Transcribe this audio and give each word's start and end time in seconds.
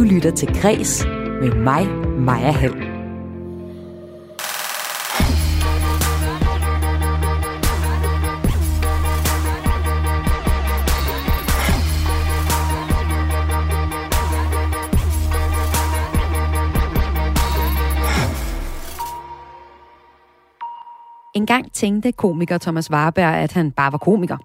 Du 0.00 0.04
lytter 0.04 0.30
til 0.30 0.48
Græs 0.60 1.04
med 1.40 1.54
mig, 1.54 1.86
Maja 2.18 2.50
Hall. 2.50 2.74
En 21.34 21.46
gang 21.46 21.72
tænkte 21.72 22.12
komiker 22.12 22.58
Thomas 22.58 22.90
Warberg, 22.90 23.34
at 23.34 23.52
han 23.52 23.72
bare 23.72 23.92
var 23.92 23.98
komiker. 23.98 24.36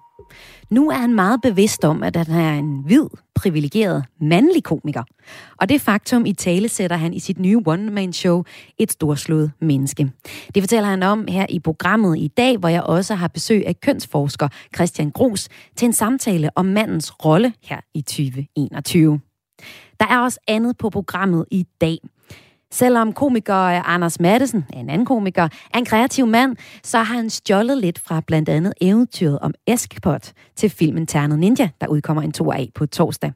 Nu 0.70 0.90
er 0.90 0.96
han 0.96 1.14
meget 1.14 1.42
bevidst 1.42 1.86
om, 1.86 2.04
at 2.04 2.16
han 2.16 2.42
er 2.42 2.60
en 2.60 2.82
hvid, 2.86 3.06
privilegeret, 3.36 4.06
mandlig 4.22 4.64
komiker. 4.64 5.04
Og 5.58 5.70
det 5.70 5.82
faktum 5.82 6.26
i 6.26 6.34
tale 6.34 6.70
sætter 6.70 6.98
han 6.98 7.14
i 7.14 7.20
sit 7.20 7.40
nye 7.40 7.62
one-man-show 7.66 8.44
Et 8.78 8.92
storslået 8.92 9.52
menneske. 9.62 10.12
Det 10.56 10.64
fortæller 10.64 10.90
han 10.90 11.04
om 11.04 11.28
her 11.28 11.46
i 11.50 11.60
programmet 11.60 12.18
i 12.18 12.28
dag, 12.28 12.58
hvor 12.58 12.70
jeg 12.70 12.84
også 12.84 13.16
har 13.16 13.28
besøg 13.28 13.68
af 13.68 13.80
kønsforsker 13.80 14.48
Christian 14.76 15.12
Gros 15.12 15.50
til 15.76 15.86
en 15.86 15.94
samtale 15.94 16.50
om 16.56 16.66
mandens 16.66 17.26
rolle 17.26 17.54
her 17.64 17.80
i 17.94 18.02
2021. 18.02 19.20
Der 20.00 20.06
er 20.06 20.20
også 20.20 20.40
andet 20.48 20.78
på 20.78 20.90
programmet 20.90 21.46
i 21.52 21.66
dag. 21.82 21.98
Selvom 22.76 23.14
komiker 23.14 23.62
øh, 23.62 23.94
Anders 23.94 24.20
Madsen, 24.20 24.66
en 24.74 24.90
anden 24.90 25.06
komiker, 25.06 25.44
er 25.74 25.78
en 25.78 25.86
kreativ 25.86 26.28
mand, 26.28 26.56
så 26.84 26.98
har 26.98 27.16
han 27.16 27.30
stjålet 27.30 27.78
lidt 27.78 28.00
fra 28.00 28.22
blandt 28.28 28.50
andet 28.50 28.74
eventyret 28.82 29.40
om 29.40 29.54
Eskpot 29.68 30.32
til 30.56 30.70
filmen 30.70 31.08
Ternet 31.08 31.40
Ninja, 31.40 31.70
der 31.82 31.88
udkommer 31.88 32.24
en 32.24 32.32
to 32.32 32.52
af 32.52 32.70
på 32.76 32.86
torsdag. 32.86 33.34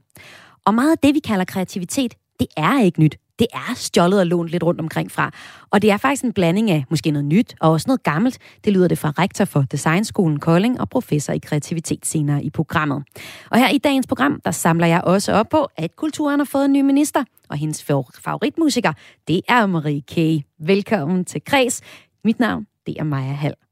Og 0.65 0.73
meget 0.73 0.91
af 0.91 0.97
det, 0.97 1.15
vi 1.15 1.19
kalder 1.19 1.45
kreativitet, 1.45 2.15
det 2.39 2.47
er 2.57 2.81
ikke 2.81 2.99
nyt 2.99 3.17
det 3.39 3.47
er 3.53 3.73
stjålet 3.75 4.19
og 4.19 4.27
lånt 4.27 4.49
lidt 4.49 4.63
rundt 4.63 4.81
omkring 4.81 5.11
fra. 5.11 5.31
Og 5.69 5.81
det 5.81 5.91
er 5.91 5.97
faktisk 5.97 6.23
en 6.23 6.33
blanding 6.33 6.71
af 6.71 6.85
måske 6.89 7.11
noget 7.11 7.25
nyt 7.25 7.55
og 7.61 7.71
også 7.71 7.85
noget 7.87 8.03
gammelt. 8.03 8.37
Det 8.65 8.73
lyder 8.73 8.87
det 8.87 8.97
fra 8.97 9.13
rektor 9.19 9.45
for 9.45 9.61
Designskolen 9.61 10.39
Kolding 10.39 10.81
og 10.81 10.89
professor 10.89 11.33
i 11.33 11.37
kreativitet 11.37 12.05
senere 12.05 12.43
i 12.43 12.49
programmet. 12.49 13.03
Og 13.51 13.59
her 13.59 13.69
i 13.69 13.77
dagens 13.77 14.07
program, 14.07 14.41
der 14.45 14.51
samler 14.51 14.87
jeg 14.87 15.01
også 15.01 15.33
op 15.33 15.49
på, 15.49 15.67
at 15.77 15.95
kulturen 15.95 16.39
har 16.39 16.45
fået 16.45 16.65
en 16.65 16.73
ny 16.73 16.81
minister. 16.81 17.23
Og 17.49 17.57
hendes 17.57 17.83
favoritmusiker, 18.23 18.93
det 19.27 19.41
er 19.47 19.65
Marie 19.65 20.01
K. 20.01 20.43
Velkommen 20.59 21.25
til 21.25 21.41
Kreds. 21.45 21.81
Mit 22.23 22.39
navn, 22.39 22.65
det 22.85 22.95
er 22.99 23.03
Maja 23.03 23.33
Hall. 23.33 23.68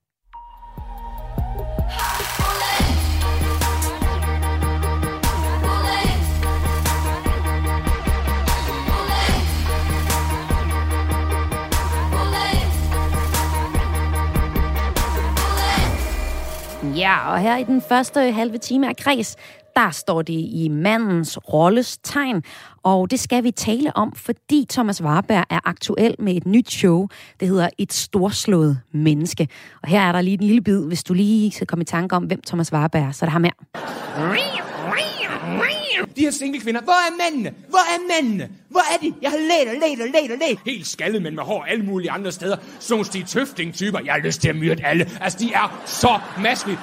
Ja, 16.97 17.31
og 17.31 17.39
her 17.39 17.57
i 17.57 17.63
den 17.63 17.81
første 17.81 18.31
halve 18.31 18.57
time 18.57 18.89
af 18.89 18.95
Kreds, 18.95 19.35
der 19.75 19.91
står 19.91 20.21
det 20.21 20.33
i 20.33 20.69
mandens 20.71 21.37
rolles 21.53 21.97
tegn, 21.97 22.43
og 22.83 23.11
det 23.11 23.19
skal 23.19 23.43
vi 23.43 23.51
tale 23.51 23.97
om, 23.97 24.13
fordi 24.15 24.65
Thomas 24.69 25.03
Warberg 25.03 25.43
er 25.49 25.59
aktuel 25.65 26.15
med 26.19 26.35
et 26.35 26.45
nyt 26.45 26.71
show. 26.71 27.07
Det 27.39 27.47
hedder 27.47 27.69
Et 27.77 27.93
storslået 27.93 28.79
menneske. 28.91 29.47
Og 29.83 29.89
her 29.89 30.01
er 30.01 30.11
der 30.11 30.21
lige 30.21 30.33
en 30.33 30.47
lille 30.47 30.61
bid, 30.61 30.85
hvis 30.87 31.03
du 31.03 31.13
lige 31.13 31.51
skal 31.51 31.67
komme 31.67 31.81
i 31.81 31.85
tanke 31.85 32.15
om, 32.15 32.23
hvem 32.23 32.41
Thomas 32.41 32.73
Warberg 32.73 33.01
er, 33.01 33.11
så 33.11 33.25
det 33.25 33.31
har 33.31 33.39
her. 33.39 34.76
De 36.15 36.21
her 36.21 36.31
single 36.31 36.61
kvinder, 36.61 36.81
hvor 36.81 36.93
er 36.93 37.31
mændene? 37.31 37.53
Hvor 37.69 37.79
er 37.79 38.21
mændene? 38.21 38.49
Hvor 38.69 38.79
er 38.93 38.97
de? 39.01 39.13
Jeg 39.21 39.31
har 39.31 39.37
let 39.37 39.73
og 39.73 39.89
let 39.89 40.01
og 40.01 40.07
let 40.07 40.31
og 40.31 40.37
let. 40.49 40.59
Helt 40.65 40.87
skaldet, 40.87 41.21
men 41.21 41.35
med 41.35 41.43
hår 41.43 41.63
alle 41.63 41.85
mulige 41.85 42.11
andre 42.11 42.31
steder. 42.31 42.57
Sådan 42.79 43.05
Stig 43.05 43.25
Tøfting-typer. 43.25 43.99
Jeg 44.05 44.13
har 44.13 44.19
lyst 44.19 44.41
til 44.41 44.49
at 44.49 44.55
myrde 44.55 44.83
alle. 44.85 45.09
Altså, 45.21 45.39
de 45.39 45.53
er 45.53 45.83
så 45.85 46.19
maskelige. 46.41 46.79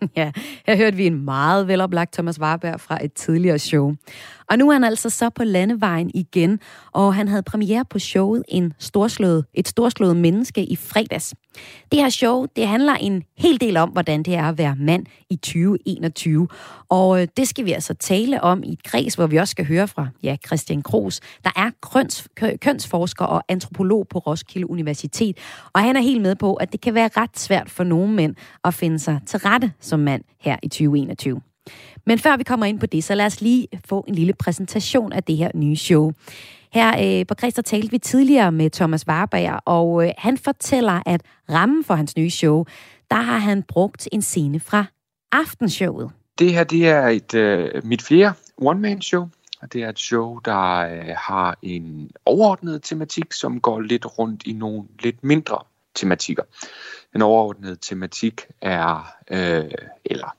ja, 0.16 0.32
her 0.66 0.76
hørte 0.76 0.96
vi 0.96 1.06
en 1.06 1.24
meget 1.24 1.68
veloplagt 1.68 2.12
Thomas 2.12 2.40
Warberg 2.40 2.80
fra 2.80 3.04
et 3.04 3.12
tidligere 3.12 3.58
show. 3.58 3.94
Og 4.52 4.58
nu 4.58 4.68
er 4.68 4.72
han 4.72 4.84
altså 4.84 5.10
så 5.10 5.30
på 5.30 5.44
landevejen 5.44 6.10
igen, 6.14 6.60
og 6.92 7.14
han 7.14 7.28
havde 7.28 7.42
premiere 7.42 7.84
på 7.90 7.98
showet 7.98 8.42
en 8.48 8.72
storslået, 8.78 9.44
Et 9.54 9.68
storslået 9.68 10.16
menneske 10.16 10.64
i 10.64 10.76
fredags. 10.76 11.34
Det 11.92 12.00
her 12.00 12.08
show, 12.08 12.46
det 12.56 12.68
handler 12.68 12.94
en 12.94 13.22
hel 13.38 13.60
del 13.60 13.76
om, 13.76 13.88
hvordan 13.88 14.22
det 14.22 14.34
er 14.34 14.44
at 14.44 14.58
være 14.58 14.76
mand 14.76 15.06
i 15.30 15.36
2021. 15.36 16.48
Og 16.88 17.22
øh, 17.22 17.28
det 17.36 17.48
skal 17.48 17.64
vi 17.64 17.72
altså 17.72 17.94
tale 17.94 18.42
om 18.42 18.62
i 18.62 18.72
et 18.72 18.82
kreds, 18.82 19.14
hvor 19.14 19.26
vi 19.26 19.36
også 19.36 19.50
skal 19.50 19.66
høre 19.66 19.88
fra 19.88 20.08
ja, 20.22 20.36
Christian 20.46 20.82
Kros, 20.82 21.20
der 21.44 21.50
er 21.56 21.70
køns, 21.92 22.28
kønsforsker 22.60 23.24
og 23.24 23.42
antropolog 23.48 24.06
på 24.08 24.18
Roskilde 24.18 24.70
Universitet. 24.70 25.36
Og 25.72 25.80
han 25.80 25.96
er 25.96 26.00
helt 26.00 26.22
med 26.22 26.34
på, 26.34 26.54
at 26.54 26.72
det 26.72 26.80
kan 26.80 26.94
være 26.94 27.10
ret 27.16 27.38
svært 27.38 27.70
for 27.70 27.84
nogle 27.84 28.12
mænd 28.12 28.34
at 28.64 28.74
finde 28.74 28.98
sig 28.98 29.20
til 29.26 29.38
rette 29.38 29.72
som 29.80 30.00
mand 30.00 30.24
her 30.40 30.56
i 30.62 30.68
2021. 30.68 31.40
Men 32.06 32.18
før 32.18 32.36
vi 32.36 32.42
kommer 32.42 32.66
ind 32.66 32.80
på 32.80 32.86
det, 32.86 33.04
så 33.04 33.14
lad 33.14 33.26
os 33.26 33.40
lige 33.40 33.68
få 33.84 34.04
en 34.08 34.14
lille 34.14 34.32
præsentation 34.32 35.12
af 35.12 35.22
det 35.22 35.36
her 35.36 35.50
nye 35.54 35.76
show. 35.76 36.12
Her 36.72 37.20
øh, 37.20 37.26
på 37.26 37.34
Christa 37.34 37.62
talte 37.62 37.90
vi 37.90 37.98
tidligere 37.98 38.52
med 38.52 38.70
Thomas 38.70 39.08
Warberg, 39.08 39.60
og 39.64 40.06
øh, 40.06 40.12
han 40.18 40.38
fortæller, 40.38 41.02
at 41.06 41.22
rammen 41.50 41.84
for 41.84 41.94
hans 41.94 42.16
nye 42.16 42.30
show, 42.30 42.64
der 43.10 43.16
har 43.16 43.38
han 43.38 43.62
brugt 43.62 44.08
en 44.12 44.22
scene 44.22 44.60
fra 44.60 44.84
aftenshowet. 45.32 46.10
Det 46.38 46.52
her 46.52 46.64
det 46.64 46.88
er 46.88 47.08
et 47.08 47.34
øh, 47.34 47.84
mit 47.84 48.02
fjerde 48.02 48.34
one-man-show. 48.56 49.28
Det 49.72 49.82
er 49.82 49.88
et 49.88 49.98
show, 49.98 50.38
der 50.38 50.78
øh, 50.78 51.14
har 51.16 51.58
en 51.62 52.10
overordnet 52.24 52.82
tematik, 52.82 53.32
som 53.32 53.60
går 53.60 53.80
lidt 53.80 54.18
rundt 54.18 54.42
i 54.46 54.52
nogle 54.52 54.82
lidt 55.00 55.24
mindre 55.24 55.58
tematikker. 55.94 56.42
Den 57.12 57.22
overordnede 57.22 57.76
tematik 57.76 58.40
er, 58.60 59.14
øh, 59.30 59.70
eller 60.04 60.36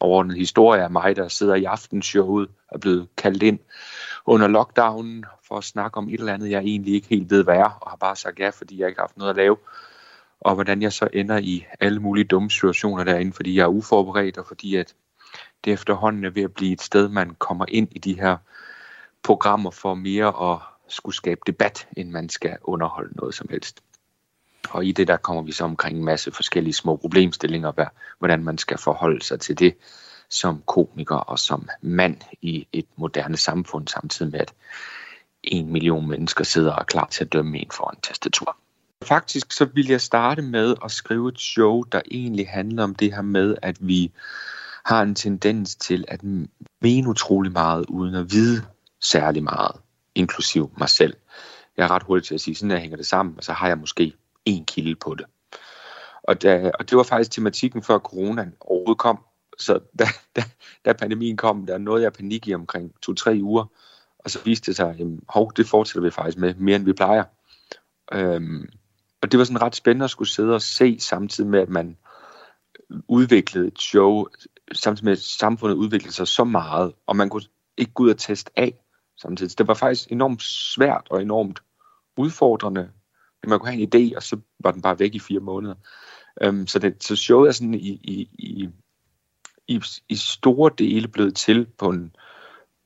overordnet 0.00 0.36
historie 0.36 0.82
af 0.82 0.90
mig, 0.90 1.16
der 1.16 1.28
sidder 1.28 1.54
i 1.54 1.64
aftenshowet 1.64 2.48
og 2.68 2.74
er 2.74 2.78
blevet 2.78 3.08
kaldt 3.16 3.42
ind 3.42 3.58
under 4.26 4.48
lockdownen 4.48 5.24
for 5.48 5.56
at 5.56 5.64
snakke 5.64 5.96
om 5.98 6.08
et 6.08 6.20
eller 6.20 6.34
andet, 6.34 6.50
jeg 6.50 6.62
egentlig 6.62 6.94
ikke 6.94 7.08
helt 7.08 7.30
ved, 7.30 7.44
hvad 7.44 7.56
er, 7.56 7.78
og 7.80 7.90
har 7.90 7.96
bare 7.96 8.16
sagt 8.16 8.38
ja, 8.38 8.50
fordi 8.50 8.80
jeg 8.80 8.88
ikke 8.88 8.98
har 8.98 9.02
haft 9.02 9.16
noget 9.16 9.30
at 9.30 9.36
lave. 9.36 9.56
Og 10.40 10.54
hvordan 10.54 10.82
jeg 10.82 10.92
så 10.92 11.08
ender 11.12 11.38
i 11.38 11.66
alle 11.80 12.00
mulige 12.00 12.24
dumme 12.24 12.50
situationer 12.50 13.04
derinde, 13.04 13.32
fordi 13.32 13.56
jeg 13.56 13.62
er 13.62 13.68
uforberedt, 13.68 14.38
og 14.38 14.46
fordi 14.46 14.76
at 14.76 14.94
det 15.64 15.72
efterhånden 15.72 16.24
er 16.24 16.30
ved 16.30 16.42
at 16.42 16.54
blive 16.54 16.72
et 16.72 16.82
sted, 16.82 17.08
man 17.08 17.34
kommer 17.38 17.64
ind 17.68 17.88
i 17.90 17.98
de 17.98 18.20
her 18.20 18.36
programmer 19.22 19.70
for 19.70 19.94
mere 19.94 20.52
at 20.52 20.58
skulle 20.88 21.16
skabe 21.16 21.40
debat, 21.46 21.88
end 21.96 22.10
man 22.10 22.28
skal 22.28 22.56
underholde 22.62 23.16
noget 23.16 23.34
som 23.34 23.46
helst. 23.50 23.82
Og 24.70 24.84
i 24.86 24.92
det 24.92 25.08
der 25.08 25.16
kommer 25.16 25.42
vi 25.42 25.52
så 25.52 25.64
omkring 25.64 25.98
en 25.98 26.04
masse 26.04 26.32
forskellige 26.32 26.74
små 26.74 26.96
problemstillinger, 26.96 27.88
hvordan 28.18 28.44
man 28.44 28.58
skal 28.58 28.78
forholde 28.78 29.24
sig 29.24 29.40
til 29.40 29.58
det 29.58 29.76
som 30.30 30.62
komiker 30.66 31.16
og 31.16 31.38
som 31.38 31.68
mand 31.82 32.16
i 32.42 32.66
et 32.72 32.86
moderne 32.96 33.36
samfund, 33.36 33.88
samtidig 33.88 34.32
med 34.32 34.40
at 34.40 34.52
en 35.42 35.72
million 35.72 36.08
mennesker 36.08 36.44
sidder 36.44 36.72
og 36.72 36.80
er 36.80 36.84
klar 36.84 37.08
til 37.10 37.24
at 37.24 37.32
dømme 37.32 37.58
en 37.58 37.70
for 37.72 37.90
en 37.90 38.00
tastatur. 38.02 38.56
Faktisk 39.04 39.52
så 39.52 39.64
vil 39.64 39.86
jeg 39.88 40.00
starte 40.00 40.42
med 40.42 40.74
at 40.84 40.90
skrive 40.90 41.28
et 41.28 41.40
show, 41.40 41.82
der 41.82 42.00
egentlig 42.10 42.48
handler 42.48 42.84
om 42.84 42.94
det 42.94 43.14
her 43.14 43.22
med, 43.22 43.56
at 43.62 43.76
vi 43.80 44.12
har 44.84 45.02
en 45.02 45.14
tendens 45.14 45.76
til 45.76 46.04
at 46.08 46.20
mene 46.80 47.08
utrolig 47.08 47.52
meget, 47.52 47.86
uden 47.88 48.14
at 48.14 48.32
vide 48.32 48.62
særlig 49.00 49.42
meget, 49.42 49.72
inklusiv 50.14 50.70
mig 50.78 50.88
selv. 50.88 51.16
Jeg 51.76 51.84
er 51.84 51.90
ret 51.90 52.02
hurtig 52.02 52.24
til 52.24 52.34
at 52.34 52.40
sige, 52.40 52.54
sådan 52.54 52.70
her 52.70 52.78
hænger 52.78 52.96
det 52.96 53.06
sammen, 53.06 53.34
og 53.38 53.44
så 53.44 53.52
har 53.52 53.68
jeg 53.68 53.78
måske 53.78 54.12
en 54.46 54.64
kilde 54.64 54.94
på 54.94 55.14
det. 55.14 55.26
Og, 56.22 56.42
da, 56.42 56.70
og 56.78 56.90
det 56.90 56.96
var 56.96 57.02
faktisk 57.02 57.30
tematikken 57.30 57.82
før 57.82 57.98
coronaen 57.98 58.54
overhovedet 58.60 58.98
kom. 58.98 59.18
Så 59.58 59.80
da, 59.98 60.04
da, 60.36 60.42
da 60.84 60.92
pandemien 60.92 61.36
kom, 61.36 61.66
der 61.66 61.78
nåede 61.78 62.02
jeg 62.02 62.12
panik 62.12 62.48
i 62.48 62.54
omkring 62.54 62.92
to-tre 63.02 63.38
uger. 63.42 63.64
Og 64.18 64.30
så 64.30 64.38
viste 64.44 64.66
det 64.66 64.76
sig, 64.76 64.88
at 64.88 65.06
hov, 65.28 65.52
det 65.56 65.66
fortsætter 65.66 66.02
vi 66.02 66.10
faktisk 66.10 66.38
med, 66.38 66.54
mere 66.54 66.76
end 66.76 66.84
vi 66.84 66.92
plejer. 66.92 67.24
Øhm, 68.12 68.68
og 69.22 69.32
det 69.32 69.38
var 69.38 69.44
sådan 69.44 69.62
ret 69.62 69.76
spændende 69.76 70.04
at 70.04 70.10
skulle 70.10 70.28
sidde 70.28 70.54
og 70.54 70.62
se, 70.62 71.00
samtidig 71.00 71.50
med, 71.50 71.60
at 71.60 71.68
man 71.68 71.96
udviklede 73.08 73.66
et 73.66 73.80
show, 73.80 74.26
samtidig 74.72 75.04
med, 75.04 75.12
at 75.12 75.18
samfundet 75.18 75.76
udviklede 75.76 76.14
sig 76.14 76.28
så 76.28 76.44
meget, 76.44 76.92
og 77.06 77.16
man 77.16 77.28
kunne 77.28 77.42
ikke 77.76 77.92
gå 77.92 78.02
ud 78.02 78.10
og 78.10 78.18
teste 78.18 78.50
af 78.56 78.74
samtidig. 79.16 79.50
Så 79.50 79.56
Det 79.58 79.68
var 79.68 79.74
faktisk 79.74 80.12
enormt 80.12 80.42
svært 80.42 81.06
og 81.10 81.22
enormt 81.22 81.62
udfordrende 82.16 82.90
man 83.46 83.58
kunne 83.58 83.72
have 83.72 83.82
en 83.82 83.88
idé, 83.94 84.16
og 84.16 84.22
så 84.22 84.36
var 84.60 84.70
den 84.70 84.82
bare 84.82 84.98
væk 84.98 85.14
i 85.14 85.18
fire 85.18 85.40
måneder. 85.40 85.74
Øhm, 86.42 86.66
så, 86.66 86.78
det, 86.78 87.04
så 87.04 87.16
showet 87.16 87.48
er 87.48 87.52
sådan 87.52 87.74
i, 87.74 87.88
i, 87.88 88.28
i, 88.38 88.68
i, 89.68 89.82
i 90.08 90.16
store 90.16 90.70
dele 90.78 91.08
blevet 91.08 91.34
til 91.34 91.66
på 91.78 91.90
en, 91.90 92.16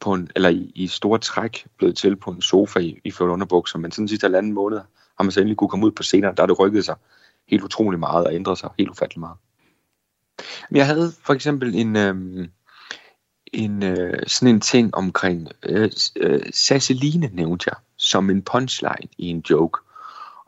på 0.00 0.14
en 0.14 0.30
eller 0.34 0.48
i, 0.48 0.72
i 0.74 0.86
store 0.86 1.18
træk 1.18 1.66
blevet 1.76 1.96
til 1.96 2.16
på 2.16 2.30
en 2.30 2.42
sofa 2.42 2.80
i, 2.80 3.00
i 3.04 3.10
ført 3.10 3.28
underbukser, 3.28 3.78
men 3.78 3.92
sådan 3.92 4.08
sidste 4.08 4.24
halvanden 4.24 4.52
måned 4.52 4.78
har 5.16 5.22
man 5.22 5.32
så 5.32 5.40
endelig 5.40 5.56
kunne 5.56 5.68
komme 5.68 5.86
ud 5.86 5.92
på 5.92 6.02
scenen, 6.02 6.36
der 6.36 6.42
har 6.42 6.46
det 6.46 6.58
rykket 6.58 6.84
sig 6.84 6.96
helt 7.48 7.62
utrolig 7.62 8.00
meget 8.00 8.26
og 8.26 8.34
ændret 8.34 8.58
sig 8.58 8.70
helt 8.78 8.90
ufattelig 8.90 9.20
meget. 9.20 9.36
Men 10.70 10.76
jeg 10.76 10.86
havde 10.86 11.12
for 11.22 11.34
eksempel 11.34 11.74
en, 11.74 11.96
øhm, 11.96 12.50
en, 13.52 13.82
øh, 13.82 14.22
sådan 14.26 14.54
en 14.54 14.60
ting 14.60 14.94
omkring, 14.94 15.48
øh, 15.62 15.90
øh, 16.16 16.40
Sasseline 16.52 17.30
nævnte 17.32 17.64
jeg, 17.70 17.76
som 17.96 18.30
en 18.30 18.42
punchline 18.42 19.08
i 19.18 19.26
en 19.26 19.44
joke, 19.50 19.80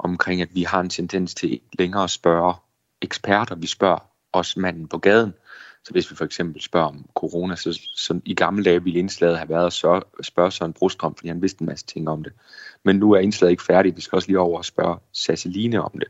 omkring 0.03 0.43
at 0.43 0.49
vi 0.55 0.63
har 0.63 0.81
en 0.81 0.89
tendens 0.89 1.35
til 1.35 1.53
ikke 1.53 1.77
længere 1.79 2.05
at 2.05 2.11
spørge 2.11 2.55
eksperter, 3.03 3.55
vi 3.55 3.67
spørger 3.67 3.99
os 4.33 4.57
manden 4.57 4.89
på 4.89 4.99
gaden. 4.99 5.35
Så 5.85 5.93
hvis 5.93 6.11
vi 6.11 6.17
for 6.17 6.25
eksempel 6.25 6.63
spørger 6.63 6.87
om 6.87 7.05
corona, 7.15 7.57
så, 7.57 7.81
så 7.97 8.21
i 8.25 8.35
gamle 8.35 8.65
dage 8.65 8.83
ville 8.83 8.99
indslaget 8.99 9.39
have 9.39 9.49
været 9.49 9.67
at 9.67 10.27
spørge 10.27 10.51
Søren 10.51 10.73
Brostrøm, 10.73 11.15
fordi 11.15 11.29
han 11.29 11.43
vidste 11.43 11.63
en 11.63 11.67
masse 11.67 11.87
ting 11.87 12.09
om 12.09 12.23
det. 12.23 12.33
Men 12.85 12.97
nu 12.97 13.13
er 13.13 13.19
indslaget 13.19 13.51
ikke 13.51 13.63
færdigt, 13.63 13.97
vi 13.97 14.01
skal 14.01 14.17
også 14.17 14.29
lige 14.29 14.41
over 14.41 14.59
og 14.59 14.65
spørge 14.65 14.99
Sasseline 15.13 15.83
om 15.83 15.91
det. 15.95 16.09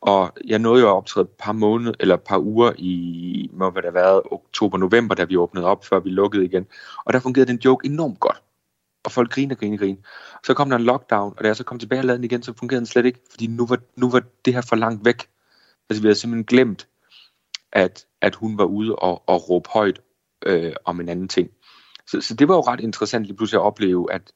Og 0.00 0.32
jeg 0.44 0.58
nåede 0.58 0.82
jo 0.82 0.88
at 0.88 0.94
optræde 0.96 1.24
et 1.24 1.30
par 1.38 1.52
måneder, 1.52 1.92
eller 2.00 2.14
et 2.14 2.20
par 2.20 2.38
uger 2.38 2.72
i, 2.78 3.50
må 3.52 3.70
hvad 3.70 3.82
der 3.82 3.90
været, 3.90 4.22
oktober-november, 4.30 5.14
da 5.14 5.24
vi 5.24 5.36
åbnede 5.36 5.66
op, 5.66 5.84
før 5.84 6.00
vi 6.00 6.10
lukkede 6.10 6.44
igen. 6.44 6.66
Og 7.04 7.12
der 7.12 7.20
fungerede 7.20 7.52
den 7.52 7.60
joke 7.64 7.86
enormt 7.86 8.20
godt. 8.20 8.42
Og 9.06 9.12
folk 9.12 9.30
griner, 9.30 9.54
griner, 9.54 9.78
griner. 9.78 10.00
Så 10.44 10.54
kom 10.54 10.70
der 10.70 10.76
en 10.76 10.82
lockdown, 10.82 11.34
og 11.36 11.44
da 11.44 11.48
jeg 11.48 11.56
så 11.56 11.64
kom 11.64 11.78
tilbage 11.78 12.00
og 12.00 12.04
lavede 12.04 12.18
den 12.18 12.24
igen, 12.24 12.42
så 12.42 12.52
fungerede 12.52 12.80
den 12.80 12.86
slet 12.86 13.06
ikke, 13.06 13.20
fordi 13.30 13.46
nu 13.46 13.66
var, 13.66 13.78
nu 13.96 14.10
var 14.10 14.22
det 14.44 14.54
her 14.54 14.60
for 14.60 14.76
langt 14.76 15.04
væk. 15.04 15.28
Altså 15.90 16.02
vi 16.02 16.06
havde 16.06 16.18
simpelthen 16.18 16.44
glemt, 16.44 16.88
at, 17.72 18.06
at 18.20 18.34
hun 18.34 18.58
var 18.58 18.64
ude 18.64 18.96
og, 18.96 19.22
og 19.28 19.50
råbe 19.50 19.68
højt 19.68 20.00
øh, 20.46 20.72
om 20.84 21.00
en 21.00 21.08
anden 21.08 21.28
ting. 21.28 21.50
Så, 22.06 22.20
så 22.20 22.34
det 22.34 22.48
var 22.48 22.54
jo 22.54 22.60
ret 22.60 22.80
interessant 22.80 23.24
lige 23.26 23.36
pludselig 23.36 23.60
at 23.60 23.64
opleve, 23.64 24.12
at, 24.12 24.32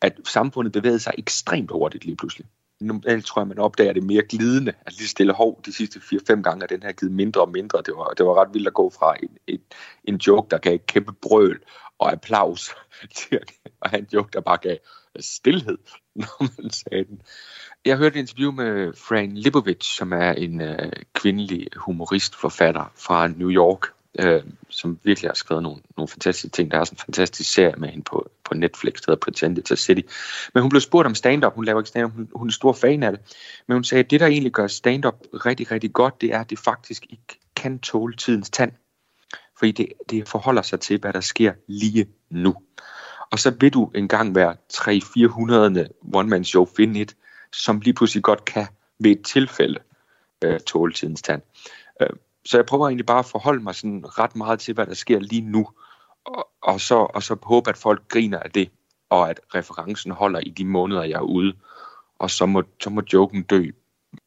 at 0.00 0.20
samfundet 0.24 0.72
bevægede 0.72 1.00
sig 1.00 1.14
ekstremt 1.18 1.70
hurtigt 1.70 2.04
lige 2.04 2.16
pludselig 2.16 2.46
normalt 2.80 3.26
tror 3.26 3.40
jeg, 3.42 3.48
man 3.48 3.58
opdager 3.58 3.92
det 3.92 4.02
mere 4.02 4.22
glidende. 4.22 4.72
at 4.86 4.92
lige 4.98 5.08
stille 5.08 5.32
hov, 5.32 5.60
de 5.66 5.72
sidste 5.72 5.98
4-5 5.98 6.42
gange 6.42 6.64
at 6.64 6.70
den 6.70 6.82
her 6.82 6.92
givet 6.92 7.12
mindre 7.12 7.40
og 7.40 7.50
mindre. 7.50 7.82
Det 7.86 7.94
var, 7.96 8.08
det 8.08 8.26
var 8.26 8.34
ret 8.34 8.54
vildt 8.54 8.66
at 8.66 8.74
gå 8.74 8.90
fra 8.90 9.16
en, 9.22 9.38
en, 9.46 9.60
en 10.04 10.16
joke, 10.16 10.50
der 10.50 10.58
gav 10.58 10.78
kæmpe 10.78 11.12
brøl 11.12 11.60
og 11.98 12.12
applaus, 12.12 12.74
til 13.16 13.36
at 13.36 13.52
var 13.92 13.98
en 13.98 14.06
joke, 14.12 14.28
der 14.32 14.40
bare 14.40 14.56
gav 14.56 14.76
øh, 15.16 15.22
stillhed, 15.22 15.78
når 16.14 16.62
man 16.62 16.70
sagde 16.70 17.04
den. 17.04 17.22
Jeg 17.84 17.96
hørte 17.96 18.18
et 18.18 18.20
interview 18.20 18.52
med 18.52 18.92
Fran 18.92 19.36
Lipovic, 19.36 19.84
som 19.84 20.12
er 20.12 20.32
en 20.32 20.60
øh, 20.60 20.92
kvindelig 21.14 21.68
humoristforfatter 21.76 22.92
fra 22.96 23.28
New 23.28 23.50
York, 23.50 23.86
øh, 24.18 24.42
som 24.68 24.98
virkelig 25.02 25.30
har 25.30 25.34
skrevet 25.34 25.62
nogle, 25.62 25.82
nogle 25.96 26.08
fantastiske 26.08 26.48
ting. 26.48 26.70
Der 26.70 26.78
er 26.78 26.84
sådan 26.84 26.96
en 26.96 27.04
fantastisk 27.06 27.52
serie 27.52 27.74
med 27.76 27.88
hende 27.88 28.04
på, 28.04 28.30
på 28.44 28.54
Netflix, 28.54 28.94
der 28.94 29.04
hedder 29.06 29.20
Pretend 29.20 29.58
It's 29.58 29.72
a 29.72 29.76
City. 29.76 30.00
Men 30.54 30.62
hun 30.62 30.70
blev 30.70 30.80
spurgt 30.80 31.06
om 31.06 31.14
stand-up. 31.14 31.54
Hun 31.54 31.64
laver 31.64 31.80
ikke 31.80 31.88
stand-up. 31.88 32.12
Hun, 32.12 32.28
hun 32.34 32.48
er 32.48 32.52
stor 32.52 32.72
fan 32.72 33.02
af 33.02 33.12
det. 33.12 33.20
Men 33.66 33.74
hun 33.74 33.84
sagde, 33.84 34.04
at 34.04 34.10
det, 34.10 34.20
der 34.20 34.26
egentlig 34.26 34.52
gør 34.52 34.66
stand-up 34.66 35.14
rigtig, 35.32 35.70
rigtig 35.70 35.92
godt, 35.92 36.20
det 36.20 36.32
er, 36.34 36.40
at 36.40 36.50
det 36.50 36.58
faktisk 36.58 37.06
ikke 37.10 37.40
kan 37.56 37.78
tåle 37.78 38.16
tidens 38.16 38.50
tand. 38.50 38.72
Fordi 39.58 39.72
det, 39.72 39.92
det 40.10 40.28
forholder 40.28 40.62
sig 40.62 40.80
til, 40.80 41.00
hvad 41.00 41.12
der 41.12 41.20
sker 41.20 41.52
lige 41.66 42.06
nu. 42.30 42.54
Og 43.32 43.38
så 43.38 43.50
vil 43.60 43.72
du 43.72 43.90
engang 43.94 44.34
være 44.34 44.56
300-400 44.72 46.10
one-man-show 46.14 46.66
finde 46.76 47.00
et, 47.00 47.16
som 47.52 47.80
lige 47.80 47.94
pludselig 47.94 48.22
godt 48.22 48.44
kan 48.44 48.66
ved 48.98 49.10
et 49.10 49.24
tilfælde 49.24 49.78
øh, 50.44 50.60
tåle 50.60 50.92
tidens 50.92 51.22
tand. 51.22 51.42
Øh, 52.00 52.08
så 52.44 52.58
jeg 52.58 52.66
prøver 52.66 52.88
egentlig 52.88 53.06
bare 53.06 53.18
at 53.18 53.26
forholde 53.26 53.62
mig 53.62 53.74
sådan 53.74 54.18
ret 54.18 54.36
meget 54.36 54.60
til, 54.60 54.74
hvad 54.74 54.86
der 54.86 54.94
sker 54.94 55.20
lige 55.20 55.42
nu, 55.42 55.68
og, 56.24 56.48
og, 56.62 56.80
så, 56.80 56.94
og 56.94 57.22
så 57.22 57.36
håbe, 57.42 57.70
at 57.70 57.76
folk 57.76 58.08
griner 58.08 58.38
af 58.38 58.50
det, 58.50 58.70
og 59.10 59.30
at 59.30 59.40
referencen 59.54 60.12
holder 60.12 60.40
i 60.40 60.50
de 60.50 60.64
måneder, 60.64 61.02
jeg 61.02 61.16
er 61.16 61.20
ude, 61.20 61.52
og 62.18 62.30
så 62.30 62.46
må, 62.46 62.62
så 62.82 62.90
må 62.90 63.02
joken 63.12 63.42
dø 63.42 63.70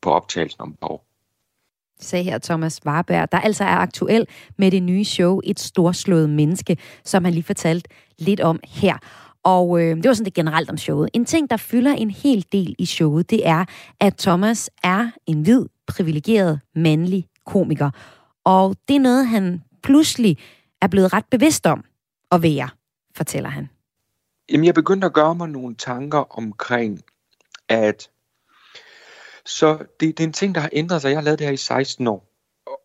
på 0.02 0.12
optagelsen 0.12 0.62
om 0.62 0.70
et 0.70 0.78
år. 0.82 1.07
Sagde 2.00 2.24
her 2.24 2.38
Thomas 2.38 2.86
Warberg, 2.86 3.32
der 3.32 3.40
altså 3.40 3.64
er 3.64 3.68
aktuel 3.68 4.28
med 4.58 4.72
det 4.72 4.84
nye 4.84 5.04
show 5.04 5.40
Et 5.44 5.60
storslået 5.60 6.30
menneske, 6.30 6.78
som 7.04 7.24
han 7.26 7.34
lige 7.34 7.44
fortalte 7.44 7.90
lidt 8.18 8.40
om 8.40 8.60
her. 8.68 8.98
Og 9.44 9.82
øh, 9.82 9.98
det 9.98 10.08
var 10.08 10.14
sådan 10.14 10.26
det 10.26 10.34
generelt 10.34 10.70
om 10.70 10.78
showet. 10.78 11.10
En 11.14 11.26
ting, 11.26 11.50
der 11.50 11.58
fylder 11.58 11.94
en 11.94 12.12
hel 12.12 12.46
del 12.52 12.76
i 12.80 12.86
showet, 12.86 13.30
det 13.30 13.48
er, 13.48 13.66
at 14.00 14.18
Thomas 14.18 14.70
er 14.84 15.12
en 15.26 15.42
hvid, 15.42 15.66
privilegeret, 15.88 16.60
mandlig 16.76 17.28
komiker. 17.46 17.90
Og 18.46 18.76
det 18.88 18.96
er 18.96 19.00
noget, 19.00 19.28
han 19.28 19.64
pludselig 19.84 20.38
er 20.82 20.88
blevet 20.88 21.14
ret 21.14 21.26
bevidst 21.32 21.66
om 21.66 21.84
at 22.32 22.44
være, 22.44 22.70
fortæller 23.16 23.50
han. 23.50 23.70
Jamen, 24.52 24.66
jeg 24.66 24.74
begyndte 24.74 25.06
at 25.06 25.14
gøre 25.14 25.36
mig 25.36 25.50
nogle 25.50 25.76
tanker 25.76 26.38
omkring, 26.38 27.02
at 27.70 28.10
så 29.48 29.78
det, 30.00 30.18
det 30.18 30.20
er 30.20 30.28
en 30.28 30.34
ting, 30.34 30.56
der 30.56 30.62
har 30.62 30.70
ændret 30.74 31.02
sig. 31.02 31.10
Jeg 31.10 31.18
har 31.18 31.24
lavet 31.24 31.40
det 31.40 31.48
her 31.48 31.54
i 31.54 31.58
16 31.58 32.08
år. 32.08 32.28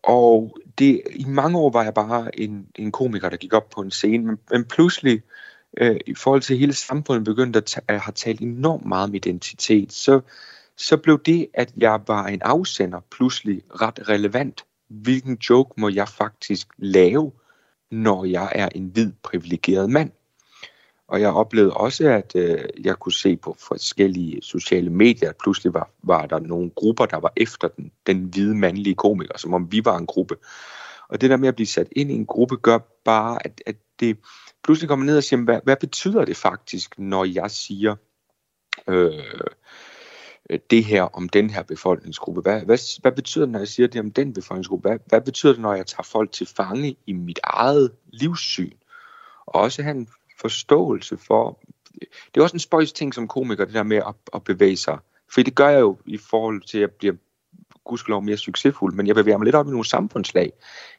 Og 0.03 0.57
det, 0.77 1.01
i 1.15 1.25
mange 1.25 1.59
år 1.59 1.69
var 1.69 1.83
jeg 1.83 1.93
bare 1.93 2.39
en, 2.39 2.67
en 2.75 2.91
komiker, 2.91 3.29
der 3.29 3.37
gik 3.37 3.53
op 3.53 3.69
på 3.69 3.81
en 3.81 3.91
scene. 3.91 4.25
Men, 4.25 4.37
men 4.51 4.65
pludselig, 4.65 5.21
øh, 5.77 5.99
i 6.07 6.15
forhold 6.15 6.41
til 6.41 6.57
hele 6.57 6.73
samfundet, 6.73 7.23
begyndte 7.23 7.57
at, 7.57 7.81
at 7.87 7.99
have 7.99 8.13
talt 8.13 8.41
enormt 8.41 8.85
meget 8.85 9.09
om 9.09 9.15
identitet. 9.15 9.93
Så, 9.93 10.21
så 10.77 10.97
blev 10.97 11.21
det, 11.25 11.47
at 11.53 11.73
jeg 11.77 12.01
var 12.07 12.25
en 12.25 12.41
afsender, 12.41 12.99
pludselig 13.11 13.61
ret 13.81 14.09
relevant. 14.09 14.65
Hvilken 14.89 15.37
joke 15.49 15.81
må 15.81 15.89
jeg 15.89 16.07
faktisk 16.07 16.67
lave, 16.77 17.31
når 17.91 18.25
jeg 18.25 18.51
er 18.55 18.69
en 18.75 18.85
hvid, 18.85 19.11
privilegeret 19.23 19.89
mand? 19.89 20.11
Og 21.13 21.21
jeg 21.21 21.29
oplevede 21.29 21.73
også, 21.73 22.09
at 22.09 22.35
øh, 22.35 22.59
jeg 22.83 22.95
kunne 22.95 23.13
se 23.13 23.35
på 23.35 23.55
forskellige 23.59 24.41
sociale 24.41 24.89
medier, 24.89 25.29
at 25.29 25.35
pludselig 25.43 25.73
var, 25.73 25.89
var 26.03 26.25
der 26.25 26.39
nogle 26.39 26.69
grupper, 26.69 27.05
der 27.05 27.17
var 27.17 27.33
efter 27.35 27.67
den, 27.67 27.91
den 28.07 28.23
hvide 28.23 28.55
mandlige 28.55 28.95
komiker, 28.95 29.37
som 29.37 29.53
om 29.53 29.71
vi 29.71 29.85
var 29.85 29.97
en 29.97 30.05
gruppe. 30.05 30.35
Og 31.09 31.21
det 31.21 31.29
der 31.29 31.37
med 31.37 31.47
at 31.47 31.55
blive 31.55 31.67
sat 31.67 31.87
ind 31.91 32.11
i 32.11 32.13
en 32.13 32.25
gruppe, 32.25 32.57
gør 32.57 32.79
bare, 33.05 33.45
at, 33.45 33.61
at 33.65 33.75
det 33.99 34.17
pludselig 34.63 34.89
kommer 34.89 35.05
ned 35.05 35.17
og 35.17 35.23
siger, 35.23 35.43
hvad, 35.43 35.59
hvad 35.63 35.75
betyder 35.75 36.25
det 36.25 36.37
faktisk, 36.37 36.99
når 36.99 37.25
jeg 37.25 37.51
siger, 37.51 37.95
øh, 38.87 39.23
det 40.69 40.83
her 40.85 41.03
om 41.03 41.29
den 41.29 41.49
her 41.49 41.63
befolkningsgruppe? 41.63 42.41
Hvad, 42.41 42.61
hvad, 42.61 43.01
hvad 43.01 43.11
betyder 43.11 43.45
det, 43.45 43.51
når 43.51 43.59
jeg 43.59 43.67
siger 43.67 43.87
det 43.87 44.01
om 44.01 44.11
den 44.11 44.33
befolkningsgruppe? 44.33 44.89
Hvad, 44.89 44.99
hvad 45.05 45.21
betyder 45.21 45.53
det, 45.53 45.61
når 45.61 45.73
jeg 45.73 45.85
tager 45.85 46.03
folk 46.11 46.31
til 46.31 46.47
fange 46.47 46.95
i 47.05 47.13
mit 47.13 47.39
eget 47.43 47.91
livssyn? 48.07 48.77
Og 49.45 49.61
også 49.61 49.83
have 49.83 49.95
en 49.95 50.07
forståelse 50.43 51.17
for... 51.17 51.59
Det 52.01 52.37
er 52.37 52.41
også 52.41 52.55
en 52.55 52.59
spøjs 52.59 52.93
ting 52.93 53.13
som 53.13 53.27
komiker, 53.27 53.65
det 53.65 53.73
der 53.73 53.83
med 53.83 53.97
at, 53.97 54.15
at 54.33 54.43
bevæge 54.43 54.77
sig. 54.77 54.97
For 55.33 55.41
det 55.41 55.55
gør 55.55 55.69
jeg 55.69 55.81
jo 55.81 55.97
i 56.05 56.17
forhold 56.17 56.61
til, 56.61 56.77
at 56.77 56.81
jeg 56.81 56.91
bliver 56.91 57.13
gudskelov 57.83 58.21
mere 58.21 58.37
succesfuld, 58.37 58.93
men 58.93 59.07
jeg 59.07 59.15
bevæger 59.15 59.37
mig 59.37 59.45
lidt 59.45 59.55
op 59.55 59.67
i 59.67 59.69
nogle 59.69 59.85
samfundslag, 59.85 60.51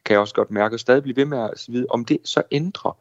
kan 0.05 0.13
jeg 0.13 0.19
også 0.19 0.33
godt 0.33 0.51
mærke, 0.51 0.75
og 0.75 0.79
stadig 0.79 1.03
blive 1.03 1.15
ved 1.15 1.25
med 1.25 1.37
at 1.37 1.65
vide, 1.67 1.85
om 1.89 2.05
det 2.05 2.17
så 2.23 2.43
ændrer, 2.51 2.97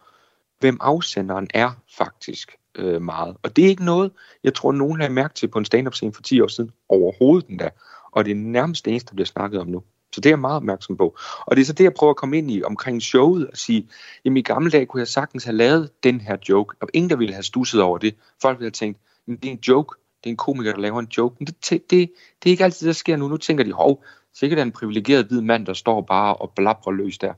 hvem 0.60 0.78
afsenderen 0.80 1.48
er 1.54 1.70
faktisk 1.96 2.56
øh, 2.74 3.02
meget. 3.02 3.36
Og 3.42 3.56
det 3.56 3.64
er 3.64 3.68
ikke 3.68 3.84
noget, 3.84 4.12
jeg 4.44 4.54
tror, 4.54 4.72
nogen 4.72 5.00
har 5.00 5.08
mærket 5.08 5.36
til 5.36 5.48
på 5.48 5.58
en 5.58 5.64
stand-up 5.64 5.94
scene 5.94 6.12
for 6.12 6.22
10 6.22 6.40
år 6.40 6.46
siden 6.46 6.70
overhovedet 6.88 7.48
endda. 7.48 7.70
Og 8.12 8.24
det 8.24 8.30
er 8.30 8.34
nærmest 8.34 8.84
det 8.84 8.90
eneste, 8.90 9.08
der 9.08 9.14
bliver 9.14 9.26
snakket 9.26 9.60
om 9.60 9.66
nu. 9.66 9.82
Så 10.14 10.20
det 10.20 10.26
er 10.26 10.30
jeg 10.30 10.38
meget 10.38 10.56
opmærksom 10.56 10.96
på. 10.96 11.16
Og 11.46 11.56
det 11.56 11.62
er 11.62 11.66
så 11.66 11.72
det, 11.72 11.84
jeg 11.84 11.94
prøver 11.94 12.10
at 12.10 12.16
komme 12.16 12.38
ind 12.38 12.50
i 12.50 12.62
omkring 12.62 13.02
showet 13.02 13.46
og 13.46 13.56
sige, 13.56 13.88
jamen 14.24 14.36
i 14.36 14.42
gamle 14.42 14.70
dage 14.70 14.86
kunne 14.86 15.00
jeg 15.00 15.08
sagtens 15.08 15.44
have 15.44 15.56
lavet 15.56 15.90
den 16.04 16.20
her 16.20 16.36
joke, 16.48 16.76
og 16.80 16.88
ingen 16.92 17.10
der 17.10 17.16
ville 17.16 17.34
have 17.34 17.42
stusset 17.42 17.82
over 17.82 17.98
det. 17.98 18.14
Folk 18.42 18.58
ville 18.58 18.66
have 18.66 18.70
tænkt, 18.70 18.98
men 19.26 19.36
det 19.36 19.48
er 19.48 19.52
en 19.52 19.58
joke, 19.68 19.98
det 20.24 20.30
er 20.30 20.32
en 20.32 20.36
komiker, 20.36 20.72
der 20.72 20.80
laver 20.80 21.00
en 21.00 21.08
joke. 21.18 21.36
Men 21.38 21.46
det, 21.46 21.70
det, 21.70 21.90
det 21.90 22.10
er 22.46 22.50
ikke 22.50 22.64
altid, 22.64 22.86
der 22.86 22.92
sker 22.92 23.16
nu. 23.16 23.28
Nu 23.28 23.36
tænker 23.36 23.64
de, 23.64 23.72
hov, 23.72 24.04
sikkert 24.34 24.58
er 24.58 24.62
en 24.62 24.72
privilegeret 24.72 25.26
hvid 25.26 25.40
mand, 25.40 25.66
der 25.66 25.72
står 25.72 26.00
bare 26.00 26.36
og 26.36 26.52
blabrer 26.56 26.92
løs 26.92 27.18
der. 27.18 27.32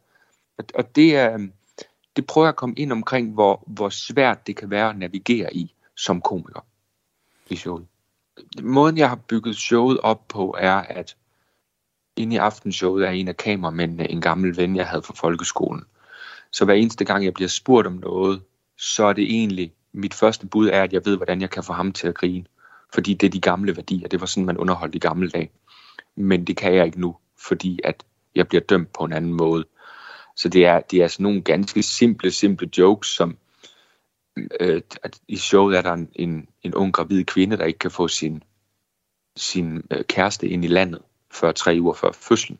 Og, 0.58 0.64
og 0.74 0.96
det 0.96 1.16
er, 1.16 1.34
øhm, 1.34 1.52
det 2.16 2.26
prøver 2.26 2.46
jeg 2.46 2.52
at 2.52 2.56
komme 2.56 2.74
ind 2.78 2.92
omkring, 2.92 3.32
hvor, 3.32 3.64
hvor 3.66 3.88
svært 3.88 4.46
det 4.46 4.56
kan 4.56 4.70
være 4.70 4.90
at 4.90 4.98
navigere 4.98 5.56
i 5.56 5.74
som 5.96 6.20
komiker 6.20 6.64
i 7.50 7.56
showet. 7.56 7.86
Måden, 8.62 8.98
jeg 8.98 9.08
har 9.08 9.16
bygget 9.16 9.56
showet 9.56 10.00
op 10.00 10.28
på, 10.28 10.56
er, 10.58 10.74
at 10.74 11.16
inde 12.16 12.34
i 12.34 12.38
aftenshowet 12.38 13.06
er 13.06 13.10
en 13.10 13.28
af 13.28 13.36
kameramændene 13.36 14.10
en 14.10 14.20
gammel 14.20 14.56
ven, 14.56 14.76
jeg 14.76 14.86
havde 14.86 15.02
fra 15.02 15.14
folkeskolen. 15.14 15.84
Så 16.52 16.64
hver 16.64 16.74
eneste 16.74 17.04
gang, 17.04 17.24
jeg 17.24 17.34
bliver 17.34 17.48
spurgt 17.48 17.86
om 17.86 17.92
noget, 17.92 18.42
så 18.78 19.04
er 19.04 19.12
det 19.12 19.24
egentlig, 19.24 19.72
mit 19.92 20.14
første 20.14 20.46
bud 20.46 20.68
er, 20.68 20.82
at 20.82 20.92
jeg 20.92 21.02
ved, 21.04 21.16
hvordan 21.16 21.40
jeg 21.40 21.50
kan 21.50 21.62
få 21.62 21.72
ham 21.72 21.92
til 21.92 22.08
at 22.08 22.14
grine. 22.14 22.44
Fordi 22.94 23.14
det 23.14 23.26
er 23.26 23.30
de 23.30 23.40
gamle 23.40 23.76
værdier. 23.76 24.08
Det 24.08 24.20
var 24.20 24.26
sådan, 24.26 24.46
man 24.46 24.56
underholdt 24.56 24.94
i 24.94 24.98
gamle 24.98 25.30
dage. 25.30 25.50
Men 26.16 26.44
det 26.44 26.56
kan 26.56 26.74
jeg 26.74 26.86
ikke 26.86 27.00
nu, 27.00 27.16
fordi 27.48 27.80
at 27.84 28.04
jeg 28.34 28.48
bliver 28.48 28.62
dømt 28.62 28.92
på 28.92 29.04
en 29.04 29.12
anden 29.12 29.32
måde. 29.32 29.64
Så 30.36 30.48
det 30.48 30.66
er, 30.66 30.80
det 30.80 31.02
er 31.02 31.08
sådan 31.08 31.22
nogle 31.24 31.42
ganske 31.42 31.82
simple, 31.82 32.30
simple 32.30 32.70
jokes, 32.78 33.08
som 33.08 33.38
øh, 34.60 34.82
at 35.02 35.20
i 35.28 35.36
showet 35.36 35.78
er 35.78 35.82
der 35.82 35.92
en, 35.92 36.08
en, 36.14 36.48
en 36.62 36.74
ung 36.74 36.92
gravid 36.92 37.24
kvinde, 37.24 37.56
der 37.56 37.64
ikke 37.64 37.78
kan 37.78 37.90
få 37.90 38.08
sin, 38.08 38.42
sin 39.36 39.82
øh, 39.90 40.04
kæreste 40.04 40.48
ind 40.48 40.64
i 40.64 40.68
landet 40.68 41.02
før 41.36 41.52
tre 41.52 41.78
uger 41.80 41.94
før 41.94 42.12
fødslen, 42.12 42.58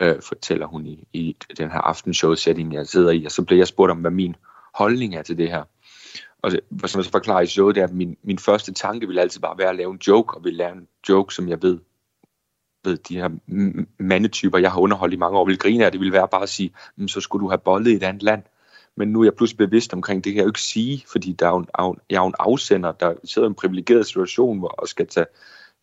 øh, 0.00 0.22
fortæller 0.22 0.66
hun 0.66 0.86
i, 0.86 1.08
i 1.12 1.36
den 1.58 1.70
her 1.70 1.78
aftenshow-setting, 1.78 2.74
jeg 2.74 2.86
sidder 2.86 3.10
i. 3.10 3.24
Og 3.24 3.30
så 3.30 3.42
bliver 3.42 3.60
jeg 3.60 3.66
spurgt 3.66 3.90
om, 3.90 3.98
hvad 3.98 4.10
min 4.10 4.36
holdning 4.74 5.14
er 5.14 5.22
til 5.22 5.38
det 5.38 5.50
her. 5.50 5.64
Og 6.42 6.50
det, 6.50 6.60
som 6.86 6.98
jeg 6.98 7.04
så 7.04 7.10
forklarer 7.10 7.40
i 7.40 7.46
showet, 7.46 7.74
det 7.74 7.80
er, 7.80 7.86
at 7.86 7.94
min, 7.94 8.16
min 8.22 8.38
første 8.38 8.72
tanke 8.72 9.06
vil 9.06 9.18
altid 9.18 9.40
bare 9.40 9.58
være 9.58 9.68
at 9.68 9.76
lave 9.76 9.92
en 9.92 10.00
joke, 10.06 10.36
og 10.36 10.44
vil 10.44 10.54
lave 10.54 10.72
en 10.72 10.88
joke, 11.08 11.34
som 11.34 11.48
jeg 11.48 11.62
ved 11.62 11.78
ved 12.84 12.96
de 12.96 13.16
her 13.16 13.28
mandetyper, 13.98 14.58
jeg 14.58 14.72
har 14.72 14.80
underholdt 14.80 15.14
i 15.14 15.16
mange 15.16 15.38
år, 15.38 15.44
vil 15.44 15.58
grine 15.58 15.84
af, 15.84 15.92
det 15.92 16.00
vil 16.00 16.12
være 16.12 16.28
bare 16.28 16.42
at 16.42 16.48
sige, 16.48 16.74
mm, 16.96 17.08
så 17.08 17.20
skulle 17.20 17.44
du 17.44 17.48
have 17.48 17.58
boldet 17.58 17.90
i 17.90 17.94
et 17.94 18.02
andet 18.02 18.22
land. 18.22 18.42
men 18.96 19.08
nu 19.08 19.20
er 19.20 19.24
jeg 19.24 19.34
pludselig 19.34 19.58
bevidst 19.58 19.92
omkring, 19.92 20.24
det 20.24 20.32
kan 20.32 20.36
jeg 20.36 20.44
jo 20.44 20.48
ikke 20.48 20.62
sige, 20.62 21.04
fordi 21.12 21.32
der 21.32 21.46
er 21.46 21.50
jo 21.50 21.58
en, 21.58 21.98
jeg 22.10 22.16
er 22.16 22.20
jo 22.20 22.26
en 22.26 22.34
afsender, 22.38 22.92
der 22.92 23.14
sidder 23.24 23.48
i 23.48 23.50
en 23.50 23.54
privilegeret 23.54 24.06
situation, 24.06 24.68
og 24.78 24.88
skal 24.88 25.06
tage, 25.06 25.26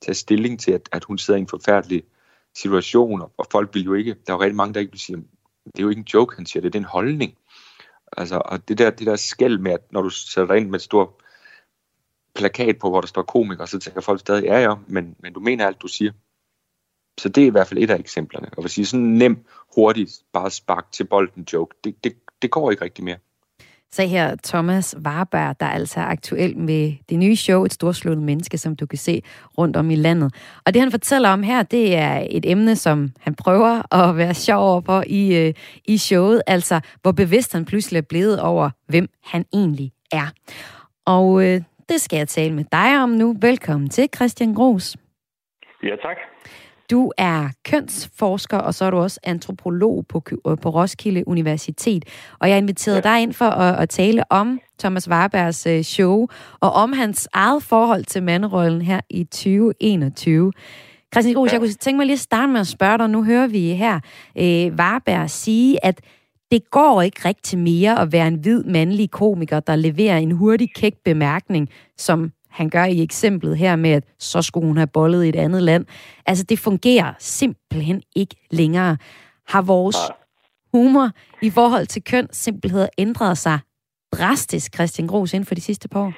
tage 0.01 0.15
stilling 0.15 0.59
til, 0.59 0.71
at, 0.71 0.89
at 0.91 1.03
hun 1.03 1.17
sidder 1.17 1.37
i 1.37 1.41
en 1.41 1.47
forfærdelig 1.47 2.03
situation, 2.55 3.21
og 3.37 3.47
folk 3.51 3.73
vil 3.73 3.83
jo 3.83 3.93
ikke, 3.93 4.15
der 4.27 4.33
er 4.33 4.37
jo 4.37 4.41
rigtig 4.41 4.55
mange, 4.55 4.73
der 4.73 4.79
ikke 4.79 4.91
vil 4.91 4.99
sige, 4.99 5.17
det 5.65 5.79
er 5.79 5.83
jo 5.83 5.89
ikke 5.89 5.99
en 5.99 6.07
joke, 6.13 6.35
han 6.35 6.45
siger, 6.45 6.63
det 6.63 6.75
er 6.75 6.79
en 6.79 6.85
holdning. 6.85 7.37
Altså, 8.17 8.41
og 8.45 8.67
det 8.67 8.77
der, 8.77 8.89
det 8.89 9.07
der 9.07 9.15
skæld 9.15 9.57
med, 9.57 9.71
at 9.71 9.91
når 9.91 10.01
du 10.01 10.09
sætter 10.09 10.53
dig 10.53 10.61
ind 10.61 10.69
med 10.69 10.79
et 10.79 10.83
stort 10.83 11.09
plakat 12.35 12.79
på, 12.79 12.89
hvor 12.89 13.01
der 13.01 13.07
står 13.07 13.21
komiker, 13.21 13.65
så 13.65 13.79
tænker 13.79 14.01
folk 14.01 14.19
stadig, 14.19 14.43
ja 14.43 14.59
ja, 14.59 14.75
men, 14.87 15.15
men 15.19 15.33
du 15.33 15.39
mener 15.39 15.67
alt, 15.67 15.81
du 15.81 15.87
siger. 15.87 16.11
Så 17.19 17.29
det 17.29 17.43
er 17.43 17.47
i 17.47 17.49
hvert 17.49 17.67
fald 17.67 17.83
et 17.83 17.89
af 17.89 17.99
eksemplerne. 17.99 18.49
Og 18.57 18.61
hvis 18.61 18.71
sige 18.71 18.85
sådan 18.85 19.05
nem, 19.05 19.45
hurtigt, 19.75 20.11
bare 20.33 20.51
spark 20.51 20.91
til 20.91 21.03
bolden 21.03 21.47
joke, 21.53 21.75
det, 21.83 22.03
det, 22.03 22.17
det 22.41 22.51
går 22.51 22.71
ikke 22.71 22.83
rigtig 22.83 23.03
mere. 23.03 23.17
Så 23.93 24.07
her 24.07 24.35
Thomas 24.43 24.95
Warberg, 25.05 25.59
der 25.59 25.65
altså 25.65 25.65
er 25.65 25.73
altså 25.73 25.99
aktuel 25.99 26.57
med 26.57 26.93
det 27.09 27.19
nye 27.19 27.35
show, 27.35 27.65
Et 27.65 27.73
storslået 27.73 28.17
menneske, 28.17 28.57
som 28.57 28.75
du 28.75 28.85
kan 28.85 28.97
se 28.97 29.21
rundt 29.57 29.75
om 29.75 29.91
i 29.91 29.95
landet. 29.95 30.35
Og 30.65 30.73
det 30.73 30.81
han 30.81 30.91
fortæller 30.91 31.29
om 31.29 31.43
her, 31.43 31.63
det 31.63 31.95
er 31.95 32.27
et 32.29 32.51
emne, 32.51 32.75
som 32.75 33.09
han 33.19 33.35
prøver 33.35 33.95
at 33.95 34.17
være 34.17 34.33
sjov 34.33 34.69
over 34.69 34.81
på 34.81 35.03
i, 35.07 35.35
øh, 35.37 35.53
i 35.85 35.97
showet. 35.97 36.41
Altså, 36.47 36.79
hvor 37.01 37.11
bevidst 37.11 37.53
han 37.53 37.65
pludselig 37.65 37.97
er 37.97 38.05
blevet 38.09 38.41
over, 38.41 38.69
hvem 38.87 39.09
han 39.23 39.45
egentlig 39.53 39.91
er. 40.11 40.27
Og 41.05 41.43
øh, 41.45 41.61
det 41.89 42.01
skal 42.01 42.17
jeg 42.17 42.27
tale 42.27 42.53
med 42.53 42.65
dig 42.71 43.03
om 43.03 43.09
nu. 43.09 43.35
Velkommen 43.41 43.89
til, 43.89 44.09
Christian 44.15 44.53
Gros. 44.53 44.97
Ja, 45.83 45.95
tak. 45.95 46.17
Du 46.91 47.11
er 47.17 47.49
kønsforsker, 47.65 48.57
og 48.57 48.73
så 48.73 48.85
er 48.85 48.91
du 48.91 48.97
også 48.97 49.19
antropolog 49.23 50.05
på, 50.09 50.19
på 50.61 50.69
Roskilde 50.69 51.27
Universitet. 51.27 52.05
Og 52.39 52.49
jeg 52.49 52.57
inviterede 52.57 53.01
ja. 53.05 53.13
dig 53.13 53.21
ind 53.21 53.33
for 53.33 53.45
at, 53.45 53.79
at 53.79 53.89
tale 53.89 54.31
om 54.31 54.59
Thomas 54.79 55.09
Warbergs 55.09 55.67
øh, 55.67 55.81
show, 55.81 56.27
og 56.59 56.71
om 56.71 56.93
hans 56.93 57.27
eget 57.33 57.63
forhold 57.63 58.03
til 58.03 58.23
manderollen 58.23 58.81
her 58.81 58.99
i 59.09 59.23
2021. 59.23 60.51
Christian 61.13 61.35
Gros, 61.35 61.47
ja. 61.47 61.53
jeg 61.53 61.61
kunne 61.61 61.73
tænke 61.73 61.97
mig 61.97 62.05
lige 62.05 62.13
at 62.13 62.19
starte 62.19 62.51
med 62.51 62.59
at 62.59 62.67
spørge 62.67 62.97
dig. 62.97 63.09
Nu 63.09 63.23
hører 63.23 63.47
vi 63.47 63.73
her 63.73 63.99
øh, 64.37 64.73
Warberg 64.79 65.29
sige, 65.29 65.85
at 65.85 66.01
det 66.51 66.71
går 66.71 67.01
ikke 67.01 67.21
rigtig 67.25 67.59
mere 67.59 67.99
at 67.99 68.11
være 68.11 68.27
en 68.27 68.35
hvid 68.35 68.63
mandlig 68.63 69.11
komiker, 69.11 69.59
der 69.59 69.75
leverer 69.75 70.17
en 70.17 70.31
hurtig 70.31 70.73
kæk 70.75 70.93
bemærkning, 71.05 71.69
som 71.97 72.31
han 72.51 72.69
gør 72.69 72.83
i 72.83 73.03
eksemplet 73.03 73.57
her 73.57 73.75
med, 73.75 73.91
at 73.91 74.03
så 74.19 74.41
skulle 74.41 74.67
hun 74.67 74.77
have 74.77 74.93
bollet 74.93 75.25
i 75.25 75.29
et 75.29 75.35
andet 75.35 75.63
land. 75.63 75.85
Altså, 76.25 76.45
det 76.49 76.59
fungerer 76.59 77.13
simpelthen 77.19 78.01
ikke 78.15 78.35
længere. 78.51 78.97
Har 79.47 79.61
vores 79.61 79.97
humor 80.73 81.09
i 81.41 81.49
forhold 81.49 81.85
til 81.85 82.03
køn 82.03 82.27
simpelthen 82.31 82.87
ændret 82.97 83.37
sig 83.37 83.59
drastisk, 84.17 84.75
Christian 84.75 85.07
Gros, 85.07 85.33
inden 85.33 85.47
for 85.47 85.55
de 85.55 85.61
sidste 85.61 85.89
par 85.89 85.99
år? 85.99 86.13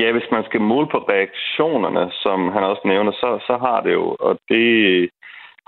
Ja, 0.00 0.12
hvis 0.12 0.30
man 0.32 0.44
skal 0.44 0.60
måle 0.60 0.88
på 0.90 0.98
reaktionerne, 0.98 2.12
som 2.22 2.52
han 2.52 2.62
også 2.64 2.82
nævner, 2.84 3.12
så, 3.12 3.28
så 3.46 3.56
har 3.64 3.80
det 3.80 3.92
jo, 3.92 4.16
og 4.20 4.38
det 4.48 4.68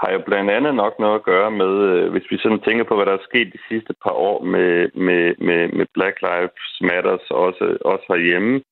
har 0.00 0.10
jo 0.12 0.20
blandt 0.26 0.50
andet 0.50 0.74
nok 0.74 0.94
noget 0.98 1.14
at 1.14 1.22
gøre 1.32 1.50
med, 1.50 1.72
øh, 1.88 2.10
hvis 2.12 2.26
vi 2.30 2.36
sådan 2.38 2.60
tænker 2.60 2.84
på, 2.84 2.94
hvad 2.96 3.06
der 3.06 3.12
er 3.12 3.28
sket 3.28 3.52
de 3.52 3.62
sidste 3.68 3.94
par 4.04 4.16
år 4.28 4.44
med, 4.44 4.88
med, 5.06 5.34
med, 5.38 5.62
med 5.78 5.86
Black 5.94 6.16
Lives 6.28 6.68
Matters, 6.80 7.26
også, 7.30 7.76
også 7.84 8.04
herhjemme, 8.08 8.54
øh, 8.56 8.62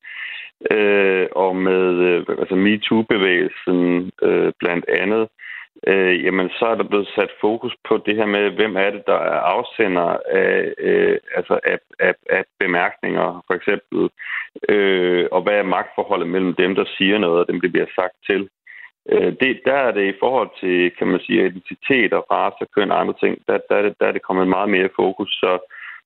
øh, 0.70 1.26
og 1.32 1.56
med 1.56 1.84
øh, 2.08 2.26
altså 2.38 2.54
MeToo-bevægelsen 2.54 4.10
øh, 4.22 4.52
blandt 4.58 4.84
andet, 4.88 5.28
øh, 5.86 6.24
jamen 6.24 6.50
så 6.58 6.64
er 6.66 6.74
der 6.74 6.84
blevet 6.84 7.08
sat 7.14 7.30
fokus 7.40 7.74
på 7.88 8.02
det 8.06 8.16
her 8.16 8.26
med, 8.26 8.50
hvem 8.50 8.76
er 8.76 8.90
det, 8.90 9.02
der 9.06 9.18
er 9.34 9.40
afsender 9.56 10.16
af, 10.30 10.74
øh, 10.78 11.18
altså 11.36 11.60
af, 11.64 11.78
af, 11.98 12.14
af 12.30 12.44
bemærkninger, 12.58 13.44
for 13.46 13.54
eksempel, 13.54 14.10
øh, 14.68 15.28
og 15.32 15.42
hvad 15.42 15.54
er 15.58 15.72
magtforholdet 15.76 16.28
mellem 16.28 16.54
dem, 16.54 16.74
der 16.74 16.84
siger 16.98 17.18
noget, 17.18 17.40
og 17.40 17.48
dem, 17.48 17.60
det 17.60 17.72
bliver 17.72 17.86
sagt 17.96 18.16
til. 18.30 18.48
Øh, 19.08 19.32
det, 19.40 19.60
der 19.64 19.72
er 19.72 19.90
det 19.90 20.06
i 20.14 20.18
forhold 20.20 20.50
til, 20.60 20.90
kan 20.98 21.06
man 21.06 21.20
sige, 21.20 21.46
identitet 21.46 22.12
og 22.12 22.26
race, 22.30 22.66
køn 22.74 22.90
og 22.90 23.00
andre 23.00 23.14
ting, 23.20 23.38
der, 23.46 23.58
der, 23.68 23.76
er 23.76 23.82
det, 23.82 23.94
der 24.00 24.06
er 24.06 24.12
det 24.12 24.22
kommet 24.22 24.48
meget 24.48 24.70
mere 24.70 24.88
fokus. 24.96 25.30
Så, 25.42 25.58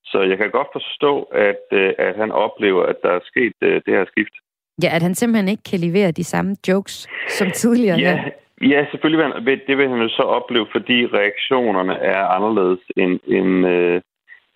så 0.04 0.20
jeg 0.20 0.38
kan 0.38 0.50
godt 0.50 0.68
forstå, 0.72 1.22
at, 1.22 1.64
øh, 1.72 1.92
at 1.98 2.16
han 2.16 2.32
oplever, 2.32 2.82
at 2.82 2.96
der 3.02 3.10
er 3.10 3.20
sket 3.24 3.56
øh, 3.62 3.82
det 3.86 3.94
her 3.94 4.04
skift. 4.04 4.34
Ja, 4.82 4.88
at 4.96 5.02
han 5.02 5.14
simpelthen 5.14 5.48
ikke 5.48 5.62
kan 5.70 5.80
levere 5.80 6.10
de 6.10 6.24
samme 6.24 6.56
jokes 6.68 7.08
som 7.28 7.50
tidligere. 7.50 7.98
Ja, 7.98 8.24
ja 8.62 8.86
selvfølgelig 8.90 9.18
vil 9.18 9.32
han, 9.32 9.60
det 9.68 9.78
vil 9.78 9.88
han 9.88 10.02
jo 10.02 10.08
så 10.08 10.22
opleve, 10.22 10.66
fordi 10.72 11.06
reaktionerne 11.06 11.94
er 11.94 12.24
anderledes 12.24 12.80
end, 12.96 13.20
end, 13.26 13.66
øh, 13.66 14.00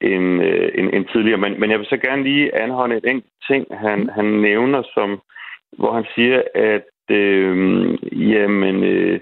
end, 0.01 0.43
øh, 0.43 0.69
end, 0.75 0.91
end 0.95 1.07
tidligere. 1.13 1.39
Men, 1.39 1.61
men 1.61 1.71
jeg 1.71 1.79
vil 1.79 1.87
så 1.87 1.97
gerne 1.97 2.23
lige 2.23 2.55
anholde 2.63 2.97
et 2.97 3.05
enkelt 3.05 3.33
ting, 3.51 3.67
han, 3.71 3.99
mm. 3.99 4.09
han 4.09 4.25
nævner, 4.25 4.83
som, 4.95 5.21
hvor 5.79 5.93
han 5.93 6.05
siger, 6.15 6.43
at 6.55 6.91
øh, 7.11 7.55
jamen, 8.33 8.85
øh, 8.85 9.21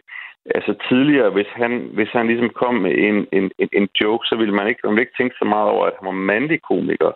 altså 0.54 0.74
tidligere, 0.88 1.30
hvis 1.30 1.50
han, 1.54 1.90
hvis 1.92 2.08
han 2.12 2.26
ligesom 2.26 2.50
kom 2.50 2.74
med 2.74 2.92
en, 2.98 3.26
en, 3.32 3.50
en, 3.58 3.68
en 3.72 3.88
joke, 4.00 4.26
så 4.26 4.36
ville 4.36 4.54
man 4.54 4.68
ikke, 4.68 4.80
man 4.84 4.90
ville 4.90 5.02
ikke 5.02 5.18
tænke 5.18 5.36
så 5.38 5.44
meget 5.44 5.70
over, 5.70 5.86
at 5.86 5.94
han 5.98 6.06
var 6.06 6.12
mandlig 6.30 6.62
komiker. 6.62 7.12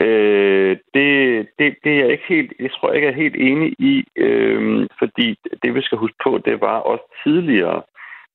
Øh, 0.00 0.76
det, 0.94 1.08
det, 1.58 1.76
det 1.84 1.92
er 1.92 2.00
jeg 2.02 2.10
ikke 2.10 2.28
helt, 2.28 2.52
jeg 2.60 2.70
tror 2.70 2.88
jeg 2.88 2.96
ikke 2.96 3.08
er 3.08 3.22
helt 3.22 3.36
enig 3.36 3.74
i, 3.78 4.04
øh, 4.16 4.88
fordi 4.98 5.36
det 5.62 5.74
vi 5.74 5.82
skal 5.82 5.98
huske 5.98 6.16
på, 6.24 6.40
det 6.44 6.60
var 6.60 6.78
også 6.78 7.04
tidligere, 7.24 7.82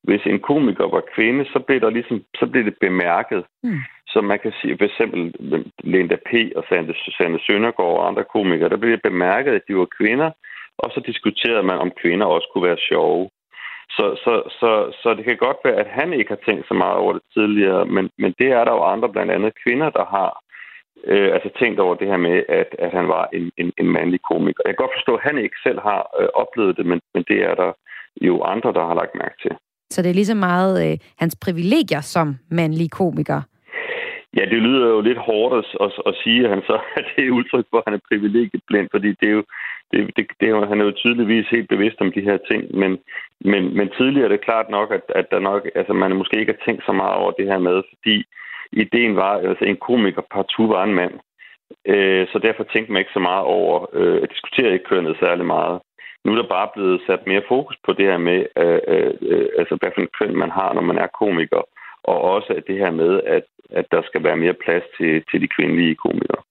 hvis 0.04 0.22
en 0.26 0.40
komiker 0.40 0.88
var 0.96 1.04
kvinde, 1.16 1.46
så 1.46 1.60
blev, 1.60 1.80
der 1.82 1.90
ligesom, 1.90 2.24
så 2.40 2.46
blev 2.46 2.66
det 2.66 2.78
bemærket. 2.82 3.44
Mm. 3.64 3.80
Så 4.08 4.22
man 4.22 4.40
kan 4.40 4.54
sige, 4.62 4.78
for 4.78 4.86
eksempel 4.86 5.34
Linda 5.84 6.16
P. 6.16 6.32
og 6.56 6.64
Sande, 6.70 6.94
Sande 7.18 7.40
Søndergaard 7.46 7.98
og 8.00 8.08
andre 8.08 8.24
komikere, 8.24 8.70
der 8.70 8.78
blev 8.78 8.92
det 8.92 9.02
bemærket, 9.10 9.52
at 9.54 9.68
de 9.68 9.76
var 9.76 9.88
kvinder, 10.00 10.32
og 10.78 10.92
så 10.92 11.00
diskuterede 11.06 11.64
man, 11.64 11.78
om 11.78 11.92
kvinder 12.02 12.26
også 12.26 12.48
kunne 12.54 12.68
være 12.68 12.86
sjove. 12.90 13.30
Så, 13.90 14.06
så, 14.24 14.34
så, 14.60 14.72
så 15.02 15.14
det 15.14 15.26
kan 15.26 15.38
godt 15.38 15.58
være, 15.64 15.76
at 15.76 15.88
han 15.88 16.14
ikke 16.14 16.30
har 16.30 16.42
tænkt 16.46 16.68
så 16.68 16.74
meget 16.74 16.98
over 16.98 17.14
det 17.14 17.22
tidligere, 17.34 17.86
men, 17.86 18.10
men 18.18 18.34
det 18.40 18.48
er 18.48 18.64
der 18.64 18.72
jo 18.72 18.84
andre, 18.84 19.10
blandt 19.10 19.32
andet 19.32 19.54
kvinder, 19.64 19.90
der 19.90 20.06
har 20.06 20.30
øh, 21.04 21.34
altså 21.36 21.50
tænkt 21.60 21.80
over 21.80 21.96
det 21.96 22.08
her 22.08 22.18
med, 22.18 22.44
at, 22.50 22.76
at 22.80 22.92
han 22.92 23.08
var 23.08 23.30
en, 23.34 23.52
en, 23.58 23.72
en 23.78 23.90
mandlig 23.90 24.22
komiker. 24.32 24.62
Jeg 24.66 24.74
kan 24.74 24.84
godt 24.84 24.98
forstå, 24.98 25.16
at 25.16 25.24
han 25.24 25.38
ikke 25.38 25.56
selv 25.64 25.80
har 25.80 26.02
øh, 26.20 26.28
oplevet 26.34 26.78
det, 26.78 26.86
men, 26.86 27.00
men 27.14 27.24
det 27.28 27.40
er 27.44 27.56
der 27.56 27.72
jo 28.22 28.44
andre, 28.44 28.74
der 28.74 28.86
har 28.86 28.96
lagt 28.96 29.16
mærke 29.16 29.38
til. 29.42 29.52
Så 29.90 30.02
det 30.02 30.10
er 30.10 30.14
lige 30.14 30.34
så 30.34 30.36
meget 30.36 30.92
øh, 30.92 30.98
hans 31.18 31.36
privilegier 31.42 32.02
som 32.02 32.36
mandlig 32.52 32.92
komiker, 32.92 33.42
Ja, 34.38 34.46
det 34.54 34.60
lyder 34.68 34.88
jo 34.88 35.02
lidt 35.02 35.18
hårdt 35.18 35.54
at, 35.60 35.66
at, 35.86 35.92
at 36.10 36.14
sige, 36.24 36.44
at 36.44 36.50
han 36.50 36.62
så 36.70 36.76
at 37.00 37.06
det 37.16 37.26
er 37.26 37.38
udtryk 37.40 37.66
for, 37.70 37.78
at 37.78 37.84
han 37.88 37.94
er 37.94 38.08
privilegieblind, 38.10 38.88
fordi 38.92 39.10
det 39.20 39.28
er 39.32 39.36
jo, 39.40 39.44
det, 39.92 40.00
det, 40.16 40.26
det 40.40 40.50
er 40.50 40.66
han 40.72 40.82
er 40.82 40.86
jo 40.86 41.00
tydeligvis 41.02 41.48
helt 41.56 41.70
bevidst 41.70 42.02
om 42.02 42.12
de 42.12 42.28
her 42.30 42.38
ting, 42.50 42.62
men, 42.82 42.92
men, 43.52 43.78
men 43.78 43.88
tidligere 43.98 44.26
er 44.26 44.34
det 44.34 44.48
klart 44.48 44.70
nok, 44.70 44.92
at, 44.98 45.06
at 45.20 45.26
der 45.32 45.40
nok, 45.40 45.62
altså 45.76 45.94
man 45.94 46.16
måske 46.16 46.40
ikke 46.40 46.54
har 46.56 46.66
tænkt 46.66 46.84
så 46.86 46.92
meget 46.92 47.16
over 47.22 47.32
det 47.32 47.46
her 47.46 47.60
med, 47.68 47.78
fordi 47.90 48.16
ideen 48.72 49.16
var, 49.16 49.34
altså 49.50 49.66
en 49.66 49.78
komiker 49.78 50.22
partout 50.32 50.70
var 50.70 50.84
en 50.84 50.94
mand. 50.94 51.14
Øh, 51.86 52.28
så 52.32 52.40
derfor 52.40 52.64
tænkte 52.64 52.92
man 52.92 53.00
ikke 53.00 53.18
så 53.18 53.20
meget 53.20 53.44
over 53.44 53.86
øh, 53.94 54.20
at 54.24 54.30
diskutere 54.30 54.74
ikke 54.74 54.90
kønnet 54.92 55.18
særlig 55.20 55.46
meget. 55.46 55.82
Nu 56.26 56.32
er 56.32 56.36
der 56.36 56.56
bare 56.58 56.70
blevet 56.76 57.02
sat 57.08 57.28
mere 57.28 57.48
fokus 57.48 57.78
på 57.86 57.94
det 57.94 58.06
her 58.06 58.18
med, 58.18 58.40
øh, 58.64 59.14
øh, 59.22 59.48
altså 59.60 59.78
hvad 59.80 59.92
for 59.94 60.02
en 60.02 60.16
køn 60.20 60.36
man 60.36 60.52
har, 60.52 60.74
når 60.74 60.82
man 60.82 60.98
er 60.98 61.08
komiker 61.08 61.62
og 62.04 62.22
også 62.22 62.62
det 62.68 62.78
her 62.78 62.92
med, 62.92 63.22
at, 63.36 63.46
at 63.70 63.86
der 63.92 64.02
skal 64.06 64.24
være 64.24 64.38
mere 64.38 64.56
plads 64.66 64.84
til, 64.98 65.24
til 65.32 65.42
de 65.42 65.48
kvindelige 65.56 65.96
komikere. 65.96 66.42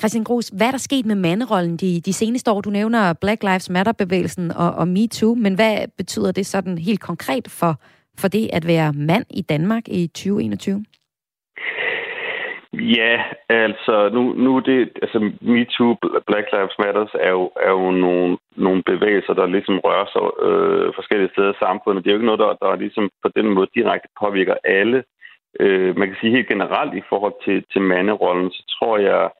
Christian 0.00 0.24
Gros, 0.24 0.48
hvad 0.48 0.66
er 0.66 0.70
der 0.70 0.78
sket 0.78 1.06
med 1.06 1.14
manderollen 1.14 1.76
de, 1.76 2.00
de 2.00 2.12
seneste 2.12 2.50
år? 2.50 2.60
Du 2.60 2.70
nævner 2.70 3.12
Black 3.12 3.42
Lives 3.42 3.70
Matter-bevægelsen 3.70 4.50
og, 4.50 4.70
og 4.72 4.88
MeToo, 4.88 5.34
men 5.34 5.54
hvad 5.54 5.88
betyder 5.96 6.32
det 6.32 6.46
sådan 6.46 6.78
helt 6.78 7.00
konkret 7.00 7.48
for, 7.48 7.80
for 8.18 8.28
det 8.28 8.50
at 8.52 8.66
være 8.66 8.92
mand 8.92 9.24
i 9.30 9.42
Danmark 9.42 9.82
i 9.88 10.06
2021? 10.06 10.84
Ja, 12.72 13.24
altså 13.48 14.08
nu, 14.12 14.22
nu 14.32 14.58
det, 14.58 14.90
altså 15.02 15.18
MeToo, 15.40 15.96
Black 16.26 16.46
Lives 16.52 16.78
Matters 16.78 17.14
er 17.14 17.30
jo, 17.30 17.52
er 17.66 17.70
jo 17.70 17.90
nogle, 17.90 18.38
nogle 18.56 18.82
bevægelser, 18.82 19.32
der 19.32 19.46
ligesom 19.46 19.78
rører 19.78 20.06
sig 20.12 20.46
øh, 20.46 20.94
forskellige 20.94 21.30
steder 21.32 21.52
i 21.52 21.62
samfundet. 21.64 22.04
Det 22.04 22.10
er 22.10 22.14
jo 22.14 22.18
ikke 22.18 22.30
noget, 22.32 22.40
der, 22.40 22.66
der 22.66 22.76
ligesom 22.76 23.10
på 23.22 23.28
den 23.36 23.48
måde 23.48 23.68
direkte 23.74 24.08
påvirker 24.20 24.54
alle. 24.64 25.04
Øh, 25.60 25.98
man 25.98 26.08
kan 26.08 26.16
sige 26.20 26.36
helt 26.36 26.48
generelt 26.48 26.94
i 26.94 27.02
forhold 27.08 27.34
til, 27.44 27.64
til 27.72 27.82
manderollen, 27.82 28.50
så 28.50 28.62
tror 28.78 28.98
jeg, 28.98 29.30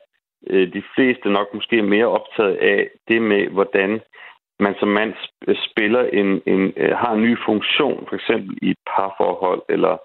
øh, 0.46 0.72
de 0.72 0.82
fleste 0.94 1.28
nok 1.30 1.54
måske 1.54 1.78
er 1.78 1.92
mere 1.94 2.06
optaget 2.06 2.56
af 2.56 2.90
det 3.08 3.22
med, 3.22 3.48
hvordan 3.48 4.00
man 4.60 4.74
som 4.78 4.88
mand 4.88 5.14
spiller 5.70 6.02
en, 6.02 6.42
en, 6.46 6.72
øh, 6.76 6.96
har 6.96 7.12
en 7.12 7.22
ny 7.22 7.38
funktion, 7.46 8.06
for 8.08 8.14
eksempel 8.14 8.58
i 8.62 8.70
et 8.70 8.76
parforhold, 8.86 9.62
eller 9.68 9.96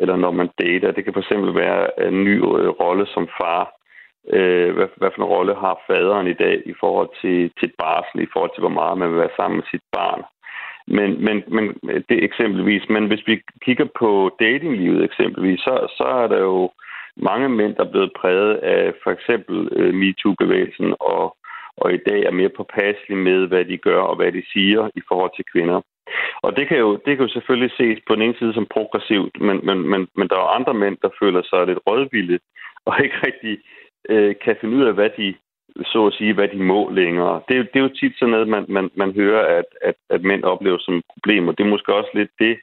eller 0.00 0.16
når 0.16 0.30
man 0.30 0.50
dater. 0.62 0.92
Det 0.92 1.04
kan 1.04 1.14
fx 1.14 1.30
være 1.62 2.06
en 2.08 2.24
ny 2.24 2.36
øh, 2.36 2.68
rolle 2.82 3.06
som 3.14 3.28
far. 3.40 3.62
Øh, 4.36 4.70
hvad, 4.76 4.88
hvad 4.96 5.10
for 5.10 5.22
en 5.22 5.32
rolle 5.34 5.54
har 5.54 5.76
faderen 5.86 6.26
i 6.26 6.40
dag 6.44 6.62
i 6.66 6.74
forhold 6.80 7.10
til, 7.22 7.50
til 7.60 7.72
barsel, 7.78 8.20
i 8.22 8.30
forhold 8.32 8.50
til 8.54 8.64
hvor 8.64 8.78
meget 8.80 8.98
man 8.98 9.10
vil 9.10 9.18
være 9.18 9.36
sammen 9.36 9.56
med 9.56 9.66
sit 9.70 9.86
barn. 9.92 10.22
Men, 10.86 11.24
men, 11.24 11.36
men 11.56 11.64
det 12.08 12.24
eksempelvis, 12.24 12.82
men 12.88 13.06
hvis 13.06 13.26
vi 13.26 13.42
kigger 13.64 13.88
på 13.98 14.36
datinglivet 14.40 15.04
eksempelvis, 15.04 15.60
så, 15.60 15.74
så 15.98 16.04
er 16.04 16.26
der 16.26 16.38
jo 16.38 16.70
mange 17.16 17.48
mænd, 17.48 17.74
der 17.74 17.84
er 17.84 17.90
blevet 17.90 18.12
præget 18.20 18.54
af 18.54 18.92
for 19.02 19.10
eksempel 19.10 19.68
øh, 19.72 19.94
MeToo-bevægelsen, 19.94 20.94
og, 21.00 21.36
og 21.76 21.94
i 21.94 22.00
dag 22.08 22.20
er 22.24 22.30
mere 22.30 22.56
påpasselige 22.58 23.24
med, 23.28 23.46
hvad 23.46 23.64
de 23.64 23.76
gør 23.76 24.00
og 24.00 24.16
hvad 24.16 24.32
de 24.32 24.42
siger 24.52 24.90
i 24.94 25.02
forhold 25.08 25.30
til 25.36 25.44
kvinder. 25.52 25.80
Og 26.42 26.56
det 26.56 26.68
kan, 26.68 26.78
jo, 26.78 26.90
det 27.04 27.16
kan 27.16 27.26
jo 27.26 27.32
selvfølgelig 27.32 27.72
ses 27.76 27.98
på 28.06 28.14
den 28.14 28.22
ene 28.22 28.38
side 28.38 28.54
som 28.54 28.66
progressivt, 28.70 29.40
men, 29.40 29.60
men, 29.66 29.78
men, 29.90 30.08
men 30.16 30.28
der 30.28 30.36
er 30.36 30.56
andre 30.58 30.74
mænd, 30.74 30.96
der 31.02 31.18
føler 31.22 31.42
sig 31.42 31.66
lidt 31.66 31.78
rådvilde 31.86 32.38
og 32.86 32.94
ikke 33.04 33.16
rigtig 33.26 33.58
øh, 34.08 34.34
kan 34.44 34.56
finde 34.60 34.76
ud 34.76 34.84
af, 34.84 34.94
hvad 34.94 35.10
de 35.16 35.34
så 35.84 36.06
at 36.06 36.14
sige, 36.14 36.34
hvad 36.34 36.48
de 36.48 36.62
må 36.62 36.90
længere. 36.90 37.42
Det, 37.48 37.68
det 37.72 37.78
er 37.78 37.86
jo 37.88 37.98
tit 38.00 38.18
sådan 38.18 38.30
noget, 38.30 38.48
man, 38.48 38.64
man, 38.68 38.90
man 38.94 39.12
hører, 39.12 39.58
at, 39.58 39.64
at, 39.82 39.94
at 40.10 40.22
mænd 40.22 40.44
oplever 40.44 40.78
som 40.78 41.02
problemer. 41.12 41.52
problem, 41.52 41.56
det 41.56 41.64
er 41.64 41.74
måske 41.74 41.94
også 41.94 42.10
lidt 42.14 42.30
det, 42.38 42.58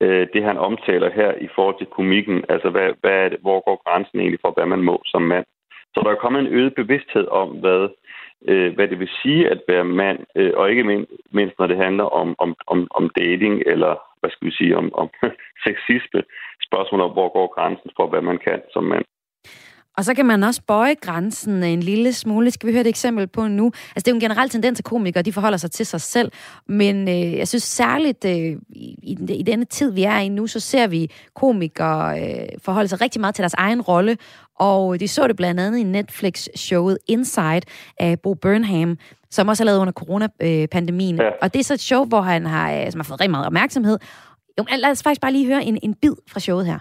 øh, 0.00 0.26
det 0.32 0.42
han 0.44 0.58
omtaler 0.58 1.10
her 1.10 1.32
i 1.40 1.48
forhold 1.54 1.78
til 1.78 1.86
komikken. 1.86 2.44
Altså, 2.48 2.70
hvad, 2.70 2.90
hvad 3.00 3.16
er 3.24 3.28
det, 3.28 3.38
hvor 3.40 3.60
går 3.64 3.82
grænsen 3.86 4.20
egentlig 4.20 4.40
for, 4.40 4.50
hvad 4.56 4.66
man 4.66 4.82
må 4.82 5.02
som 5.06 5.22
mand? 5.22 5.46
Så 5.94 6.00
der 6.04 6.10
er 6.10 6.22
kommet 6.24 6.40
en 6.40 6.52
øget 6.58 6.74
bevidsthed 6.74 7.26
om, 7.28 7.48
hvad, 7.48 7.88
øh, 8.48 8.74
hvad 8.74 8.88
det 8.88 8.98
vil 8.98 9.10
sige 9.22 9.50
at 9.50 9.60
være 9.68 9.84
mand, 9.84 10.18
øh, 10.36 10.52
og 10.56 10.70
ikke 10.70 11.06
mindst, 11.30 11.58
når 11.58 11.66
det 11.66 11.76
handler 11.76 12.04
om, 12.04 12.34
om, 12.38 12.56
om, 12.66 12.88
om 12.90 13.10
dating, 13.16 13.62
eller 13.66 13.94
hvad 14.20 14.30
skal 14.30 14.46
vi 14.46 14.52
sige, 14.52 14.76
om, 14.76 14.94
om 14.94 15.08
sexisme. 15.66 16.22
Spørgsmål 16.68 17.00
om, 17.00 17.12
hvor 17.12 17.28
går 17.32 17.54
grænsen 17.54 17.90
for, 17.96 18.06
hvad 18.08 18.20
man 18.20 18.38
kan 18.38 18.62
som 18.72 18.84
mand. 18.84 19.04
Og 19.96 20.04
så 20.04 20.14
kan 20.14 20.26
man 20.26 20.42
også 20.42 20.62
bøje 20.66 20.94
grænsen 20.94 21.62
en 21.62 21.80
lille 21.80 22.12
smule. 22.12 22.50
Skal 22.50 22.66
vi 22.66 22.72
høre 22.72 22.80
et 22.80 22.86
eksempel 22.86 23.26
på 23.26 23.48
nu? 23.48 23.64
Altså, 23.66 23.92
det 23.96 24.08
er 24.08 24.12
jo 24.12 24.14
en 24.14 24.20
generel 24.20 24.48
tendens 24.48 24.78
at 24.78 24.84
komikere, 24.84 25.22
de 25.22 25.32
forholder 25.32 25.58
sig 25.58 25.70
til 25.70 25.86
sig 25.86 26.00
selv. 26.00 26.32
Men 26.68 27.08
øh, 27.08 27.36
jeg 27.36 27.48
synes 27.48 27.62
særligt, 27.62 28.24
øh, 28.24 28.56
i, 28.70 29.16
i 29.28 29.42
denne 29.42 29.64
tid, 29.64 29.92
vi 29.92 30.02
er 30.02 30.18
i 30.18 30.28
nu, 30.28 30.46
så 30.46 30.60
ser 30.60 30.86
vi 30.86 31.10
komikere 31.34 32.20
øh, 32.20 32.48
forholde 32.62 32.88
sig 32.88 33.00
rigtig 33.00 33.20
meget 33.20 33.34
til 33.34 33.42
deres 33.42 33.54
egen 33.54 33.80
rolle. 33.82 34.16
Og 34.58 35.00
de 35.00 35.08
så 35.08 35.28
det 35.28 35.36
blandt 35.36 35.60
andet 35.60 35.78
i 35.78 35.82
Netflix-showet 35.82 36.98
Inside 37.06 37.62
af 38.00 38.20
Bo 38.20 38.34
Burnham, 38.34 38.98
som 39.30 39.48
også 39.48 39.62
er 39.62 39.64
lavet 39.64 39.78
under 39.78 39.92
coronapandemien. 39.92 41.16
Ja. 41.16 41.30
Og 41.42 41.54
det 41.54 41.60
er 41.60 41.64
så 41.64 41.74
et 41.74 41.80
show, 41.80 42.04
hvor 42.04 42.20
han 42.20 42.46
har, 42.46 42.72
øh, 42.72 42.90
som 42.92 43.00
har 43.00 43.04
fået 43.04 43.20
rigtig 43.20 43.30
meget 43.30 43.46
opmærksomhed. 43.46 43.98
Jo, 44.58 44.64
lad 44.78 44.90
os 44.90 45.02
faktisk 45.02 45.20
bare 45.20 45.32
lige 45.32 45.46
høre 45.46 45.64
en, 45.64 45.78
en 45.82 45.94
bid 45.94 46.14
fra 46.28 46.40
showet 46.40 46.66
her. 46.66 46.78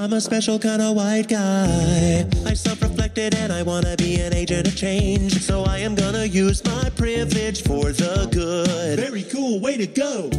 I'm 0.00 0.14
a 0.14 0.20
special 0.22 0.58
kind 0.58 0.80
of 0.80 0.96
white 0.96 1.28
guy. 1.28 2.26
I 2.46 2.54
self-reflected 2.54 3.34
and 3.34 3.52
I 3.52 3.62
wanna 3.62 3.96
be 3.98 4.18
an 4.18 4.32
agent 4.32 4.66
of 4.66 4.74
change. 4.74 5.42
So 5.42 5.64
I 5.64 5.76
am 5.80 5.94
gonna 5.94 6.24
use 6.24 6.64
my 6.64 6.88
privilege 6.96 7.62
for 7.62 7.92
the 7.92 8.26
good. 8.32 8.98
Very 8.98 9.24
cool, 9.24 9.60
way 9.60 9.76
to 9.76 9.86
go. 9.86 10.30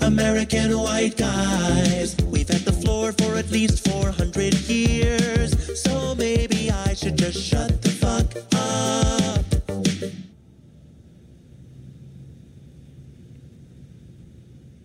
American 0.00 0.72
white 0.72 1.18
guys. 1.18 2.16
We've 2.32 2.48
had 2.48 2.62
the 2.62 2.72
floor 2.72 3.12
for 3.12 3.36
at 3.36 3.50
least 3.50 3.86
400 3.90 4.54
years. 4.70 5.82
So 5.82 6.14
maybe 6.14 6.70
I 6.70 6.94
should 6.94 7.18
just 7.18 7.44
shut 7.44 7.82
the 7.82 7.90
fuck 7.90 8.24
up. 8.54 9.44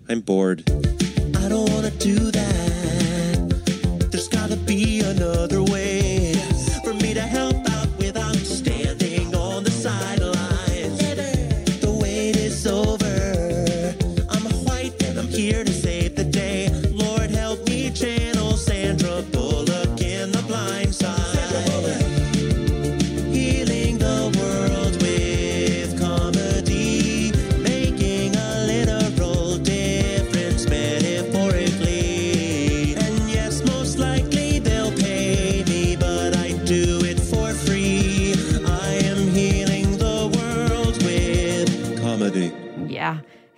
I'm 0.10 0.20
bored. 0.20 0.70
I 1.38 1.48
don't 1.48 1.70
wanna 1.72 1.92
do 1.92 2.32
that 2.32 2.85
be 4.54 5.00
another 5.00 5.65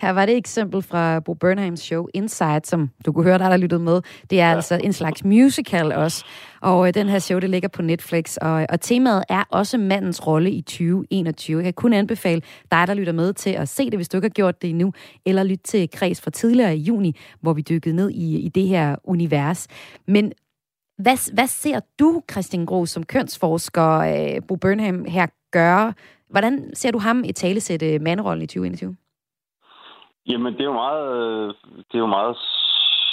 her 0.08 0.12
var 0.12 0.26
det 0.26 0.32
et 0.32 0.38
eksempel 0.38 0.82
fra 0.82 1.20
Bo 1.20 1.34
Burnhams 1.34 1.80
show 1.80 2.06
Inside, 2.14 2.60
som 2.64 2.90
du 3.06 3.12
kunne 3.12 3.24
høre, 3.24 3.38
der 3.38 3.48
der 3.48 3.56
lyttet 3.56 3.80
med. 3.80 4.00
Det 4.30 4.40
er 4.40 4.48
ja. 4.48 4.56
altså 4.56 4.80
en 4.84 4.92
slags 4.92 5.24
musical 5.24 5.92
også. 5.92 6.24
Og 6.60 6.88
øh, 6.88 6.94
den 6.94 7.08
her 7.08 7.18
show, 7.18 7.38
det 7.38 7.50
ligger 7.50 7.68
på 7.68 7.82
Netflix. 7.82 8.36
Og, 8.36 8.66
og 8.68 8.80
temaet 8.80 9.24
er 9.28 9.44
også 9.50 9.78
mandens 9.78 10.26
rolle 10.26 10.50
i 10.50 10.60
2021. 10.60 11.56
Jeg 11.56 11.64
kan 11.64 11.72
kun 11.72 11.92
anbefale 11.92 12.42
dig, 12.72 12.86
der 12.86 12.94
lytter 12.94 13.12
med 13.12 13.32
til 13.32 13.50
at 13.50 13.68
se 13.68 13.84
det, 13.84 13.94
hvis 13.94 14.08
du 14.08 14.16
ikke 14.16 14.24
har 14.24 14.30
gjort 14.30 14.62
det 14.62 14.70
endnu. 14.70 14.92
Eller 15.26 15.42
lytte 15.42 15.64
til 15.64 15.90
Kreds 15.90 16.20
fra 16.20 16.30
tidligere 16.30 16.76
i 16.76 16.80
juni, 16.80 17.16
hvor 17.40 17.52
vi 17.52 17.62
dykkede 17.62 17.96
ned 17.96 18.10
i, 18.10 18.38
i 18.38 18.48
det 18.48 18.68
her 18.68 18.96
univers. 19.04 19.66
Men 20.06 20.32
hvad, 20.98 21.34
hvad 21.34 21.46
ser 21.46 21.80
du, 21.98 22.22
Christian 22.30 22.66
Gro, 22.66 22.86
som 22.86 23.02
kønsforsker, 23.02 23.98
øh, 23.98 24.42
Bo 24.48 24.56
Burnham, 24.56 25.04
her 25.04 25.26
gøre? 25.52 25.94
Hvordan 26.30 26.70
ser 26.74 26.90
du 26.90 26.98
ham 26.98 27.24
i 27.24 27.32
talesætte 27.32 27.98
manderollen 27.98 28.42
i 28.42 28.46
2021? 28.46 28.96
Jamen, 30.28 30.52
det 30.52 30.60
er 30.60 30.72
jo 30.72 30.72
meget, 30.72 31.56
det 31.88 31.94
er 31.94 32.04
jo 32.06 32.16
meget 32.18 32.36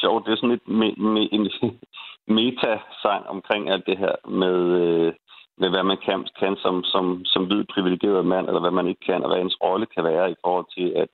sjovt. 0.02 0.26
Det 0.26 0.32
er 0.32 0.36
sådan 0.36 0.50
lidt 0.50 0.68
me, 0.68 0.92
me, 0.98 1.34
en 1.34 1.52
meta-sang 2.38 3.28
omkring 3.28 3.70
alt 3.70 3.86
det 3.86 3.98
her 3.98 4.16
med, 4.42 4.58
øh, 4.82 5.14
med 5.58 5.70
hvad 5.70 5.84
man 5.84 5.98
kan, 6.06 6.28
kan 6.40 6.56
som, 6.56 6.84
som, 6.84 7.26
som 7.26 7.46
hvid 7.46 7.64
privilegeret 7.74 8.26
mand, 8.26 8.48
eller 8.48 8.60
hvad 8.60 8.72
man 8.72 8.88
ikke 8.88 9.06
kan, 9.06 9.24
og 9.24 9.30
hvad 9.30 9.42
ens 9.42 9.62
rolle 9.64 9.86
kan 9.86 10.04
være 10.04 10.32
i 10.32 10.36
forhold 10.44 10.66
til 10.78 10.88
at, 11.02 11.10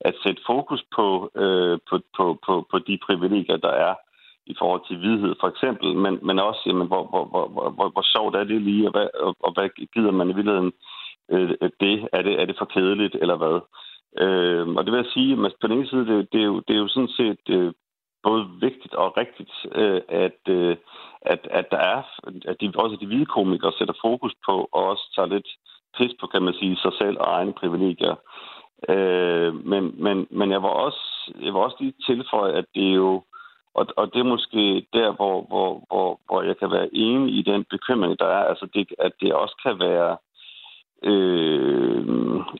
at 0.00 0.14
sætte 0.22 0.42
fokus 0.46 0.82
på, 0.96 1.30
øh, 1.34 1.78
på, 1.88 2.00
på, 2.16 2.38
på, 2.46 2.66
på 2.70 2.78
de 2.78 2.98
privilegier, 3.06 3.56
der 3.56 3.74
er 3.88 3.94
i 4.46 4.54
forhold 4.58 4.82
til 4.88 4.98
hvidhed, 4.98 5.34
for 5.40 5.48
eksempel, 5.48 5.96
men, 5.96 6.18
men 6.22 6.38
også, 6.38 6.62
jamen, 6.66 6.86
hvor, 6.86 7.04
hvor, 7.10 7.24
hvor, 7.24 7.48
hvor, 7.48 7.70
hvor, 7.70 7.88
hvor 7.88 8.04
sjovt 8.14 8.36
er 8.36 8.44
det 8.44 8.62
lige, 8.62 8.86
og 8.88 8.92
hvad, 8.92 9.08
og, 9.20 9.36
og 9.40 9.52
hvad 9.52 9.68
gider 9.94 10.10
man 10.10 10.30
i 10.30 10.34
virkeligheden 10.34 10.72
øh, 11.32 11.50
det? 11.80 12.08
Er, 12.12 12.22
det? 12.22 12.40
er 12.40 12.44
det 12.46 12.56
for 12.58 12.64
kedeligt, 12.64 13.16
eller 13.20 13.36
hvad? 13.36 13.60
Øh, 14.18 14.68
og 14.68 14.84
det 14.84 14.92
vil 14.92 15.02
jeg 15.04 15.12
sige, 15.14 15.32
at 15.32 15.52
på 15.60 15.66
den 15.66 15.78
ene 15.78 15.88
side, 15.88 16.06
det, 16.06 16.32
det, 16.32 16.40
er, 16.40 16.44
jo, 16.44 16.60
det 16.68 16.74
er 16.76 16.80
jo 16.80 16.88
sådan 16.88 17.14
set 17.20 17.44
øh, 17.48 17.72
både 18.22 18.42
vigtigt 18.60 18.94
og 18.94 19.16
rigtigt, 19.16 19.52
øh, 19.74 20.00
at, 20.08 20.40
øh, 20.48 20.76
at, 21.22 21.48
at 21.50 21.66
der 21.70 21.76
er, 21.76 22.02
at 22.50 22.56
de, 22.60 22.72
også 22.76 22.96
de 23.00 23.06
hvide 23.06 23.26
komikere 23.26 23.72
sætter 23.78 23.94
fokus 24.00 24.34
på, 24.46 24.68
og 24.72 24.82
også 24.92 25.04
tager 25.14 25.28
lidt 25.34 25.48
pris 25.96 26.12
på, 26.20 26.26
kan 26.26 26.42
man 26.42 26.54
sige, 26.54 26.76
sig 26.76 26.92
selv 27.00 27.16
og 27.20 27.26
egne 27.38 27.52
privilegier. 27.52 28.16
Øh, 28.88 29.54
men, 29.72 29.94
men, 30.04 30.26
men 30.30 30.50
jeg 30.50 30.62
var 30.62 30.68
også, 30.86 31.32
jeg 31.40 31.54
var 31.54 31.60
også 31.60 31.76
lige 31.80 31.94
tilføje, 32.06 32.52
at 32.52 32.64
det 32.74 32.88
er 32.90 32.94
jo, 32.94 33.22
og, 33.74 33.86
og 33.96 34.12
det 34.12 34.20
er 34.20 34.34
måske 34.34 34.86
der, 34.92 35.12
hvor, 35.12 35.36
hvor, 35.50 35.84
hvor, 35.88 36.20
hvor 36.26 36.42
jeg 36.42 36.56
kan 36.58 36.70
være 36.70 36.94
enig 36.94 37.38
i 37.38 37.42
den 37.42 37.64
bekymring, 37.70 38.18
der 38.18 38.26
er, 38.26 38.44
altså 38.50 38.66
det, 38.74 38.94
at 38.98 39.12
det 39.20 39.32
også 39.32 39.56
kan 39.62 39.78
være, 39.78 40.16
øh, 41.02 42.06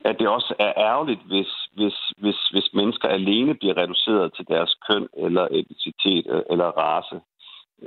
at 0.05 0.15
det 0.19 0.27
også 0.27 0.55
er 0.59 0.73
ærgerligt, 0.77 1.21
hvis, 1.25 1.51
hvis, 1.73 1.97
hvis, 2.17 2.39
hvis 2.51 2.73
mennesker 2.73 3.07
alene 3.07 3.53
bliver 3.55 3.77
reduceret 3.77 4.33
til 4.33 4.47
deres 4.47 4.75
køn 4.89 5.07
eller 5.17 5.47
etnicitet 5.51 6.25
øh, 6.29 6.41
eller 6.49 6.65
race, 6.65 7.19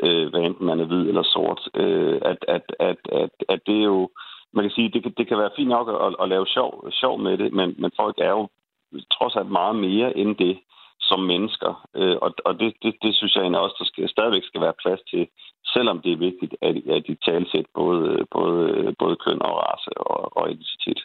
øh, 0.03 0.31
hvad 0.31 0.41
enten 0.41 0.67
man 0.67 0.81
er 0.81 0.85
hvid 0.85 1.09
eller 1.09 1.23
sort. 1.23 1.69
Øh, 1.75 2.19
at, 2.23 2.45
at, 2.49 2.65
at, 2.81 2.99
at, 3.13 3.31
at 3.49 3.61
det 3.67 3.79
er 3.81 3.89
jo, 3.95 4.11
man 4.53 4.65
kan 4.65 4.71
sige, 4.71 4.89
det 4.89 5.03
kan, 5.03 5.15
det 5.17 5.29
kan 5.29 5.39
være 5.39 5.57
fint 5.57 5.69
nok 5.69 5.89
at, 5.89 6.17
at 6.23 6.29
lave 6.29 6.47
sjov, 6.47 6.91
sjov 6.93 7.19
med 7.19 7.39
det, 7.39 7.53
men, 7.53 7.75
men 7.79 7.91
folk 7.97 8.17
er 8.19 8.31
jo 8.31 8.49
trods 9.13 9.37
alt 9.37 9.51
meget 9.51 9.77
mere 9.77 10.17
end 10.17 10.37
det 10.37 10.59
som 11.11 11.20
mennesker. 11.33 11.73
Øh, 11.99 12.16
og 12.25 12.31
og 12.49 12.53
det, 12.61 12.70
det, 12.83 12.92
det 13.05 13.12
synes 13.14 13.33
jeg 13.35 13.42
egentlig 13.42 13.64
også, 13.64 13.77
der 13.79 13.88
skal, 13.90 14.09
stadigvæk 14.09 14.44
skal 14.46 14.61
være 14.66 14.81
plads 14.83 15.03
til, 15.11 15.23
selvom 15.75 15.96
det 16.05 16.12
er 16.12 16.25
vigtigt, 16.29 16.55
at, 16.68 16.75
at 16.96 17.03
de 17.09 17.14
talsæt 17.27 17.66
både, 17.81 18.11
både, 18.37 18.64
både 19.03 19.16
køn 19.25 19.42
og 19.49 19.53
race 19.62 19.90
og, 20.12 20.37
og 20.38 20.44
identitet. 20.55 21.01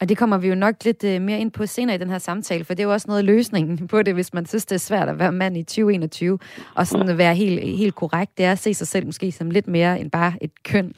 Og 0.00 0.08
det 0.08 0.18
kommer 0.18 0.38
vi 0.38 0.48
jo 0.48 0.54
nok 0.54 0.74
lidt 0.84 1.04
uh, 1.04 1.22
mere 1.22 1.40
ind 1.40 1.52
på 1.52 1.66
senere 1.66 1.96
i 1.96 1.98
den 1.98 2.10
her 2.10 2.18
samtale, 2.18 2.64
for 2.64 2.74
det 2.74 2.82
er 2.82 2.86
jo 2.86 2.92
også 2.92 3.08
noget 3.08 3.20
af 3.20 3.26
løsningen 3.26 3.74
på 3.92 4.02
det, 4.02 4.14
hvis 4.14 4.34
man 4.34 4.46
synes, 4.46 4.66
det 4.66 4.74
er 4.74 4.86
svært 4.90 5.08
at 5.08 5.18
være 5.18 5.32
mand 5.32 5.56
i 5.56 5.62
2021, 5.62 6.38
og 6.74 6.86
sådan 6.86 7.18
være 7.18 7.34
helt, 7.34 7.78
helt 7.78 7.94
korrekt. 7.94 8.38
Det 8.38 8.44
er 8.46 8.52
at 8.52 8.58
se 8.58 8.74
sig 8.74 8.88
selv 8.88 9.06
måske 9.06 9.32
som 9.32 9.50
lidt 9.50 9.68
mere 9.68 10.00
end 10.00 10.10
bare 10.10 10.32
et 10.40 10.62
køn. 10.64 10.94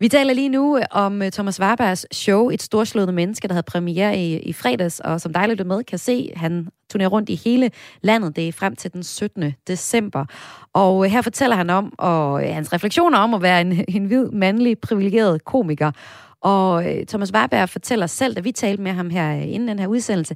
Vi 0.00 0.08
taler 0.08 0.34
lige 0.34 0.48
nu 0.48 0.78
øh, 0.78 0.84
om 0.90 1.22
øh, 1.22 1.30
Thomas 1.30 1.60
Warbergs 1.60 2.16
show, 2.16 2.50
Et 2.50 2.62
storslået 2.62 3.14
menneske, 3.14 3.48
der 3.48 3.54
havde 3.54 3.62
premiere 3.62 4.18
i, 4.18 4.38
i 4.38 4.52
fredags, 4.52 5.00
og 5.00 5.20
som 5.20 5.32
dejligt 5.32 5.66
med 5.66 5.84
kan 5.84 5.98
se, 5.98 6.32
han 6.36 6.68
turnerer 6.90 7.08
rundt 7.08 7.28
i 7.28 7.34
hele 7.34 7.70
landet. 8.02 8.36
Det 8.36 8.48
er 8.48 8.52
frem 8.52 8.76
til 8.76 8.92
den 8.92 9.02
17. 9.02 9.54
december. 9.66 10.24
Og 10.72 11.04
øh, 11.04 11.10
her 11.10 11.22
fortæller 11.22 11.56
han 11.56 11.70
om, 11.70 11.92
og 11.98 12.54
hans 12.54 12.72
refleksioner 12.72 13.18
om 13.18 13.34
at 13.34 13.42
være 13.42 13.60
en, 13.60 13.84
en 13.96 14.04
hvid, 14.04 14.30
mandlig, 14.30 14.78
privilegeret 14.78 15.44
komiker. 15.44 15.92
Og 16.40 16.84
Thomas 17.08 17.32
Warberg 17.32 17.68
fortæller 17.68 18.06
selv, 18.06 18.34
da 18.34 18.40
vi 18.40 18.52
talte 18.52 18.82
med 18.82 18.92
ham 18.92 19.10
her 19.10 19.32
inden 19.32 19.68
den 19.68 19.78
her 19.78 19.86
udsendelse, 19.86 20.34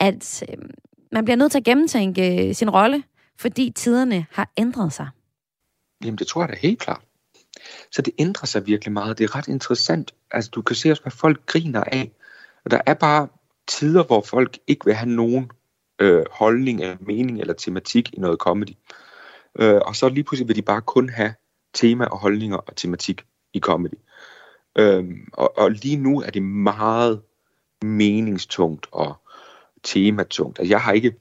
at 0.00 0.44
man 1.12 1.24
bliver 1.24 1.36
nødt 1.36 1.52
til 1.52 1.58
at 1.58 1.64
gennemtænke 1.64 2.54
sin 2.54 2.70
rolle, 2.70 3.02
fordi 3.38 3.72
tiderne 3.76 4.26
har 4.32 4.50
ændret 4.56 4.92
sig. 4.92 5.08
Jamen, 6.04 6.18
det 6.18 6.26
tror 6.26 6.42
jeg 6.42 6.48
da 6.48 6.54
helt 6.62 6.78
klart. 6.78 7.00
Så 7.90 8.02
det 8.02 8.14
ændrer 8.18 8.46
sig 8.46 8.66
virkelig 8.66 8.92
meget. 8.92 9.18
Det 9.18 9.24
er 9.24 9.36
ret 9.36 9.48
interessant. 9.48 10.14
Altså, 10.30 10.50
du 10.50 10.62
kan 10.62 10.76
se 10.76 10.90
også, 10.90 11.02
hvad 11.02 11.12
folk 11.12 11.46
griner 11.46 11.84
af. 11.84 12.12
Og 12.64 12.70
der 12.70 12.80
er 12.86 12.94
bare 12.94 13.28
tider, 13.66 14.04
hvor 14.04 14.20
folk 14.20 14.58
ikke 14.66 14.84
vil 14.84 14.94
have 14.94 15.10
nogen 15.10 15.50
øh, 15.98 16.24
holdning 16.30 16.80
eller 16.80 16.96
mening 17.00 17.40
eller 17.40 17.54
tematik 17.54 18.14
i 18.14 18.20
noget 18.20 18.38
comedy. 18.38 18.76
Øh, 19.58 19.80
og 19.86 19.96
så 19.96 20.08
lige 20.08 20.24
pludselig 20.24 20.48
vil 20.48 20.56
de 20.56 20.62
bare 20.62 20.80
kun 20.80 21.08
have 21.08 21.34
tema 21.74 22.04
og 22.04 22.18
holdninger 22.18 22.56
og 22.56 22.76
tematik 22.76 23.24
i 23.52 23.60
comedy. 23.60 23.98
Øh, 24.78 25.04
og, 25.32 25.58
og 25.58 25.70
lige 25.70 25.96
nu 25.96 26.20
er 26.20 26.30
det 26.30 26.42
meget 26.42 27.22
meningstungt 27.82 28.86
og 28.92 29.14
tematungt. 29.82 30.58
Altså, 30.58 30.72
jeg 30.72 30.80
har 30.80 30.92
ikke, 30.92 31.14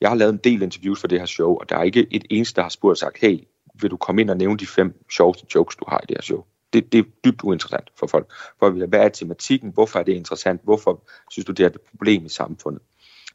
jeg 0.00 0.10
har 0.10 0.16
lavet 0.16 0.32
en 0.32 0.40
del 0.44 0.62
interviews 0.62 1.00
for 1.00 1.08
det 1.08 1.18
her 1.18 1.26
show, 1.26 1.56
og 1.56 1.68
der 1.68 1.76
er 1.76 1.82
ikke 1.82 2.06
et 2.10 2.24
eneste, 2.30 2.56
der 2.56 2.62
har 2.62 2.68
spurgt 2.68 2.98
sagt, 2.98 3.18
hey, 3.18 3.38
vil 3.82 3.90
du 3.90 3.96
komme 3.96 4.20
ind 4.20 4.30
og 4.30 4.36
nævne 4.36 4.58
de 4.58 4.66
fem 4.66 5.04
sjoveste 5.10 5.46
jokes, 5.54 5.76
du 5.76 5.84
har 5.88 5.98
i 5.98 6.06
det 6.08 6.16
her 6.16 6.22
show? 6.22 6.44
Det, 6.72 6.92
det 6.92 6.98
er 6.98 7.04
dybt 7.24 7.42
uinteressant 7.42 7.92
for 7.98 8.06
folk. 8.06 8.32
For 8.58 8.70
hvad 8.70 9.00
er 9.00 9.08
tematikken? 9.08 9.70
Hvorfor 9.70 9.98
er 9.98 10.02
det 10.02 10.12
interessant? 10.12 10.60
Hvorfor 10.64 11.04
synes 11.30 11.46
du, 11.46 11.52
det 11.52 11.62
er 11.62 11.68
et 11.68 11.80
problem 11.80 12.24
i 12.24 12.28
samfundet? 12.28 12.82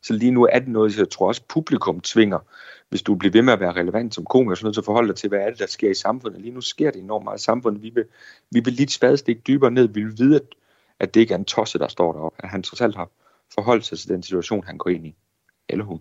Så 0.01 0.13
lige 0.13 0.31
nu 0.31 0.47
er 0.51 0.59
det 0.59 0.67
noget, 0.67 0.97
jeg 0.97 1.09
tror 1.09 1.27
også, 1.27 1.41
publikum 1.49 1.99
tvinger. 1.99 2.39
Hvis 2.89 3.01
du 3.01 3.15
bliver 3.15 3.31
ved 3.31 3.41
med 3.41 3.53
at 3.53 3.59
være 3.59 3.73
relevant 3.73 4.15
som 4.15 4.25
komiker, 4.25 4.55
så 4.55 4.59
er 4.59 4.61
du 4.61 4.67
nødt 4.67 4.75
til 4.75 4.81
at 4.81 4.85
forholde 4.85 5.07
dig 5.07 5.15
til, 5.15 5.29
hvad 5.29 5.39
er 5.39 5.49
det, 5.49 5.59
der 5.59 5.67
sker 5.67 5.89
i 5.89 5.93
samfundet. 5.93 6.41
Lige 6.41 6.53
nu 6.53 6.61
sker 6.61 6.91
det 6.91 7.01
enormt 7.01 7.23
meget 7.23 7.39
i 7.39 7.43
samfundet. 7.43 7.81
Vi 7.81 7.89
vil, 7.89 8.05
vi 8.51 8.59
vil 8.59 8.73
lige 8.73 8.83
et 8.83 8.91
spadestik 8.91 9.47
dybere 9.47 9.71
ned. 9.71 9.87
Vi 9.87 10.03
vil 10.03 10.17
vide, 10.17 10.35
at, 10.35 10.55
at 10.99 11.13
det 11.13 11.19
ikke 11.19 11.33
er 11.33 11.37
en 11.37 11.45
tosse, 11.45 11.79
der 11.79 11.87
står 11.87 12.13
deroppe. 12.13 12.43
At 12.43 12.49
han 12.49 12.63
trods 12.63 12.81
alt 12.81 12.95
har 12.95 13.09
forholdt 13.53 13.85
sig 13.85 13.99
til 13.99 14.09
den 14.09 14.23
situation, 14.23 14.63
han 14.63 14.77
går 14.77 14.89
ind 14.89 15.07
i. 15.07 15.15
Eller 15.69 15.85
hun. 15.85 15.99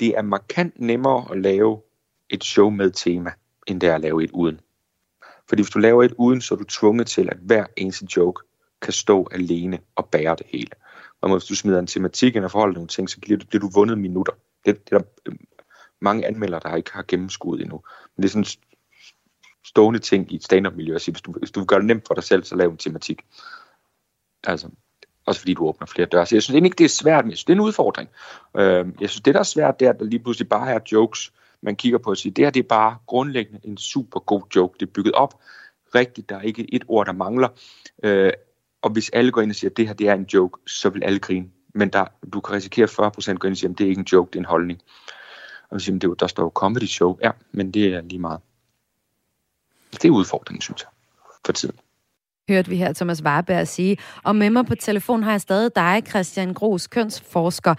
Det 0.00 0.08
er 0.08 0.22
markant 0.22 0.80
nemmere 0.80 1.26
at 1.30 1.40
lave 1.40 1.80
et 2.30 2.44
show 2.44 2.70
med 2.70 2.90
tema, 2.90 3.30
end 3.66 3.80
det 3.80 3.88
er 3.88 3.94
at 3.94 4.00
lave 4.00 4.24
et 4.24 4.30
uden. 4.30 4.60
Fordi 5.48 5.62
hvis 5.62 5.70
du 5.70 5.78
laver 5.78 6.04
et 6.04 6.14
uden, 6.18 6.40
så 6.40 6.54
er 6.54 6.58
du 6.58 6.64
tvunget 6.64 7.06
til, 7.06 7.28
at 7.30 7.36
hver 7.40 7.66
eneste 7.76 8.06
joke 8.16 8.42
kan 8.82 8.92
stå 8.92 9.28
alene 9.32 9.78
og 9.96 10.08
bære 10.12 10.36
det 10.36 10.46
hele. 10.46 10.70
Og 11.20 11.32
hvis 11.32 11.44
du 11.44 11.54
smider 11.54 11.78
en 11.78 11.86
tematik 11.86 12.36
ind 12.36 12.44
og 12.44 12.50
forholder 12.50 12.74
nogle 12.74 12.88
ting, 12.88 13.10
så 13.10 13.20
bliver 13.20 13.38
du, 13.38 13.46
bliver 13.46 13.60
du 13.60 13.70
vundet 13.74 13.98
minutter. 13.98 14.32
Det, 14.64 14.88
det 14.88 14.94
er 14.94 14.98
der 14.98 15.04
øhm, 15.26 15.46
mange 16.00 16.26
anmeldere, 16.26 16.60
der 16.64 16.76
ikke 16.76 16.92
har 16.92 17.04
gennemskuet 17.08 17.60
endnu. 17.60 17.82
Men 18.16 18.22
det 18.22 18.28
er 18.28 18.32
sådan 18.32 18.46
stående 19.64 20.00
ting 20.00 20.32
i 20.32 20.36
et 20.36 20.44
stand-up-miljø 20.44 20.94
at 20.94 21.00
sige, 21.00 21.12
hvis 21.12 21.22
du, 21.22 21.32
hvis 21.32 21.50
du 21.50 21.64
gør 21.64 21.76
det 21.76 21.86
nemt 21.86 22.06
for 22.06 22.14
dig 22.14 22.24
selv, 22.24 22.44
så 22.44 22.56
lav 22.56 22.70
en 22.70 22.76
tematik. 22.76 23.22
Altså, 24.44 24.68
også 25.26 25.40
fordi 25.40 25.54
du 25.54 25.66
åbner 25.66 25.86
flere 25.86 26.06
døre. 26.06 26.26
Så 26.26 26.34
jeg 26.34 26.42
synes 26.42 26.56
ikke, 26.56 26.74
det 26.78 26.84
er 26.84 26.88
svært, 26.88 27.24
men 27.24 27.30
jeg 27.30 27.38
synes, 27.38 27.44
det 27.44 27.52
er 27.52 27.56
en 27.56 27.66
udfordring. 27.66 28.08
Øh, 28.56 28.86
jeg 29.00 29.10
synes, 29.10 29.20
det 29.20 29.34
der 29.34 29.40
er 29.40 29.44
svært, 29.44 29.80
det 29.80 29.86
er, 29.86 29.92
at 29.92 29.98
der 29.98 30.04
lige 30.04 30.22
pludselig 30.22 30.48
bare 30.48 30.70
er 30.70 30.78
jokes, 30.92 31.32
man 31.62 31.76
kigger 31.76 31.98
på 31.98 32.10
og 32.10 32.16
siger, 32.16 32.32
det 32.32 32.44
her 32.44 32.50
det 32.50 32.60
er 32.60 32.68
bare 32.68 32.96
grundlæggende 33.06 33.60
en 33.64 33.76
super 33.76 34.20
god 34.20 34.42
joke. 34.56 34.76
Det 34.80 34.86
er 34.86 34.92
bygget 34.92 35.14
op 35.14 35.40
rigtigt, 35.94 36.28
der 36.28 36.36
er 36.36 36.42
ikke 36.42 36.74
et 36.74 36.84
ord, 36.88 37.06
der 37.06 37.12
mangler. 37.12 37.48
Øh, 38.02 38.32
og 38.82 38.90
hvis 38.90 39.10
alle 39.10 39.32
går 39.32 39.40
ind 39.40 39.50
og 39.50 39.54
siger, 39.56 39.70
at 39.70 39.76
det 39.76 39.86
her 39.86 39.94
det 39.94 40.08
er 40.08 40.14
en 40.14 40.26
joke, 40.34 40.70
så 40.70 40.88
vil 40.88 41.04
alle 41.04 41.18
grine. 41.18 41.48
Men 41.74 41.88
der, 41.88 42.04
du 42.32 42.40
kan 42.40 42.54
risikere, 42.54 42.84
at 42.84 42.90
40% 42.90 43.34
går 43.34 43.46
ind 43.46 43.52
og 43.52 43.56
siger, 43.56 43.70
at 43.70 43.78
det 43.78 43.84
er 43.84 43.88
ikke 43.88 44.00
en 44.00 44.06
joke, 44.12 44.30
det 44.30 44.36
er 44.36 44.40
en 44.40 44.44
holdning. 44.44 44.82
Og 45.70 45.80
siger, 45.80 45.98
det, 45.98 46.20
der 46.20 46.26
står 46.26 46.42
jo 46.42 46.52
comedy 46.54 46.86
show. 46.86 47.18
Ja, 47.22 47.30
men 47.52 47.70
det 47.70 47.94
er 47.94 48.00
lige 48.00 48.18
meget. 48.18 48.40
Det 49.92 50.04
er 50.04 50.10
udfordringen, 50.10 50.60
synes 50.60 50.82
jeg, 50.82 50.88
for 51.46 51.52
tiden 51.52 51.78
hørte 52.48 52.68
vi 52.68 52.76
her 52.76 52.92
Thomas 52.92 53.22
Warberg 53.22 53.68
sige. 53.68 53.96
Og 54.22 54.36
med 54.36 54.50
mig 54.50 54.66
på 54.66 54.74
telefon 54.74 55.22
har 55.22 55.30
jeg 55.30 55.40
stadig 55.40 55.70
dig, 55.76 56.02
Christian 56.08 56.54
Gros, 56.54 56.86
kønsforsker. 56.86 57.74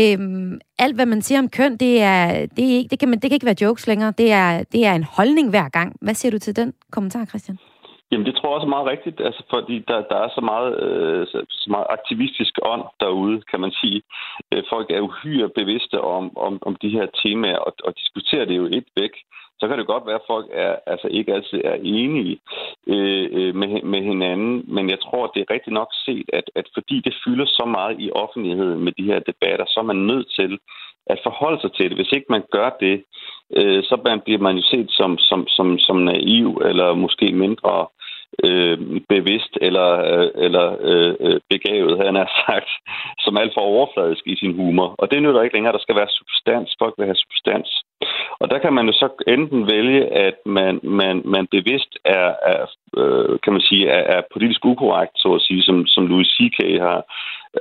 Øhm, 0.00 0.60
alt, 0.78 0.94
hvad 0.94 1.06
man 1.06 1.22
siger 1.22 1.38
om 1.38 1.48
køn, 1.48 1.76
det, 1.76 2.02
er, 2.02 2.46
det, 2.56 2.64
er 2.64 2.76
ikke, 2.78 2.88
det, 2.88 2.98
kan 2.98 3.08
man, 3.08 3.18
det 3.18 3.30
kan 3.30 3.36
ikke 3.36 3.46
være 3.46 3.62
jokes 3.62 3.86
længere. 3.86 4.12
Det 4.18 4.32
er, 4.32 4.64
det 4.72 4.86
er 4.86 4.94
en 4.94 5.10
holdning 5.16 5.50
hver 5.50 5.68
gang. 5.68 5.96
Hvad 6.00 6.14
siger 6.14 6.32
du 6.32 6.38
til 6.38 6.56
den 6.56 6.74
kommentar, 6.92 7.24
Christian? 7.24 7.58
Jamen, 8.10 8.26
det 8.26 8.34
tror 8.34 8.48
jeg 8.48 8.54
også 8.54 8.66
er 8.70 8.76
meget 8.76 8.90
rigtigt, 8.94 9.20
altså, 9.20 9.42
fordi 9.54 9.76
der, 9.88 9.98
der 10.10 10.18
er 10.24 10.30
så 10.36 10.42
meget, 10.52 10.70
øh, 10.84 11.26
så 11.60 11.68
meget 11.74 11.86
aktivistisk 11.96 12.54
ånd 12.62 12.84
derude, 13.00 13.42
kan 13.50 13.60
man 13.60 13.72
sige. 13.80 14.02
Øh, 14.52 14.62
folk 14.72 14.86
er 14.90 15.00
uhyre 15.00 15.48
bevidste 15.60 16.00
om, 16.00 16.24
om, 16.46 16.58
om 16.68 16.76
de 16.82 16.90
her 16.96 17.06
temaer, 17.22 17.58
og, 17.66 17.72
og 17.84 17.92
diskuterer 18.00 18.44
det 18.44 18.56
jo 18.56 18.66
et 18.66 18.88
væk. 18.96 19.14
Så 19.60 19.68
kan 19.68 19.78
det 19.78 19.86
godt 19.86 20.06
være, 20.06 20.20
at 20.22 20.30
folk 20.34 20.46
er, 20.52 20.76
altså 20.86 21.08
ikke 21.10 21.34
altid 21.34 21.60
er 21.64 21.76
enige 21.82 22.38
øh, 22.86 23.28
øh, 23.32 23.54
med, 23.54 23.82
med 23.82 24.02
hinanden, 24.02 24.64
men 24.74 24.90
jeg 24.90 25.00
tror, 25.00 25.26
det 25.26 25.40
er 25.40 25.54
rigtigt 25.54 25.74
nok 25.74 25.90
set, 26.06 26.28
at, 26.32 26.50
at 26.54 26.66
fordi 26.74 27.00
det 27.00 27.14
fylder 27.24 27.46
så 27.46 27.64
meget 27.64 27.96
i 28.00 28.10
offentligheden 28.10 28.84
med 28.84 28.92
de 28.92 29.08
her 29.10 29.18
debatter, 29.18 29.66
så 29.68 29.80
er 29.80 29.84
man 29.92 29.96
nødt 29.96 30.28
til 30.38 30.58
at 31.06 31.20
forholde 31.22 31.60
sig 31.60 31.72
til 31.72 31.88
det. 31.88 31.98
Hvis 31.98 32.12
ikke 32.12 32.26
man 32.28 32.44
gør 32.52 32.70
det, 32.80 33.04
øh, 33.56 33.82
så 33.84 34.20
bliver 34.24 34.38
man 34.38 34.56
jo 34.56 34.62
set 34.62 34.90
som, 34.90 35.18
som, 35.18 35.48
som, 35.48 35.78
som 35.78 35.96
naiv 35.96 36.48
eller 36.64 36.94
måske 36.94 37.26
mindre 37.32 37.86
øh, 38.44 38.78
bevidst 39.08 39.52
eller, 39.60 39.90
øh, 40.12 40.30
eller 40.34 40.76
øh, 40.80 41.14
øh 41.20 41.40
begavet, 41.50 42.04
han 42.06 42.14
har 42.14 42.30
sagt, 42.46 42.70
som 43.18 43.36
alt 43.36 43.54
for 43.54 43.60
overfladisk 43.60 44.22
i 44.26 44.36
sin 44.36 44.54
humor. 44.54 44.94
Og 44.98 45.10
det 45.10 45.22
nytter 45.22 45.42
ikke 45.42 45.56
længere. 45.56 45.72
Der 45.72 45.84
skal 45.86 45.96
være 45.96 46.16
substans. 46.18 46.76
Folk 46.78 46.94
vil 46.98 47.06
have 47.06 47.22
substans. 47.24 47.82
Og 48.40 48.50
der 48.50 48.58
kan 48.58 48.72
man 48.72 48.86
jo 48.86 48.92
så 48.92 49.08
enten 49.26 49.66
vælge, 49.66 50.06
at 50.06 50.34
man, 50.46 50.80
man, 50.82 51.22
man 51.24 51.46
bevidst 51.46 51.98
er, 52.04 52.28
er 52.52 52.66
øh, 52.96 53.38
kan 53.44 53.52
man 53.52 53.62
sige, 53.62 53.88
er, 53.88 54.02
er 54.16 54.22
politisk 54.32 54.64
ukorrekt, 54.64 55.12
så 55.16 55.28
at 55.34 55.40
sige, 55.40 55.62
som, 55.62 55.86
som 55.86 56.06
Louis 56.06 56.28
C.K. 56.36 56.80
har, 56.80 57.04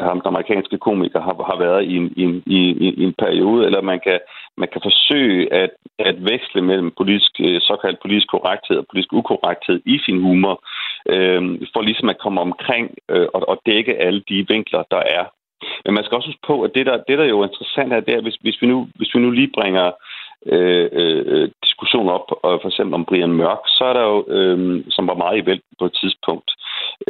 ham, 0.02 0.21
den 0.21 0.28
amerikanske 0.28 0.78
komiker, 0.78 1.21
har, 1.21 1.36
har 1.50 1.58
været 1.65 1.84
i 1.84 1.95
en, 1.95 2.13
i, 2.17 2.24
en, 2.24 2.43
i, 2.45 2.60
i 3.02 3.04
en 3.04 3.15
periode, 3.24 3.65
eller 3.65 3.82
man 3.82 4.00
kan, 4.00 4.19
man 4.58 4.69
kan 4.71 4.82
forsøge 4.84 5.54
at, 5.54 5.69
at 6.00 6.15
veksle 6.32 6.62
mellem 6.62 6.91
politisk, 6.98 7.32
øh, 7.39 7.62
såkaldt 7.62 8.02
politisk 8.02 8.28
korrekthed 8.28 8.78
og 8.78 8.86
politisk 8.89 9.13
ukorrekthed 9.13 9.82
i 9.86 10.00
sin 10.06 10.21
humor, 10.21 10.56
øh, 11.13 11.41
for 11.74 11.82
ligesom 11.82 12.10
at 12.10 12.21
komme 12.24 12.41
omkring 12.41 12.86
øh, 13.10 13.28
og, 13.34 13.50
og 13.50 13.62
dække 13.65 13.98
alle 14.06 14.24
de 14.30 14.45
vinkler, 14.48 14.84
der 14.91 15.04
er. 15.17 15.26
Men 15.86 15.93
man 15.93 16.04
skal 16.04 16.15
også 16.15 16.30
huske 16.30 16.48
på, 16.48 16.62
at 16.62 16.71
det 16.76 16.86
der, 16.86 16.98
det 17.08 17.17
der 17.17 17.26
jo 17.26 17.39
er 17.39 17.48
interessant 17.48 17.93
er, 17.93 18.00
det 18.00 18.13
er, 18.13 18.21
hvis, 18.21 18.36
hvis, 18.41 18.62
vi 18.62 18.67
nu, 18.67 18.88
hvis 18.95 19.15
vi 19.15 19.19
nu 19.19 19.32
lige 19.32 19.52
bringer 19.58 19.86
øh, 19.86 19.93
øh, 20.45 21.50
diskussion 21.63 22.08
op, 22.10 22.28
og 22.43 22.60
for 22.62 22.69
eksempel 22.69 22.93
om 22.93 23.06
Brian 23.06 23.34
Mørk, 23.41 23.63
så 23.67 23.84
er 23.89 23.93
der 23.93 24.06
jo, 24.12 24.17
øh, 24.38 24.84
som 24.89 25.08
var 25.08 25.17
meget 25.24 25.38
i 25.41 25.45
væld 25.45 25.62
på 25.80 25.86
et 25.86 25.95
tidspunkt. 26.02 26.52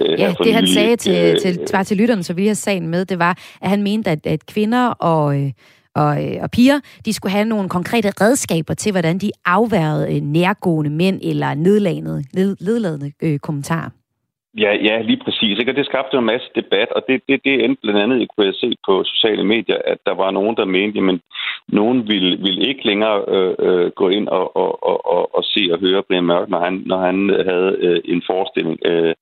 Øh, 0.02 0.20
ja, 0.20 0.34
det 0.44 0.54
han 0.54 0.68
sagde 0.68 0.96
til, 0.96 1.18
øh, 1.26 1.40
til, 1.40 1.66
til, 1.66 1.86
til 1.86 1.98
lytterne, 1.98 2.24
så 2.24 2.34
vi 2.34 2.48
har 2.48 2.54
sagen 2.54 2.88
med, 2.88 3.06
det 3.06 3.20
var, 3.20 3.34
at 3.62 3.70
han 3.70 3.84
mente, 3.84 4.10
at, 4.12 4.28
at 4.28 4.46
kvinder 4.46 4.90
og... 4.90 5.42
Øh, 5.42 5.52
og, 5.96 6.24
øh, 6.24 6.38
og 6.42 6.52
piger, 6.52 6.80
de 7.06 7.14
skulle 7.14 7.32
have 7.32 7.46
nogle 7.46 7.70
konkrete 7.70 8.10
redskaber 8.22 8.74
til, 8.74 8.92
hvordan 8.92 9.18
de 9.18 9.32
afværede 9.46 10.16
øh, 10.16 10.22
nærgående 10.22 10.90
mænd 10.92 11.20
eller 11.24 11.54
nedladende, 11.54 12.24
ned, 12.34 12.58
nedladende 12.62 13.12
øh, 13.24 13.40
kommentarer. 13.40 13.90
Ja, 14.58 14.72
ja, 14.88 15.02
lige 15.02 15.22
præcis. 15.26 15.60
Ikke? 15.60 15.72
Og 15.72 15.76
det 15.76 15.86
skabte 15.86 16.18
en 16.18 16.26
masse 16.26 16.50
debat, 16.56 16.90
og 16.92 17.02
det, 17.08 17.22
det, 17.30 17.44
det 17.46 17.64
endte 17.66 17.82
blandt 17.82 18.00
andet, 18.00 18.28
kunne 18.30 18.48
jeg 18.48 18.54
se 18.56 18.76
på 18.88 19.04
sociale 19.04 19.44
medier, 19.44 19.78
at 19.86 19.98
der 20.06 20.14
var 20.14 20.32
nogen, 20.32 20.56
der 20.56 20.66
mente, 20.66 21.00
at 21.00 21.20
nogen 21.68 22.08
ville, 22.08 22.38
ville 22.38 22.70
ikke 22.70 22.86
længere 22.86 23.26
øh, 23.28 23.56
øh, 23.60 23.92
gå 23.92 24.10
ind 24.10 24.28
og, 24.28 24.58
og, 24.58 24.84
og, 24.84 25.06
og, 25.14 25.36
og 25.38 25.44
se 25.44 25.70
og 25.72 25.80
høre 25.80 26.04
Brian 26.04 26.24
Mørk, 26.24 26.50
når 26.50 26.60
han, 26.60 26.84
når 26.86 26.98
han 26.98 27.30
øh, 27.30 27.46
havde 27.46 27.78
øh, 27.80 28.02
en 28.06 28.22
forestilling, 28.28 28.80
øh, 28.86 29.14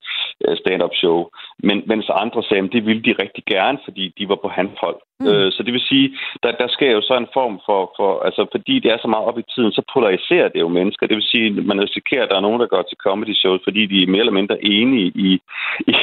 øh, 0.45 0.57
stand-up 0.57 0.95
show. 0.95 1.29
Men 1.59 1.83
mens 1.85 2.09
andre 2.09 2.43
sagde, 2.43 2.63
at 2.63 2.73
det 2.73 2.85
ville 2.85 3.03
de 3.03 3.21
rigtig 3.23 3.43
gerne, 3.45 3.77
fordi 3.83 4.13
de 4.17 4.29
var 4.29 4.39
på 4.41 4.47
hans 4.47 4.71
hold. 4.81 4.99
Mm. 5.23 5.29
Øh, 5.29 5.51
så 5.51 5.63
det 5.63 5.73
vil 5.73 5.89
sige, 5.91 6.07
der, 6.43 6.51
der 6.51 6.67
sker 6.67 6.91
jo 6.91 7.01
så 7.01 7.13
en 7.17 7.33
form 7.33 7.55
for, 7.65 7.81
for, 7.97 8.09
altså 8.27 8.41
fordi 8.51 8.75
det 8.79 8.91
er 8.91 8.97
så 9.01 9.07
meget 9.07 9.25
op 9.29 9.39
i 9.39 9.49
tiden, 9.55 9.71
så 9.71 9.81
polariserer 9.93 10.49
det 10.49 10.59
jo 10.59 10.67
mennesker. 10.67 11.07
Det 11.07 11.15
vil 11.15 11.31
sige, 11.33 11.51
man 11.51 11.81
risikerer, 11.81 12.23
at 12.23 12.29
der 12.29 12.37
er 12.37 12.47
nogen, 12.47 12.61
der 12.61 12.73
går 12.73 12.81
til 12.81 12.97
comedy 13.05 13.33
shows, 13.41 13.61
fordi 13.63 13.85
de 13.85 14.03
er 14.03 14.07
mere 14.07 14.19
eller 14.25 14.39
mindre 14.39 14.65
enige 14.65 15.11
i, 15.27 15.29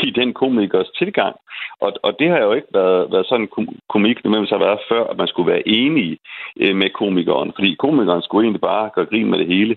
i 0.09 0.11
den 0.11 0.33
komikers 0.33 0.91
tilgang. 0.99 1.37
Og, 1.81 1.93
og 2.03 2.13
det 2.19 2.29
har 2.29 2.39
jo 2.39 2.53
ikke 2.53 2.69
været, 2.75 3.13
været 3.13 3.27
sådan 3.27 3.49
en 3.59 3.69
komik, 3.89 4.17
det 4.23 4.51
har 4.51 4.67
været 4.69 4.87
før, 4.89 5.05
at 5.05 5.17
man 5.17 5.29
skulle 5.29 5.53
være 5.53 5.69
enige 5.69 6.19
øh, 6.61 6.77
med 6.77 6.91
komikeren. 6.91 7.53
Fordi 7.55 7.75
komikeren 7.75 8.23
skulle 8.23 8.45
egentlig 8.45 8.61
bare 8.61 8.91
gøre 8.95 9.11
grin 9.11 9.31
med 9.31 9.39
det 9.39 9.47
hele. 9.47 9.77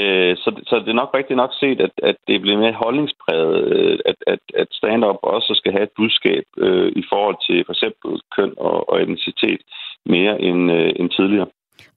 Øh, 0.00 0.36
så, 0.36 0.50
så 0.68 0.74
det 0.84 0.88
er 0.88 1.02
nok 1.02 1.14
rigtigt 1.14 1.36
nok 1.36 1.52
set, 1.60 1.80
at, 1.80 1.94
at 2.02 2.16
det 2.28 2.40
bliver 2.40 2.58
mere 2.58 2.82
holdningspræget, 2.84 3.56
øh, 3.74 3.98
at, 4.10 4.18
at, 4.26 4.42
at 4.54 4.68
stand-up 4.70 5.18
også 5.22 5.52
skal 5.60 5.72
have 5.72 5.82
et 5.82 5.96
budskab 5.96 6.44
øh, 6.58 6.92
i 6.96 7.04
forhold 7.12 7.36
til 7.46 7.64
for 7.66 7.72
eksempel 7.72 8.10
køn 8.36 8.52
og, 8.56 8.90
og 8.90 9.02
identitet 9.02 9.60
mere 10.06 10.40
end, 10.40 10.72
øh, 10.72 10.92
end 10.98 11.10
tidligere. 11.10 11.48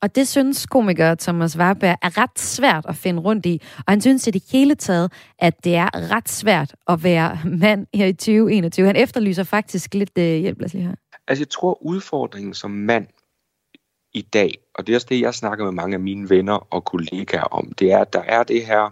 Og 0.01 0.15
det 0.15 0.27
synes 0.27 0.65
komiker 0.65 1.15
Thomas 1.15 1.57
Warberg 1.59 1.97
er 2.01 2.21
ret 2.21 2.39
svært 2.39 2.85
at 2.89 2.95
finde 2.95 3.21
rundt 3.21 3.45
i. 3.45 3.61
Og 3.77 3.83
han 3.87 4.01
synes 4.01 4.27
i 4.27 4.31
det 4.31 4.43
hele 4.51 4.75
taget, 4.75 5.13
at 5.39 5.63
det 5.63 5.75
er 5.75 6.15
ret 6.15 6.29
svært 6.29 6.75
at 6.87 7.03
være 7.03 7.37
mand 7.45 7.87
her 7.93 8.05
i 8.05 8.13
2021. 8.13 8.85
Han 8.85 8.95
efterlyser 8.95 9.43
faktisk 9.43 9.93
lidt 9.93 10.17
øh, 10.17 10.23
hjælp, 10.23 10.59
lad 10.59 10.65
os 10.65 10.73
lige 10.73 10.87
her. 10.87 10.95
Altså 11.27 11.41
jeg 11.41 11.49
tror 11.49 11.85
udfordringen 11.85 12.53
som 12.53 12.71
mand 12.71 13.07
i 14.17 14.21
dag, 14.21 14.57
og 14.73 14.87
det 14.87 14.93
er 14.93 14.97
også 14.97 15.07
det, 15.09 15.21
jeg 15.21 15.33
snakker 15.33 15.65
med 15.65 15.71
mange 15.71 15.93
af 15.93 15.99
mine 15.99 16.29
venner 16.29 16.73
og 16.73 16.85
kollegaer 16.85 17.43
om, 17.43 17.71
det 17.71 17.91
er, 17.91 17.99
at 17.99 18.13
der 18.13 18.21
er 18.21 18.43
det 18.43 18.65
her 18.65 18.91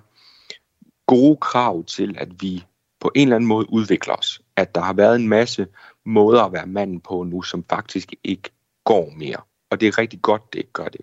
gode 1.07 1.37
krav 1.37 1.83
til, 1.83 2.15
at 2.17 2.41
vi 2.41 2.63
på 2.99 3.11
en 3.15 3.27
eller 3.27 3.35
anden 3.35 3.47
måde 3.47 3.73
udvikler 3.73 4.13
os. 4.13 4.41
At 4.55 4.75
der 4.75 4.81
har 4.81 4.93
været 4.93 5.15
en 5.15 5.27
masse 5.27 5.67
måder 6.05 6.43
at 6.43 6.53
være 6.53 6.67
manden 6.67 6.99
på 6.99 7.23
nu, 7.23 7.41
som 7.41 7.65
faktisk 7.69 8.13
ikke 8.23 8.49
går 8.83 9.13
mere. 9.17 9.37
Og 9.69 9.79
det 9.79 9.87
er 9.87 9.97
rigtig 9.97 10.21
godt, 10.21 10.53
det 10.53 10.59
ikke 10.59 10.73
gør 10.73 10.87
det. 10.87 11.01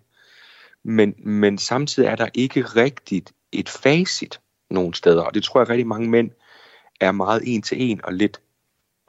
Men, 0.82 1.14
men 1.18 1.58
samtidig 1.58 2.06
er 2.06 2.16
der 2.16 2.28
ikke 2.34 2.62
rigtigt 2.62 3.32
et 3.52 3.68
facit 3.68 4.40
nogle 4.70 4.94
steder. 4.94 5.22
Og 5.22 5.34
det 5.34 5.44
tror 5.44 5.60
jeg 5.60 5.68
rigtig 5.68 5.86
mange 5.86 6.10
mænd 6.10 6.30
er 7.00 7.12
meget 7.12 7.42
en 7.46 7.62
til 7.62 7.90
en 7.90 8.00
og 8.04 8.12
lidt 8.12 8.40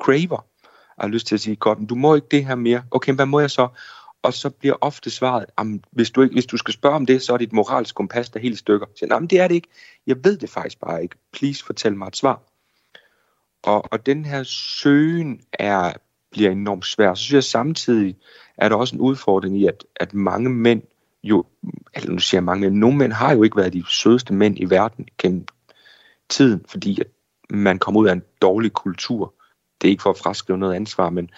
craver. 0.02 0.46
Jeg 0.98 1.04
har 1.04 1.08
lyst 1.08 1.28
til 1.28 1.36
at 1.36 1.42
sige, 1.42 1.56
godt, 1.56 1.90
du 1.90 1.96
må 1.96 2.16
ikke 2.16 2.28
det 2.32 2.46
her 2.46 2.56
mere. 2.56 2.84
Okay, 2.92 3.14
hvad 3.14 3.26
må 3.26 3.40
jeg 3.40 3.52
så? 3.52 3.68
Og 4.24 4.34
så 4.34 4.50
bliver 4.50 4.76
ofte 4.82 5.10
svaret, 5.10 5.46
hvis 5.92 6.12
du, 6.12 6.22
ikke, 6.22 6.34
hvis 6.34 6.46
du 6.46 6.58
skal 6.58 6.74
spørge 6.74 6.96
om 6.96 7.06
det, 7.06 7.22
så 7.22 7.34
er 7.34 7.38
dit 7.38 7.54
moralsk 7.54 7.96
kompas 7.96 8.30
der 8.30 8.40
helt 8.40 8.58
stykker. 8.58 8.86
Så, 8.96 9.06
nej, 9.06 9.20
men 9.20 9.28
det 9.28 9.40
er 9.40 9.48
det 9.48 9.56
ikke. 9.56 9.68
Jeg 10.08 10.24
ved 10.24 10.38
det 10.38 10.50
faktisk 10.50 10.80
bare 10.80 11.04
ikke. 11.04 11.16
Please, 11.34 11.66
fortæl 11.66 11.96
mig 11.96 12.08
et 12.08 12.16
svar. 12.16 12.42
Og, 13.64 13.92
og 13.92 14.06
den 14.06 14.26
her 14.26 14.44
søgen 14.44 15.42
er, 15.54 15.94
bliver 16.32 16.52
enormt 16.52 16.86
svær. 16.86 17.14
Så 17.14 17.24
synes 17.24 17.34
jeg 17.34 17.44
samtidig, 17.44 18.16
er 18.58 18.70
der 18.70 18.76
også 18.76 18.96
en 18.96 19.02
udfordring 19.02 19.58
i, 19.58 19.66
at, 19.66 19.86
at 19.96 20.14
mange 20.14 20.50
mænd 20.50 20.82
jo, 21.24 21.46
eller 21.94 22.12
nu 22.12 22.20
siger 22.20 22.40
jeg 22.40 22.44
mange 22.44 22.62
mænd, 22.62 22.76
nogle 22.76 22.98
mænd 22.98 23.12
har 23.12 23.34
jo 23.34 23.44
ikke 23.44 23.58
været 23.58 23.74
de 23.74 23.84
sødeste 23.90 24.34
mænd 24.34 24.60
i 24.60 24.70
verden 24.70 25.08
gennem 25.18 25.46
tiden, 26.30 26.66
fordi 26.68 27.02
at 27.02 27.08
man 27.50 27.80
kommer 27.80 28.02
ud 28.02 28.08
af 28.08 28.14
en 28.14 28.24
dårlig 28.42 28.74
kultur. 28.74 29.34
Det 29.82 29.88
er 29.88 29.92
ikke 29.92 30.04
for 30.04 30.10
at 30.10 30.18
fraskrive 30.18 30.58
noget 30.58 30.76
ansvar, 30.76 31.10
men, 31.10 31.30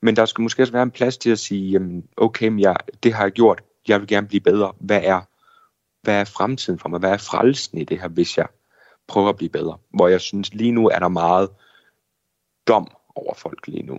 men 0.00 0.16
der 0.16 0.24
skal 0.24 0.42
måske 0.42 0.62
også 0.62 0.72
være 0.72 0.82
en 0.82 0.90
plads 0.90 1.18
til 1.18 1.30
at 1.30 1.38
sige, 1.38 1.70
jamen, 1.70 2.08
okay, 2.16 2.48
men 2.48 2.60
jeg, 2.60 2.76
det 3.02 3.14
har 3.14 3.22
jeg 3.22 3.32
gjort, 3.32 3.62
jeg 3.88 4.00
vil 4.00 4.08
gerne 4.08 4.26
blive 4.26 4.40
bedre. 4.40 4.72
Hvad 4.80 5.00
er, 5.04 5.20
hvad 6.02 6.20
er 6.20 6.24
fremtiden 6.24 6.78
for 6.78 6.88
mig? 6.88 7.00
Hvad 7.00 7.10
er 7.10 7.16
frelsen 7.16 7.78
i 7.78 7.84
det 7.84 8.00
her, 8.00 8.08
hvis 8.08 8.38
jeg 8.38 8.46
prøver 9.06 9.28
at 9.28 9.36
blive 9.36 9.48
bedre? 9.48 9.78
Hvor 9.94 10.08
jeg 10.08 10.20
synes, 10.20 10.54
lige 10.54 10.72
nu 10.72 10.88
er 10.88 10.98
der 10.98 11.08
meget 11.08 11.48
dom 12.68 12.88
over 13.14 13.34
folk 13.34 13.66
lige 13.66 13.82
nu. 13.82 13.98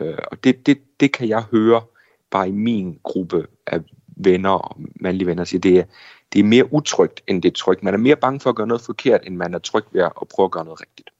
Øh, 0.00 0.18
og 0.30 0.44
det, 0.44 0.66
det, 0.66 0.78
det 1.00 1.12
kan 1.12 1.28
jeg 1.28 1.42
høre 1.42 1.82
bare 2.30 2.48
i 2.48 2.52
min 2.52 3.00
gruppe 3.02 3.46
af 3.66 3.80
venner 4.16 4.50
og 4.50 4.76
mandlige 5.00 5.26
venner 5.26 5.44
siger, 5.44 5.60
det 5.60 5.78
er, 5.78 5.84
det 6.32 6.38
er 6.38 6.44
mere 6.44 6.72
utrygt, 6.72 7.22
end 7.26 7.42
det 7.42 7.48
er 7.48 7.56
trygt. 7.56 7.82
Man 7.82 7.94
er 7.94 7.98
mere 7.98 8.16
bange 8.16 8.40
for 8.40 8.50
at 8.50 8.56
gøre 8.56 8.66
noget 8.66 8.82
forkert, 8.82 9.20
end 9.26 9.36
man 9.36 9.54
er 9.54 9.58
tryg 9.58 9.84
ved 9.92 10.02
at 10.02 10.28
prøve 10.34 10.44
at 10.44 10.50
gøre 10.50 10.64
noget 10.64 10.80
rigtigt. 10.80 11.10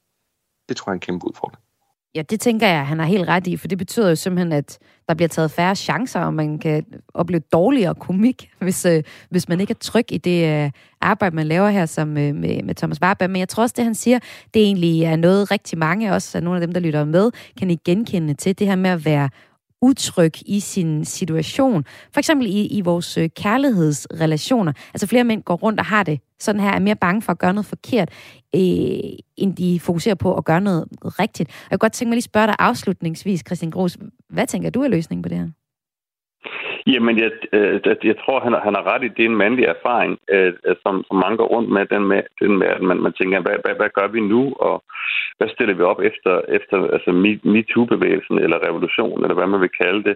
Det 0.71 0.77
tror 0.77 0.91
jeg 0.91 0.93
er 0.93 0.97
en 0.97 0.99
kæmpe 0.99 1.27
udfordring. 1.27 1.61
Ja, 2.15 2.21
det 2.21 2.39
tænker 2.39 2.67
jeg, 2.67 2.87
han 2.87 2.99
har 2.99 3.05
helt 3.05 3.27
ret 3.27 3.47
i, 3.47 3.57
for 3.57 3.67
det 3.67 3.77
betyder 3.77 4.09
jo 4.09 4.15
simpelthen, 4.15 4.51
at 4.51 4.79
der 5.07 5.13
bliver 5.13 5.27
taget 5.27 5.51
færre 5.51 5.75
chancer, 5.75 6.19
og 6.19 6.33
man 6.33 6.59
kan 6.59 6.85
opleve 7.13 7.41
dårligere 7.51 7.95
komik, 7.95 8.49
hvis, 8.61 8.85
øh, 8.85 9.03
hvis 9.29 9.49
man 9.49 9.59
ikke 9.59 9.71
er 9.71 9.79
tryg 9.81 10.11
i 10.11 10.17
det 10.17 10.65
øh, 10.65 10.71
arbejde, 11.01 11.35
man 11.35 11.47
laver 11.47 11.69
her 11.69 11.85
som, 11.85 12.17
øh, 12.17 12.35
med, 12.35 12.63
med 12.63 12.75
Thomas 12.75 13.01
Warberg. 13.01 13.29
Men 13.29 13.39
jeg 13.39 13.49
tror 13.49 13.63
også, 13.63 13.73
det 13.77 13.83
han 13.85 13.95
siger, 13.95 14.19
det 14.53 14.61
egentlig 14.63 15.03
er 15.03 15.15
noget 15.15 15.51
rigtig 15.51 15.77
mange, 15.77 16.13
også 16.13 16.37
af 16.37 16.43
nogle 16.43 16.57
af 16.61 16.67
dem, 16.67 16.73
der 16.73 16.79
lytter 16.79 17.05
med, 17.05 17.31
kan 17.57 17.71
I 17.71 17.75
genkende 17.75 18.33
til, 18.33 18.59
det 18.59 18.67
her 18.67 18.75
med 18.75 18.89
at 18.89 19.05
være 19.05 19.29
utryg 19.81 20.33
i 20.45 20.59
sin 20.59 21.05
situation. 21.05 21.85
For 22.13 22.19
eksempel 22.19 22.47
i, 22.47 22.65
i 22.65 22.81
vores 22.81 23.17
øh, 23.17 23.29
kærlighedsrelationer. 23.29 24.73
Altså 24.93 25.07
flere 25.07 25.23
mænd 25.23 25.43
går 25.43 25.55
rundt 25.55 25.79
og 25.79 25.85
har 25.85 26.03
det 26.03 26.19
sådan 26.39 26.61
her, 26.61 26.69
er 26.69 26.79
mere 26.79 26.95
bange 26.95 27.21
for 27.21 27.31
at 27.31 27.39
gøre 27.39 27.53
noget 27.53 27.65
forkert, 27.65 28.09
øh, 28.55 28.61
end 29.37 29.55
de 29.55 29.79
fokuserer 29.79 30.15
på 30.15 30.35
at 30.35 30.45
gøre 30.45 30.61
noget 30.61 30.85
rigtigt. 31.03 31.49
Og 31.49 31.67
jeg 31.71 31.79
kunne 31.79 31.85
godt 31.85 31.93
tænke 31.93 32.09
mig 32.09 32.15
lige 32.15 32.19
at 32.19 32.23
spørge 32.23 32.47
dig 32.47 32.55
afslutningsvis, 32.59 33.43
Christian 33.47 33.71
Gros, 33.71 33.97
hvad 34.29 34.47
tænker 34.47 34.69
du 34.69 34.81
er 34.81 34.87
løsningen 34.87 35.21
på 35.21 35.29
det 35.29 35.37
her? 35.37 35.60
Jamen, 36.87 37.19
jeg, 37.19 37.31
øh, 37.53 37.79
jeg 38.03 38.17
tror, 38.17 38.39
han, 38.39 38.53
han 38.63 38.75
har 38.75 38.85
ret 38.91 39.03
i, 39.03 39.07
det 39.07 39.23
er 39.25 39.29
en 39.29 39.43
mandlig 39.43 39.65
erfaring, 39.65 40.19
øh, 40.31 40.53
øh, 40.67 40.75
som, 40.83 41.03
som 41.07 41.17
mange 41.17 41.37
går 41.37 41.47
rundt 41.55 41.69
med, 41.69 41.85
den 41.85 42.03
med, 42.07 42.21
den 42.41 42.57
med 42.57 42.67
at 42.67 42.81
man, 42.81 42.97
man 42.97 43.13
tænker, 43.13 43.39
hvad, 43.41 43.55
hvad, 43.63 43.75
hvad 43.75 43.89
gør 43.97 44.07
vi 44.07 44.19
nu, 44.19 44.53
og 44.59 44.83
hvad 45.37 45.49
stiller 45.49 45.75
vi 45.75 45.83
op 45.83 45.99
efter, 46.09 46.41
efter 46.57 46.77
altså 46.95 47.11
MeToo-bevægelsen, 47.53 48.39
eller 48.39 48.67
revolution, 48.67 49.21
eller 49.23 49.35
hvad 49.35 49.47
man 49.47 49.61
vil 49.61 49.77
kalde 49.83 50.03
det. 50.03 50.15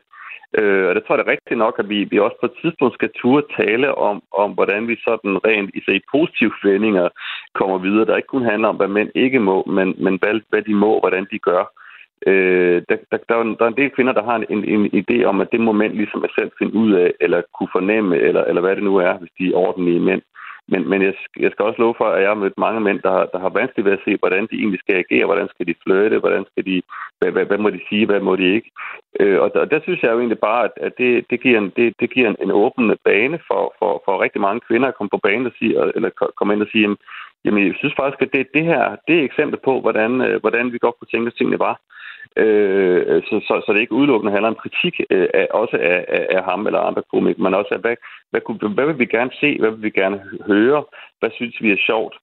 Øh, 0.57 0.87
og 0.89 0.95
det 0.95 1.03
tror 1.03 1.15
jeg 1.15 1.19
det 1.19 1.27
er 1.27 1.35
rigtigt 1.35 1.57
nok, 1.57 1.75
at 1.79 1.89
vi, 1.89 2.03
vi 2.03 2.19
også 2.19 2.37
på 2.39 2.45
et 2.45 2.59
tidspunkt 2.61 2.93
skal 2.93 3.11
turde 3.21 3.45
tale 3.59 3.95
om, 3.95 4.23
om 4.31 4.51
hvordan 4.51 4.87
vi 4.87 4.95
sådan 5.07 5.45
rent 5.47 5.69
i, 5.73 5.79
i 5.97 6.01
positive 6.11 6.53
vendinger 6.63 7.07
kommer 7.53 7.77
videre, 7.77 8.05
der 8.05 8.15
ikke 8.15 8.33
kun 8.35 8.45
handler 8.51 8.67
om, 8.67 8.75
hvad 8.75 8.87
mænd 8.87 9.09
ikke 9.15 9.39
må, 9.39 9.63
men, 9.77 9.95
men 9.97 10.19
hvad, 10.21 10.41
hvad 10.49 10.61
de 10.61 10.73
må, 10.73 10.99
hvordan 10.99 11.27
de 11.31 11.39
gør. 11.39 11.59
Øh, 11.59 11.84
Øh, 12.27 12.81
der, 12.89 12.97
der, 13.11 13.17
der, 13.29 13.43
der 13.59 13.65
er 13.65 13.67
en 13.67 13.81
del 13.81 13.89
kvinder, 13.89 14.13
der 14.13 14.23
har 14.23 14.35
en, 14.35 14.63
en 14.75 14.85
idé 15.01 15.23
om, 15.23 15.41
at 15.41 15.51
det 15.51 15.59
må 15.59 15.71
mænd 15.71 15.93
ligesom 15.93 16.25
selv 16.39 16.51
finde 16.59 16.73
ud 16.75 16.91
af, 16.91 17.13
eller 17.19 17.41
kunne 17.57 17.69
fornemme, 17.71 18.17
eller, 18.17 18.43
eller 18.43 18.61
hvad 18.61 18.75
det 18.75 18.83
nu 18.83 18.95
er, 18.95 19.13
hvis 19.17 19.31
de 19.39 19.47
er 19.47 19.57
ordentlige 19.57 19.99
mænd. 19.99 20.21
Men, 20.67 20.89
men 20.89 21.01
jeg, 21.01 21.13
jeg 21.39 21.51
skal 21.51 21.65
også 21.65 21.81
love 21.81 21.95
for, 21.97 22.05
at 22.05 22.21
jeg 22.21 22.29
har 22.29 22.43
mødt 22.43 22.57
mange 22.57 22.81
mænd, 22.81 22.99
der 23.01 23.11
har, 23.11 23.25
der 23.33 23.39
har 23.39 23.49
vanskeligt 23.49 23.85
ved 23.85 23.97
at 23.97 24.05
se, 24.05 24.17
hvordan 24.21 24.43
de 24.51 24.55
egentlig 24.55 24.79
skal 24.79 24.95
agere, 24.95 25.25
hvordan 25.25 25.47
skal 25.49 25.67
de 25.67 25.75
flirte, 25.83 26.19
hvordan 26.19 26.45
skal 26.51 26.65
de, 26.65 26.81
hvad, 27.19 27.31
hvad, 27.31 27.45
hvad 27.45 27.57
må 27.57 27.69
de 27.69 27.79
sige, 27.89 28.05
hvad 28.05 28.19
må 28.19 28.35
de 28.35 28.53
ikke. 28.55 28.69
Øh, 29.19 29.39
og 29.41 29.53
der, 29.53 29.65
der 29.65 29.79
synes 29.81 30.03
jeg 30.03 30.11
jo 30.11 30.19
egentlig 30.19 30.39
bare, 30.39 30.63
at, 30.63 30.71
at 30.77 30.93
det, 30.97 31.25
det 31.29 31.41
giver, 31.41 31.57
en, 31.59 31.71
det, 31.75 31.93
det 31.99 32.09
giver 32.13 32.29
en, 32.29 32.35
en 32.41 32.51
åben 32.51 32.97
bane 33.03 33.39
for, 33.47 33.75
for, 33.79 34.01
for 34.05 34.23
rigtig 34.23 34.41
mange 34.41 34.61
kvinder 34.67 34.87
at 34.87 34.95
komme 34.95 35.09
på 35.09 35.21
banen 35.27 35.45
og 35.45 35.53
sige, 35.59 35.73
eller 35.95 36.09
komme 36.37 36.53
ind 36.53 36.61
og 36.61 36.67
sige, 36.71 36.81
jamen, 36.81 36.97
jamen 37.45 37.67
jeg 37.67 37.75
synes 37.77 37.95
faktisk, 37.99 38.21
at 38.21 38.33
det, 38.33 38.53
det 38.53 38.63
her 38.65 38.95
det 39.07 39.15
er 39.15 39.19
et 39.19 39.29
eksempel 39.29 39.59
på, 39.65 39.81
hvordan, 39.81 40.21
øh, 40.21 40.39
hvordan 40.41 40.73
vi 40.73 40.77
godt 40.77 40.95
kunne 40.97 41.11
tænke, 41.11 41.27
at 41.27 41.37
tingene 41.37 41.59
var. 41.59 41.75
Øh, 42.37 43.23
så, 43.27 43.35
så, 43.47 43.53
så 43.65 43.73
det 43.73 43.79
ikke 43.79 43.99
udelukkende 43.99 44.31
handler 44.31 44.49
om 44.49 44.61
kritik 44.63 44.95
øh, 45.09 45.27
af, 45.33 45.47
også 45.51 45.77
af, 45.77 46.05
af, 46.07 46.27
af 46.37 46.43
ham 46.43 46.67
eller 46.67 46.79
andre 46.79 47.03
komikere, 47.13 47.43
men 47.43 47.53
også 47.53 47.71
af, 47.73 47.79
hvad, 47.79 47.95
hvad, 48.31 48.41
kunne, 48.41 48.73
hvad 48.77 48.85
vil 48.85 48.99
vi 48.99 49.05
gerne 49.05 49.31
se, 49.39 49.59
hvad 49.59 49.71
vil 49.71 49.83
vi 49.83 49.89
gerne 49.89 50.21
høre, 50.47 50.83
hvad 51.19 51.31
synes 51.33 51.55
vi 51.61 51.71
er 51.71 51.85
sjovt. 51.89 52.15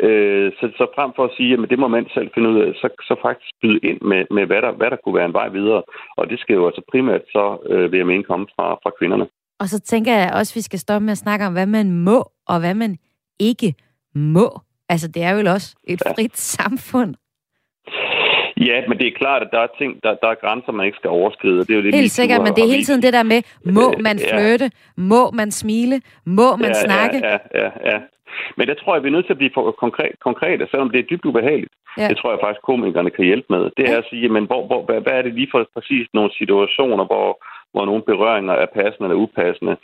Øh, 0.00 0.52
så, 0.58 0.66
så 0.78 0.86
frem 0.96 1.10
for 1.16 1.24
at 1.24 1.34
sige, 1.36 1.52
at 1.52 1.70
det 1.70 1.78
må 1.78 1.88
man 1.88 2.06
selv 2.14 2.30
finde 2.34 2.48
ud 2.48 2.58
af, 2.60 2.74
så, 2.74 2.88
så 3.08 3.14
faktisk 3.22 3.50
byde 3.62 3.80
ind 3.88 4.00
med, 4.00 4.24
med 4.30 4.46
hvad, 4.46 4.62
der, 4.62 4.72
hvad 4.72 4.90
der 4.90 4.96
kunne 4.96 5.14
være 5.14 5.30
en 5.32 5.40
vej 5.40 5.48
videre. 5.48 5.82
Og 6.16 6.30
det 6.30 6.38
skal 6.40 6.54
jo 6.54 6.66
altså 6.66 6.82
primært 6.92 7.22
så, 7.28 7.58
øh, 7.70 7.92
vil 7.92 7.98
jeg 7.98 8.06
mene, 8.06 8.24
komme 8.24 8.46
fra, 8.56 8.66
fra 8.82 8.90
kvinderne. 8.98 9.26
Og 9.60 9.68
så 9.68 9.80
tænker 9.80 10.12
jeg 10.12 10.32
også, 10.34 10.52
at 10.52 10.56
vi 10.56 10.60
skal 10.60 10.78
stoppe 10.78 11.04
med 11.04 11.12
at 11.12 11.18
snakke 11.18 11.46
om, 11.46 11.52
hvad 11.52 11.66
man 11.66 11.90
må, 11.92 12.30
og 12.46 12.60
hvad 12.60 12.74
man 12.74 12.96
ikke 13.40 13.74
må. 14.14 14.60
Altså, 14.88 15.08
det 15.08 15.22
er 15.22 15.30
jo 15.30 15.50
også 15.52 15.76
et 15.84 16.02
frit 16.14 16.32
ja. 16.32 16.36
samfund. 16.36 17.14
Ja, 18.56 18.80
men 18.88 18.98
det 18.98 19.06
er 19.06 19.12
klart, 19.18 19.42
at 19.42 19.48
der 19.52 19.58
er 19.58 19.66
ting, 19.78 20.02
der, 20.02 20.14
der 20.22 20.28
er 20.28 20.34
grænser, 20.34 20.72
man 20.72 20.86
ikke 20.86 20.96
skal 20.96 21.10
overskride. 21.10 21.58
Det 21.58 21.70
er 21.70 21.74
jo 21.74 21.82
det, 21.82 21.94
Helt 21.94 22.10
sikkert, 22.10 22.42
men 22.42 22.54
det 22.54 22.64
er 22.64 22.68
hele 22.68 22.84
tiden 22.84 23.02
det 23.02 23.12
der 23.12 23.22
med, 23.22 23.42
må 23.64 23.94
man 24.08 24.18
flytte, 24.18 24.64
ja. 24.64 24.70
må 24.96 25.30
man 25.30 25.50
smile, 25.50 26.00
må 26.24 26.56
man 26.56 26.68
ja, 26.68 26.84
snakke. 26.84 27.18
Ja, 27.18 27.38
ja, 27.54 27.70
ja. 27.90 27.98
Men 28.56 28.68
det 28.68 28.76
tror 28.78 28.94
jeg, 28.94 29.02
vi 29.02 29.08
er 29.08 29.16
nødt 29.16 29.26
til 29.26 29.36
at 29.36 29.42
blive 29.42 29.54
konkret, 29.84 30.12
konkrete, 30.20 30.68
selvom 30.70 30.90
det 30.90 30.98
er 30.98 31.10
dybt 31.10 31.24
ubehageligt. 31.24 31.74
Ja. 31.98 32.08
Det 32.08 32.16
tror 32.18 32.30
jeg 32.30 32.40
faktisk, 32.42 32.62
komikerne 32.62 33.10
kan 33.10 33.24
hjælpe 33.24 33.48
med. 33.54 33.62
Det 33.76 33.84
er 33.92 33.98
at 33.98 34.08
sige, 34.10 34.28
men 34.28 34.44
hvor, 34.44 34.66
hvor, 34.66 34.82
hvad, 34.86 35.00
hvad 35.00 35.12
er 35.12 35.22
det 35.22 35.34
lige 35.34 35.48
for 35.50 35.66
præcis 35.74 36.06
nogle 36.14 36.30
situationer, 36.38 37.04
hvor, 37.04 37.28
hvor 37.74 37.84
nogle 37.90 38.02
berøringer 38.10 38.54
er 38.62 38.74
passende 38.78 39.06
eller 39.06 39.22
upassende. 39.24 39.76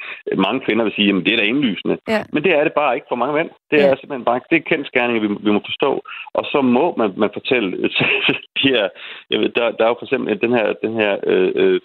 Mange 0.46 0.60
kvinder 0.66 0.84
vil 0.84 0.96
sige, 0.98 1.08
at 1.08 1.24
det 1.26 1.32
er 1.32 1.40
da 1.40 1.46
indlysende. 1.52 1.96
Ja. 2.14 2.20
Men 2.32 2.40
det 2.44 2.52
er 2.58 2.64
det 2.64 2.74
bare 2.80 2.94
ikke 2.94 3.10
for 3.10 3.20
mange 3.22 3.34
mænd. 3.38 3.50
Det 3.70 3.78
er 3.80 3.88
ja. 3.88 3.96
simpelthen 4.00 4.28
bare 4.30 4.40
det 4.50 4.58
er 4.58 4.70
kendskærninger, 4.72 5.22
vi, 5.24 5.28
vi 5.46 5.50
må 5.56 5.60
forstå. 5.70 5.92
Og 6.38 6.44
så 6.52 6.60
må 6.76 6.84
man, 7.00 7.10
man 7.22 7.30
fortælle 7.38 7.68
de 8.60 8.68
her, 8.76 8.88
jeg 9.30 9.38
ved, 9.40 9.48
der, 9.58 9.64
der 9.76 9.84
er 9.84 9.90
jo 9.92 9.98
for 9.98 10.06
eksempel 10.06 10.40
den 10.46 10.52
her, 10.58 10.66
den 10.84 10.94
her 11.00 11.12
øh, 11.30 11.50
øh, 11.60 11.80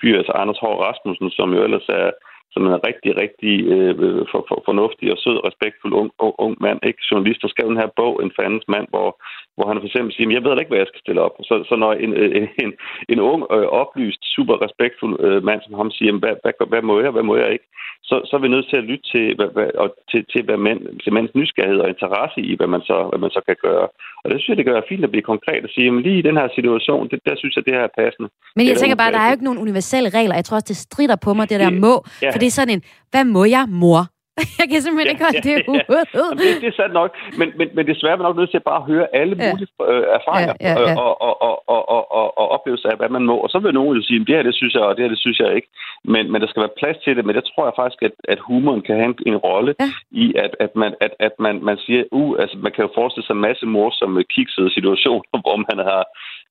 fyr, 0.00 0.16
altså 0.18 0.32
Anders 0.32 0.62
Hård 0.62 0.78
Rasmussen, 0.84 1.30
som 1.30 1.48
jo 1.56 1.60
ellers 1.66 1.88
er 1.88 2.10
som 2.52 2.62
en 2.66 2.84
rigtig, 2.88 3.10
rigtig 3.22 3.54
øh, 3.74 3.94
for, 4.30 4.40
for, 4.48 4.58
fornuftig 4.68 5.06
og 5.12 5.18
sød, 5.24 5.38
respektfuld 5.48 5.92
ung, 6.00 6.10
ung, 6.24 6.34
ung 6.44 6.54
mand, 6.64 6.78
ikke? 6.88 7.06
journalist, 7.10 7.42
der 7.42 7.48
skrev 7.48 7.66
den 7.72 7.82
her 7.82 7.90
bog, 7.98 8.14
En 8.22 8.36
fandens 8.38 8.66
mand, 8.74 8.86
hvor, 8.92 9.08
hvor 9.56 9.66
han 9.68 9.78
for 9.80 9.86
eksempel 9.88 10.12
siger, 10.12 10.36
jeg 10.36 10.44
ved 10.44 10.60
ikke, 10.60 10.72
hvad 10.72 10.82
jeg 10.82 10.90
skal 10.90 11.04
stille 11.04 11.24
op. 11.26 11.34
Så, 11.48 11.54
så 11.68 11.74
når 11.82 11.92
en, 12.04 12.12
en, 12.38 12.48
en, 12.64 12.72
en 13.12 13.20
ung, 13.32 13.40
øh, 13.56 13.66
oplyst, 13.82 14.22
super 14.36 14.56
respektfuld 14.64 15.14
øh, 15.26 15.40
mand 15.48 15.60
som 15.62 15.74
ham 15.80 15.90
siger, 15.98 16.12
hvad, 16.22 16.34
hvad, 16.42 16.54
hvad 16.72 16.82
må 16.88 16.94
jeg, 17.00 17.10
hvad 17.16 17.26
må 17.30 17.34
jeg 17.42 17.50
ikke, 17.56 17.68
så, 18.08 18.16
så 18.28 18.32
er 18.36 18.42
vi 18.44 18.54
nødt 18.54 18.68
til 18.70 18.78
at 18.80 18.88
lytte 18.90 19.06
til, 19.12 19.24
hvad, 19.38 19.48
hvad, 19.56 19.68
og 19.82 19.88
til, 20.10 20.20
til, 20.32 20.42
hvad 20.46 20.58
mænd, 20.66 20.80
til 21.02 21.12
mænds 21.16 21.32
nysgerrighed 21.38 21.80
og 21.84 21.88
interesse 21.94 22.40
i, 22.48 22.52
hvad 22.58 22.68
man, 22.74 22.82
så, 22.88 22.96
hvad 23.10 23.20
man 23.24 23.32
så 23.36 23.40
kan 23.48 23.56
gøre. 23.66 23.86
Og 24.22 24.26
det 24.30 24.36
synes 24.36 24.48
jeg, 24.48 24.56
det 24.58 24.74
være 24.78 24.90
fint 24.92 25.04
at 25.04 25.12
blive 25.14 25.30
konkret 25.32 25.62
og 25.66 25.70
sige, 25.74 25.86
at 25.88 26.02
lige 26.06 26.18
i 26.18 26.26
den 26.28 26.36
her 26.40 26.48
situation, 26.58 27.08
det, 27.10 27.18
der 27.28 27.34
synes 27.40 27.54
jeg, 27.56 27.64
det 27.66 27.74
her 27.76 27.84
er 27.90 27.94
passende. 28.02 28.28
Men 28.56 28.64
jeg 28.68 28.76
tænker 28.76 28.96
bare, 29.02 29.12
der 29.12 29.22
er 29.22 29.28
jo 29.28 29.36
ikke 29.36 29.48
nogen 29.48 29.64
universelle 29.66 30.08
regler. 30.18 30.34
Jeg 30.40 30.44
tror 30.44 30.56
også, 30.58 30.70
det 30.72 30.84
strider 30.86 31.16
på 31.26 31.30
mig, 31.34 31.44
det 31.50 31.60
der 31.64 31.70
må. 31.86 31.94
Ja. 32.22 32.30
Det 32.42 32.48
er 32.48 32.58
sådan 32.60 32.74
en, 32.76 32.82
hvad 33.10 33.24
må 33.24 33.44
jeg, 33.44 33.64
mor? 33.68 34.02
Jeg 34.60 34.66
kan 34.70 34.78
simpelthen 34.82 35.08
ja, 35.08 35.12
ikke 35.14 35.24
holde 35.26 35.40
ja, 35.44 35.48
det 35.48 35.56
ud. 35.72 35.82
Ja. 35.96 36.02
Jamen, 36.18 36.38
det, 36.42 36.48
det 36.62 36.68
er 36.72 36.76
sandt 36.80 36.94
nok, 37.00 37.10
men, 37.40 37.48
men, 37.58 37.68
men 37.76 37.84
desværre 37.90 38.14
er 38.14 38.20
man 38.20 38.26
nok 38.28 38.38
nødt 38.40 38.50
til 38.50 38.62
at 38.62 38.68
bare 38.72 38.82
høre 38.90 39.06
alle 39.20 39.34
ja. 39.38 39.50
mulige 39.50 39.70
øh, 39.90 40.04
erfaringer 40.18 40.54
ja, 40.60 40.72
ja, 40.72 40.80
ja. 40.88 40.94
Og, 41.04 41.12
og, 41.26 41.34
og, 41.48 41.54
og, 41.74 41.82
og, 41.94 42.02
og, 42.18 42.26
og 42.40 42.46
oplevelser 42.56 42.88
af, 42.92 42.96
hvad 43.00 43.10
man 43.16 43.24
må. 43.30 43.36
Og 43.44 43.48
så 43.52 43.58
vil 43.58 43.74
nogen 43.74 43.96
jo 43.98 44.02
sige, 44.02 44.18
det 44.28 44.36
her 44.36 44.48
det 44.48 44.54
synes 44.60 44.74
jeg, 44.74 44.82
og 44.88 44.92
det 44.94 45.02
her 45.04 45.14
det 45.14 45.22
synes 45.24 45.38
jeg 45.44 45.50
ikke. 45.58 45.68
Men, 46.12 46.24
men 46.32 46.38
der 46.42 46.48
skal 46.48 46.62
være 46.64 46.78
plads 46.80 46.98
til 47.04 47.16
det. 47.16 47.24
Men 47.26 47.34
det 47.36 47.44
tror 47.44 47.64
jeg 47.66 47.74
faktisk, 47.80 48.00
at, 48.08 48.14
at 48.32 48.38
humoren 48.48 48.82
kan 48.86 48.94
have 49.00 49.10
en, 49.12 49.16
en 49.30 49.38
rolle 49.48 49.72
ja. 49.80 49.88
i, 50.22 50.26
at, 50.44 50.52
at, 50.64 50.72
man, 50.82 50.92
at, 51.06 51.12
at 51.26 51.34
man, 51.44 51.54
man 51.68 51.76
siger, 51.84 52.02
uh, 52.18 52.32
altså 52.42 52.56
man 52.64 52.72
kan 52.72 52.84
jo 52.84 52.90
forestille 52.98 53.26
sig 53.26 53.34
en 53.34 53.46
masse 53.48 53.66
morsomme 53.66 54.24
kiksede 54.34 54.74
situationer, 54.76 55.38
hvor 55.44 55.56
man 55.68 55.78
har 55.90 56.02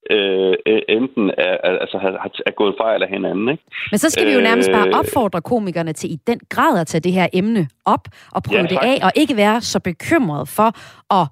øh, 0.10 0.54
enten 0.90 1.32
er, 1.38 1.58
altså, 1.84 1.98
har, 1.98 2.32
er 2.46 2.52
gået 2.52 2.76
fejl 2.82 3.04
af 3.04 3.10
hinanden. 3.10 3.50
Ikke? 3.50 3.64
Men 3.92 3.98
så 3.98 4.10
skal 4.10 4.28
vi 4.28 4.32
jo 4.32 4.42
nærmest 4.42 4.72
bare 4.72 4.88
øh, 4.88 5.00
opfordre 5.00 5.42
komikerne 5.42 5.94
til 5.94 6.12
i 6.12 6.18
den 6.28 6.40
grad 6.50 6.80
at 6.80 6.88
tage 6.88 7.02
det 7.02 7.12
her 7.12 7.28
emne 7.34 7.68
op 7.86 8.08
og 8.32 8.44
prøve 8.44 8.62
ja, 8.62 8.68
det 8.68 8.78
af, 8.82 9.00
og 9.04 9.12
ikke 9.16 9.38
være 9.38 9.62
så 9.62 9.80
bekymret 9.80 10.48
for 10.48 10.70
at 11.22 11.28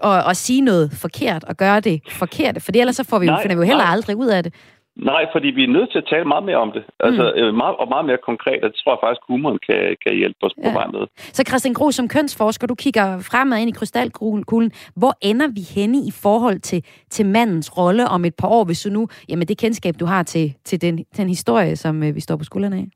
og, 0.00 0.22
og 0.22 0.36
sige 0.36 0.60
noget 0.60 0.92
forkert 0.92 1.44
og 1.44 1.56
gøre 1.56 1.80
det 1.80 2.00
forkerte, 2.10 2.60
for 2.60 2.72
ellers 2.74 2.96
så 2.96 3.04
får 3.04 3.18
vi 3.18 3.26
jo, 3.26 3.36
finder 3.42 3.56
vi 3.56 3.60
jo 3.60 3.66
heller 3.66 3.84
nej. 3.84 3.92
aldrig 3.92 4.16
ud 4.16 4.26
af 4.26 4.42
det. 4.42 4.54
Nej, 4.96 5.26
fordi 5.32 5.48
vi 5.48 5.64
er 5.64 5.68
nødt 5.68 5.90
til 5.92 5.98
at 5.98 6.06
tale 6.10 6.24
meget 6.24 6.44
mere 6.44 6.56
om 6.56 6.72
det. 6.72 6.84
Altså, 7.00 7.24
mm. 7.36 7.56
meget, 7.56 7.76
og 7.76 7.88
meget 7.88 8.04
mere 8.04 8.18
konkret, 8.30 8.64
og 8.64 8.70
det 8.70 8.78
tror 8.80 8.92
jeg 8.92 8.98
faktisk, 9.04 9.22
humoren 9.28 9.58
kan, 9.68 9.96
kan 10.06 10.16
hjælpe 10.16 10.38
os 10.42 10.54
ja. 10.58 10.68
på 10.68 10.72
vej 10.78 10.86
med. 10.86 11.06
Så 11.16 11.42
Christian 11.48 11.74
Gro, 11.74 11.90
som 11.90 12.08
kønsforsker, 12.08 12.66
du 12.66 12.74
kigger 12.74 13.06
fremad 13.30 13.58
ind 13.58 13.70
i 13.70 13.72
krystalkuglen. 13.72 14.72
Hvor 14.96 15.12
ender 15.20 15.48
vi 15.58 15.80
henne 15.80 15.98
i 15.98 16.12
forhold 16.22 16.58
til, 16.60 16.84
til 17.10 17.26
mandens 17.26 17.78
rolle 17.78 18.08
om 18.08 18.24
et 18.24 18.34
par 18.34 18.48
år, 18.48 18.64
hvis 18.64 18.82
du 18.82 18.90
nu, 18.90 19.08
jamen 19.28 19.48
det 19.48 19.58
kendskab, 19.58 19.94
du 20.00 20.06
har 20.06 20.22
til, 20.22 20.54
til 20.64 20.80
den, 20.80 21.04
den 21.16 21.28
historie, 21.28 21.76
som 21.76 22.02
øh, 22.02 22.14
vi 22.14 22.20
står 22.20 22.36
på 22.36 22.44
skuldrene 22.44 22.76
af? 22.76 22.86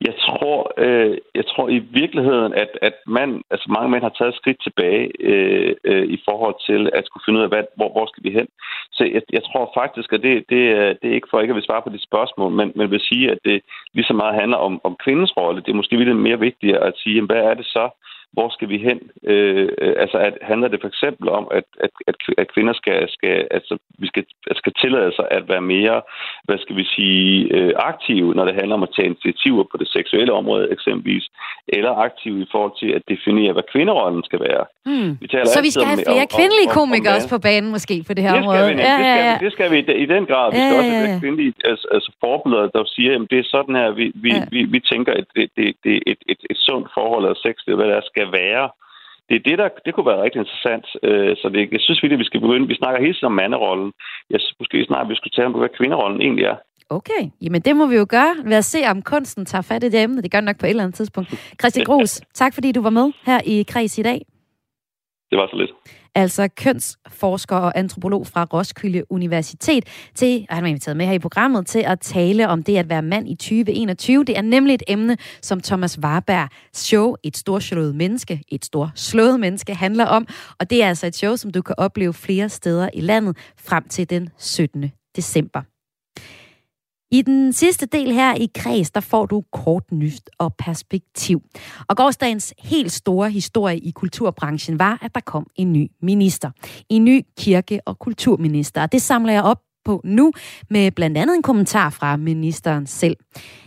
Jeg 0.00 0.14
tror, 0.26 0.72
øh, 0.84 1.18
jeg 1.34 1.46
tror 1.46 1.68
i 1.68 1.78
virkeligheden, 1.78 2.52
at, 2.54 2.70
at 2.82 2.94
man, 3.06 3.42
altså 3.50 3.66
mange 3.76 3.88
mænd 3.90 4.02
har 4.02 4.14
taget 4.18 4.34
skridt 4.34 4.62
tilbage 4.62 5.10
øh, 5.20 5.76
øh, 5.84 6.06
i 6.16 6.18
forhold 6.28 6.56
til 6.68 6.90
at 6.92 7.06
skulle 7.06 7.24
finde 7.24 7.38
ud 7.38 7.44
af, 7.44 7.50
hvad, 7.50 7.64
hvor, 7.76 7.90
hvor 7.92 8.06
skal 8.06 8.24
vi 8.24 8.30
hen. 8.38 8.48
Så 8.92 9.04
jeg, 9.04 9.22
jeg 9.32 9.42
tror 9.44 9.70
faktisk, 9.80 10.12
at 10.12 10.22
det, 10.22 10.44
det, 10.48 10.62
øh, 10.76 10.94
det 11.00 11.06
er 11.10 11.14
ikke 11.18 11.30
for 11.30 11.40
ikke 11.40 11.52
at 11.52 11.56
vi 11.56 11.68
svare 11.68 11.82
på 11.82 11.90
de 11.90 12.06
spørgsmål, 12.08 12.52
men, 12.52 12.72
men 12.76 12.90
vil 12.90 13.00
sige, 13.00 13.30
at 13.30 13.38
det 13.44 13.62
lige 13.94 14.10
så 14.10 14.12
meget 14.12 14.40
handler 14.40 14.56
om, 14.56 14.80
om 14.84 14.96
kvindens 15.04 15.36
rolle. 15.36 15.62
Det 15.62 15.70
er 15.70 15.80
måske 15.80 15.96
lidt 15.96 16.16
mere 16.16 16.40
vigtigt 16.40 16.76
at 16.76 16.92
sige, 16.96 17.14
jamen, 17.14 17.30
hvad 17.30 17.42
er 17.50 17.54
det 17.54 17.66
så, 17.66 17.84
hvor 18.32 18.48
skal 18.56 18.68
vi 18.68 18.78
hen? 18.88 18.98
Øh, 19.32 19.68
altså 20.02 20.18
at, 20.18 20.34
handler 20.42 20.68
det 20.68 20.80
for 20.80 20.88
eksempel 20.88 21.28
om, 21.38 21.44
at, 21.58 21.64
at, 21.84 21.90
at, 22.08 22.14
at 22.38 22.52
kvinder 22.54 22.74
skal, 22.80 23.08
skal, 23.16 23.36
altså, 23.50 23.74
vi 23.98 24.06
skal, 24.06 24.24
skal 24.60 24.72
tillade 24.82 25.12
sig 25.18 25.26
at 25.30 25.48
være 25.48 25.64
mere, 25.74 26.02
hvad 26.44 26.58
skal 26.58 26.76
vi 26.76 26.84
sige, 26.96 27.28
øh, 27.56 27.72
aktive, 27.76 28.34
når 28.34 28.44
det 28.44 28.54
handler 28.54 28.74
om 28.74 28.82
at 28.82 28.92
tage 28.96 29.06
initiativer 29.06 29.64
på 29.70 29.76
det 29.76 29.88
seksuelle 29.88 30.32
område 30.32 30.68
eksempelvis, 30.76 31.26
eller 31.68 31.92
aktive 32.08 32.42
i 32.42 32.48
forhold 32.52 32.74
til 32.82 32.90
at 32.98 33.02
definere, 33.12 33.52
hvad 33.52 33.66
kvinderollen 33.72 34.22
skal 34.28 34.40
være. 34.40 34.64
Hmm. 34.88 35.10
Vi 35.20 35.26
Så 35.56 35.60
vi 35.66 35.70
skal 35.74 35.86
have 35.92 36.04
flere 36.12 36.28
om, 36.28 36.36
kvindelige 36.38 36.70
komikere 36.78 37.14
også 37.18 37.30
på 37.36 37.40
banen 37.48 37.70
måske 37.76 37.96
på 38.08 38.12
det 38.14 38.22
her 38.24 38.32
det 38.32 38.40
område? 38.40 38.58
Skal 38.58 38.76
vi, 38.76 38.82
ja, 38.82 38.94
det, 38.94 39.02
skal 39.02 39.04
ja, 39.04 39.26
ja. 39.26 39.32
vi, 39.38 39.44
det 39.44 39.52
skal 39.56 39.68
vi 39.72 39.78
i 40.04 40.06
den 40.14 40.24
grad. 40.30 40.46
Vi 40.54 40.60
skal 40.64 40.74
ja, 40.74 40.80
også 40.80 40.94
have 41.00 41.20
kvindelige 41.22 41.52
altså, 41.70 41.86
altså 41.94 42.10
forbilleder, 42.24 42.66
der 42.76 42.84
siger, 42.96 43.12
at 43.14 43.30
det 43.30 43.38
er 43.38 43.48
sådan 43.54 43.74
her, 43.80 43.90
vi, 44.00 44.06
vi, 44.24 44.30
ja. 44.34 44.44
vi, 44.54 44.60
vi 44.74 44.80
tænker, 44.92 45.12
at 45.20 45.26
det, 45.36 45.46
det, 45.56 45.66
det 45.84 45.94
er 45.96 46.02
et, 46.12 46.22
et, 46.32 46.42
et 46.50 46.58
sundt 46.68 46.88
forhold 46.98 47.24
af 47.32 47.36
sex, 47.44 47.54
det 47.64 47.72
er, 47.72 47.80
hvad 47.80 47.90
der 47.94 48.00
skal 48.10 48.17
være. 48.26 48.70
Det 49.28 49.34
er 49.36 49.44
det, 49.48 49.58
der 49.58 49.68
det 49.84 49.94
kunne 49.94 50.10
være 50.10 50.22
rigtig 50.22 50.40
interessant. 50.44 50.86
Øh, 51.08 51.36
så 51.40 51.46
det, 51.54 51.60
jeg 51.72 51.80
synes 51.80 52.02
virkelig, 52.02 52.22
vi 52.24 52.30
skal 52.30 52.40
begynde. 52.40 52.68
Vi 52.68 52.80
snakker 52.80 53.00
hele 53.00 53.14
tiden 53.14 53.32
om 53.32 53.38
manderollen. 53.42 53.92
Jeg 54.30 54.40
synes 54.40 54.56
måske 54.60 54.84
snart, 54.84 55.08
vi 55.08 55.14
skulle 55.16 55.34
tale 55.34 55.46
om, 55.46 55.52
hvad 55.52 55.76
kvinderollen 55.78 56.20
egentlig 56.20 56.44
er. 56.44 56.56
Okay, 56.90 57.22
jamen 57.42 57.60
det 57.62 57.76
må 57.76 57.86
vi 57.86 57.96
jo 57.96 58.06
gøre. 58.08 58.34
Lad 58.46 58.58
os 58.58 58.66
se, 58.66 58.80
om 58.90 59.02
kunsten 59.02 59.44
tager 59.46 59.62
fat 59.62 59.84
i 59.84 59.88
det 59.88 60.02
emne. 60.02 60.22
Det 60.22 60.30
gør 60.32 60.40
nok 60.40 60.58
på 60.60 60.66
et 60.66 60.70
eller 60.70 60.82
andet 60.82 60.94
tidspunkt. 60.94 61.28
Christian 61.60 61.86
Gros, 61.86 62.20
tak 62.34 62.54
fordi 62.54 62.72
du 62.72 62.82
var 62.82 62.90
med 62.90 63.12
her 63.26 63.40
i 63.46 63.64
Kreds 63.68 63.98
i 63.98 64.02
dag. 64.02 64.20
Det 65.30 65.38
var 65.38 65.46
så 65.50 65.56
lidt 65.56 65.72
altså 66.14 66.48
kønsforsker 66.56 67.56
og 67.56 67.78
antropolog 67.78 68.26
fra 68.26 68.44
Roskilde 68.52 69.12
Universitet, 69.12 69.84
til, 70.14 70.46
og 70.50 70.54
han 70.56 70.64
har 70.64 70.68
inviteret 70.68 70.96
med 70.96 71.06
her 71.06 71.12
i 71.12 71.18
programmet, 71.18 71.66
til 71.66 71.78
at 71.78 72.00
tale 72.00 72.48
om 72.48 72.62
det 72.62 72.76
at 72.76 72.88
være 72.88 73.02
mand 73.02 73.28
i 73.28 73.34
2021. 73.34 74.24
Det 74.24 74.38
er 74.38 74.42
nemlig 74.42 74.74
et 74.74 74.82
emne, 74.88 75.16
som 75.42 75.60
Thomas 75.60 75.98
Warberg 75.98 76.48
show, 76.72 77.14
Et 77.22 77.36
storslået 77.36 77.94
menneske, 77.94 78.42
et 78.48 78.64
stort 78.64 78.90
slået 78.94 79.40
menneske, 79.40 79.74
handler 79.74 80.04
om. 80.04 80.26
Og 80.60 80.70
det 80.70 80.82
er 80.82 80.88
altså 80.88 81.06
et 81.06 81.16
show, 81.16 81.36
som 81.36 81.50
du 81.50 81.62
kan 81.62 81.74
opleve 81.78 82.14
flere 82.14 82.48
steder 82.48 82.88
i 82.94 83.00
landet 83.00 83.36
frem 83.58 83.88
til 83.88 84.10
den 84.10 84.28
17. 84.38 84.92
december. 85.16 85.77
I 87.10 87.22
den 87.22 87.52
sidste 87.52 87.86
del 87.86 88.12
her 88.12 88.34
i 88.34 88.50
Kreds, 88.54 88.90
der 88.90 89.00
får 89.00 89.26
du 89.26 89.44
kort 89.52 89.92
nyt 89.92 90.30
og 90.38 90.54
perspektiv. 90.58 91.42
Og 91.88 91.96
gårdsdagens 91.96 92.54
helt 92.58 92.92
store 92.92 93.30
historie 93.30 93.78
i 93.78 93.90
kulturbranchen 93.90 94.78
var, 94.78 94.98
at 95.02 95.14
der 95.14 95.20
kom 95.20 95.46
en 95.56 95.72
ny 95.72 95.90
minister. 96.02 96.50
En 96.88 97.04
ny 97.04 97.22
kirke- 97.38 97.80
og 97.86 97.98
kulturminister. 97.98 98.82
Og 98.82 98.92
det 98.92 99.02
samler 99.02 99.32
jeg 99.32 99.42
op 99.42 99.58
på 99.84 100.00
nu 100.04 100.32
med 100.70 100.90
blandt 100.90 101.18
andet 101.18 101.36
en 101.36 101.42
kommentar 101.42 101.90
fra 101.90 102.16
ministeren 102.16 102.86
selv. 102.86 103.16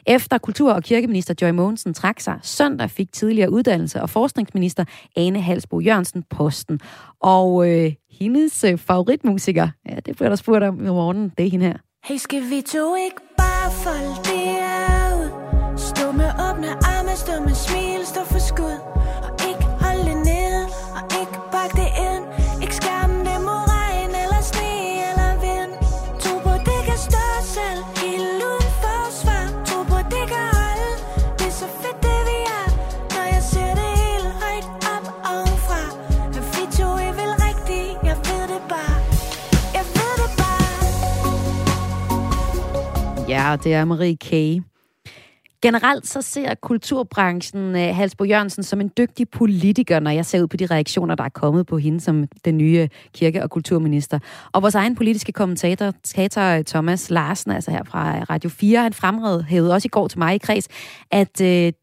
Efter 0.07 0.37
kultur- 0.37 0.73
og 0.73 0.83
kirkeminister 0.83 1.33
Joy 1.41 1.49
Mogensen 1.49 1.93
trak 1.93 2.19
sig 2.19 2.39
søndag, 2.41 2.89
fik 2.89 3.11
tidligere 3.13 3.51
uddannelse- 3.51 4.01
og 4.01 4.09
forskningsminister 4.09 4.85
Ane 5.15 5.41
Halsbo 5.41 5.79
Jørgensen 5.79 6.23
posten. 6.29 6.79
Og 7.19 7.69
øh, 7.69 7.93
hendes 8.11 8.63
øh, 8.63 8.77
favoritmusiker, 8.77 9.69
ja, 9.89 9.95
det 9.95 10.15
bliver 10.15 10.29
der 10.29 10.35
spurgt 10.35 10.63
om 10.63 10.85
i 10.85 10.89
morgen, 10.89 11.31
det 11.37 11.45
er 11.45 11.49
hende 11.49 11.65
her. 11.65 11.77
Hey, 12.03 12.17
skal 12.17 12.49
vi 12.49 12.61
to 12.61 12.95
ikke 12.95 13.21
bare 13.37 13.71
folde 13.71 14.15
det 14.29 14.57
ud? 15.21 15.29
Stå 15.77 16.11
med 16.11 16.31
åbne 16.49 16.71
arme, 16.71 17.15
stå 17.15 17.31
med 17.41 17.55
smil, 17.55 18.05
stå 18.05 18.23
for 18.23 18.39
skud 18.39 18.90
Ja, 43.31 43.55
det 43.63 43.73
er 43.73 43.85
Marie 43.85 44.15
K. 44.15 44.31
Generelt 45.61 46.07
så 46.07 46.21
ser 46.21 46.55
kulturbranchen 46.55 47.75
øh, 47.75 47.95
Halsbo 47.95 48.23
Jørgensen 48.23 48.63
som 48.63 48.81
en 48.81 48.91
dygtig 48.97 49.29
politiker, 49.29 49.99
når 49.99 50.11
jeg 50.11 50.25
ser 50.25 50.41
ud 50.41 50.47
på 50.47 50.57
de 50.57 50.65
reaktioner, 50.65 51.15
der 51.15 51.23
er 51.23 51.29
kommet 51.29 51.67
på 51.67 51.77
hende 51.77 52.01
som 52.01 52.27
den 52.45 52.57
nye 52.57 52.89
kirke- 53.13 53.43
og 53.43 53.49
kulturminister. 53.49 54.19
Og 54.51 54.61
vores 54.61 54.75
egen 54.75 54.95
politiske 54.95 55.31
kommentator, 55.31 55.93
skater 56.03 56.57
øh, 56.57 56.63
Thomas 56.63 57.09
Larsen, 57.09 57.51
altså 57.51 57.71
her 57.71 57.83
fra 57.83 58.23
Radio 58.29 58.49
4, 58.49 58.79
han 58.81 58.93
fremhævede 58.93 59.73
også 59.73 59.85
i 59.85 59.89
går 59.89 60.07
til 60.07 60.19
mig 60.19 60.35
i 60.35 60.37
kreds, 60.37 60.67
at 61.11 61.41
øh, 61.41 61.73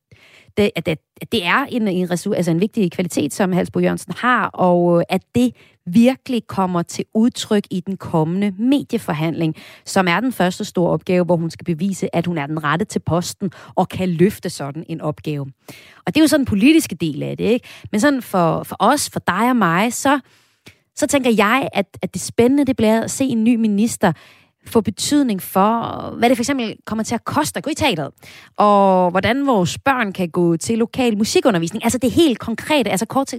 det, 0.56 0.70
at 0.76 0.86
det, 0.86 0.98
det 1.32 1.46
er 1.46 1.64
en, 1.64 1.88
en, 1.88 2.10
ressource, 2.10 2.36
altså 2.36 2.50
en 2.50 2.60
vigtig 2.60 2.92
kvalitet, 2.92 3.34
som 3.34 3.52
Halsbo 3.52 3.78
Jørgensen 3.80 4.14
har, 4.16 4.46
og 4.46 4.98
øh, 4.98 5.04
at 5.08 5.22
det 5.34 5.52
virkelig 5.86 6.46
kommer 6.46 6.82
til 6.82 7.04
udtryk 7.14 7.64
i 7.70 7.80
den 7.80 7.96
kommende 7.96 8.54
medieforhandling, 8.58 9.54
som 9.84 10.08
er 10.08 10.20
den 10.20 10.32
første 10.32 10.64
store 10.64 10.90
opgave, 10.90 11.24
hvor 11.24 11.36
hun 11.36 11.50
skal 11.50 11.64
bevise, 11.64 12.16
at 12.16 12.26
hun 12.26 12.38
er 12.38 12.46
den 12.46 12.64
rette 12.64 12.84
til 12.84 12.98
posten 12.98 13.50
og 13.74 13.88
kan 13.88 14.08
løfte 14.08 14.50
sådan 14.50 14.84
en 14.88 15.00
opgave. 15.00 15.46
Og 16.06 16.14
det 16.14 16.16
er 16.16 16.20
jo 16.20 16.26
sådan 16.26 16.40
den 16.40 16.46
politiske 16.46 16.94
del 16.94 17.22
af 17.22 17.36
det, 17.36 17.44
ikke? 17.44 17.68
Men 17.92 18.00
sådan 18.00 18.22
for, 18.22 18.62
for 18.62 18.76
os, 18.78 19.10
for 19.10 19.20
dig 19.20 19.50
og 19.50 19.56
mig, 19.56 19.92
så, 19.92 20.20
så 20.96 21.06
tænker 21.06 21.30
jeg, 21.30 21.68
at, 21.72 21.98
at 22.02 22.14
det 22.14 22.22
spændende 22.22 22.64
det 22.64 22.76
bliver 22.76 23.02
at 23.02 23.10
se 23.10 23.24
en 23.24 23.44
ny 23.44 23.56
minister, 23.56 24.12
få 24.66 24.80
betydning 24.80 25.42
for, 25.42 26.10
hvad 26.18 26.28
det 26.28 26.36
for 26.36 26.42
eksempel 26.42 26.76
kommer 26.86 27.04
til 27.04 27.14
at 27.14 27.24
koste 27.24 27.58
at 27.58 27.64
gå 27.64 27.70
i 27.70 27.74
teateret, 27.74 28.10
og 28.56 29.10
hvordan 29.10 29.46
vores 29.46 29.78
børn 29.78 30.12
kan 30.12 30.28
gå 30.28 30.56
til 30.56 30.78
lokal 30.78 31.18
musikundervisning. 31.18 31.84
Altså 31.84 31.98
det 31.98 32.10
helt 32.10 32.38
konkrete, 32.38 32.90
altså 32.90 33.06
kort 33.06 33.30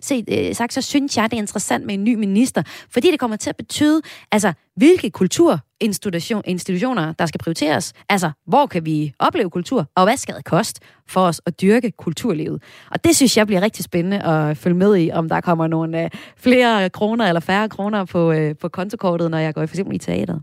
set 0.00 0.28
øh, 0.28 0.54
sagt, 0.54 0.72
så 0.72 0.82
synes 0.82 1.16
jeg, 1.16 1.30
det 1.30 1.36
er 1.36 1.40
interessant 1.40 1.86
med 1.86 1.94
en 1.94 2.04
ny 2.04 2.14
minister, 2.14 2.62
fordi 2.90 3.10
det 3.10 3.20
kommer 3.20 3.36
til 3.36 3.50
at 3.50 3.56
betyde, 3.56 4.02
altså 4.32 4.52
hvilke 4.76 5.10
kulturinstitutioner, 5.10 7.12
der 7.12 7.26
skal 7.26 7.38
prioriteres. 7.38 7.92
Altså, 8.08 8.30
hvor 8.46 8.66
kan 8.66 8.86
vi 8.86 9.14
opleve 9.18 9.50
kultur, 9.50 9.86
og 9.96 10.04
hvad 10.04 10.16
skal 10.16 10.34
det 10.34 10.44
koste 10.44 10.80
for 11.08 11.20
os 11.20 11.40
at 11.46 11.60
dyrke 11.60 11.90
kulturlivet? 11.90 12.62
Og 12.90 13.04
det 13.04 13.16
synes 13.16 13.36
jeg 13.36 13.46
bliver 13.46 13.60
rigtig 13.60 13.84
spændende 13.84 14.22
at 14.22 14.56
følge 14.56 14.76
med 14.76 14.96
i, 14.96 15.10
om 15.10 15.28
der 15.28 15.40
kommer 15.40 15.66
nogle 15.66 16.04
øh, 16.04 16.10
flere 16.36 16.90
kroner 16.90 17.28
eller 17.28 17.40
færre 17.40 17.68
kroner 17.68 18.04
på, 18.04 18.32
øh, 18.32 18.56
på 18.56 18.68
kontokortet, 18.68 19.30
når 19.30 19.38
jeg 19.38 19.54
går 19.54 19.66
for 19.66 19.74
eksempel 19.74 19.94
i 19.94 19.98
teateret. 19.98 20.42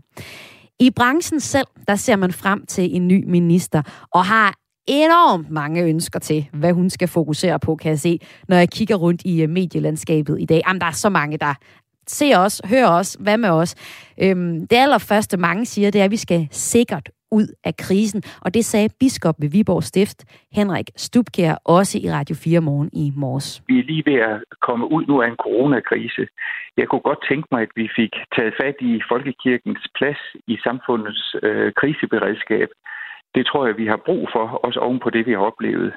I 0.80 0.90
branchen 0.90 1.40
selv, 1.40 1.66
der 1.88 1.96
ser 1.96 2.16
man 2.16 2.32
frem 2.32 2.66
til 2.66 2.96
en 2.96 3.08
ny 3.08 3.24
minister, 3.26 3.82
og 4.14 4.24
har 4.24 4.54
enormt 4.86 5.50
mange 5.50 5.82
ønsker 5.82 6.18
til, 6.18 6.48
hvad 6.52 6.72
hun 6.72 6.90
skal 6.90 7.08
fokusere 7.08 7.58
på, 7.58 7.76
kan 7.76 7.90
jeg 7.90 8.00
se, 8.00 8.18
når 8.48 8.56
jeg 8.56 8.70
kigger 8.70 8.96
rundt 8.96 9.22
i 9.24 9.42
øh, 9.42 9.48
medielandskabet 9.48 10.36
i 10.40 10.44
dag. 10.44 10.62
Jamen, 10.66 10.80
der 10.80 10.86
er 10.86 10.92
så 10.92 11.08
mange, 11.08 11.38
der 11.38 11.54
se 12.18 12.28
os, 12.36 12.62
hør 12.70 12.86
os, 12.86 13.16
hvad 13.20 13.38
med 13.38 13.50
os? 13.50 13.70
Øhm, 14.22 14.66
det 14.70 14.76
allerførste, 14.76 15.36
mange 15.36 15.64
siger, 15.64 15.90
det 15.90 16.00
er, 16.00 16.04
at 16.04 16.10
vi 16.10 16.16
skal 16.26 16.48
sikkert 16.50 17.08
ud 17.32 17.46
af 17.64 17.74
krisen. 17.76 18.22
Og 18.44 18.54
det 18.54 18.64
sagde 18.64 18.88
biskop 19.00 19.36
ved 19.42 19.50
Viborg 19.50 19.82
Stift, 19.82 20.18
Henrik 20.52 20.88
Stubkær, 20.96 21.54
også 21.64 21.98
i 22.04 22.10
Radio 22.16 22.34
4 22.34 22.60
morgen 22.60 22.90
i 22.92 23.12
morges. 23.16 23.62
Vi 23.68 23.78
er 23.78 23.84
lige 23.84 24.04
ved 24.06 24.18
at 24.30 24.36
komme 24.66 24.92
ud 24.92 25.04
nu 25.06 25.22
af 25.22 25.28
en 25.28 25.36
coronakrise. 25.46 26.26
Jeg 26.76 26.86
kunne 26.88 27.06
godt 27.10 27.22
tænke 27.30 27.48
mig, 27.52 27.62
at 27.62 27.72
vi 27.76 27.88
fik 27.96 28.12
taget 28.36 28.54
fat 28.60 28.76
i 28.80 29.00
folkekirkens 29.10 29.82
plads 29.98 30.20
i 30.46 30.56
samfundets 30.66 31.36
øh, 31.42 31.72
kriseberedskab. 31.80 32.68
Det 33.34 33.46
tror 33.46 33.66
jeg, 33.66 33.76
vi 33.76 33.86
har 33.86 34.00
brug 34.06 34.28
for, 34.34 34.44
også 34.66 34.80
oven 34.80 35.00
på 35.04 35.10
det, 35.10 35.26
vi 35.26 35.32
har 35.32 35.44
oplevet. 35.50 35.92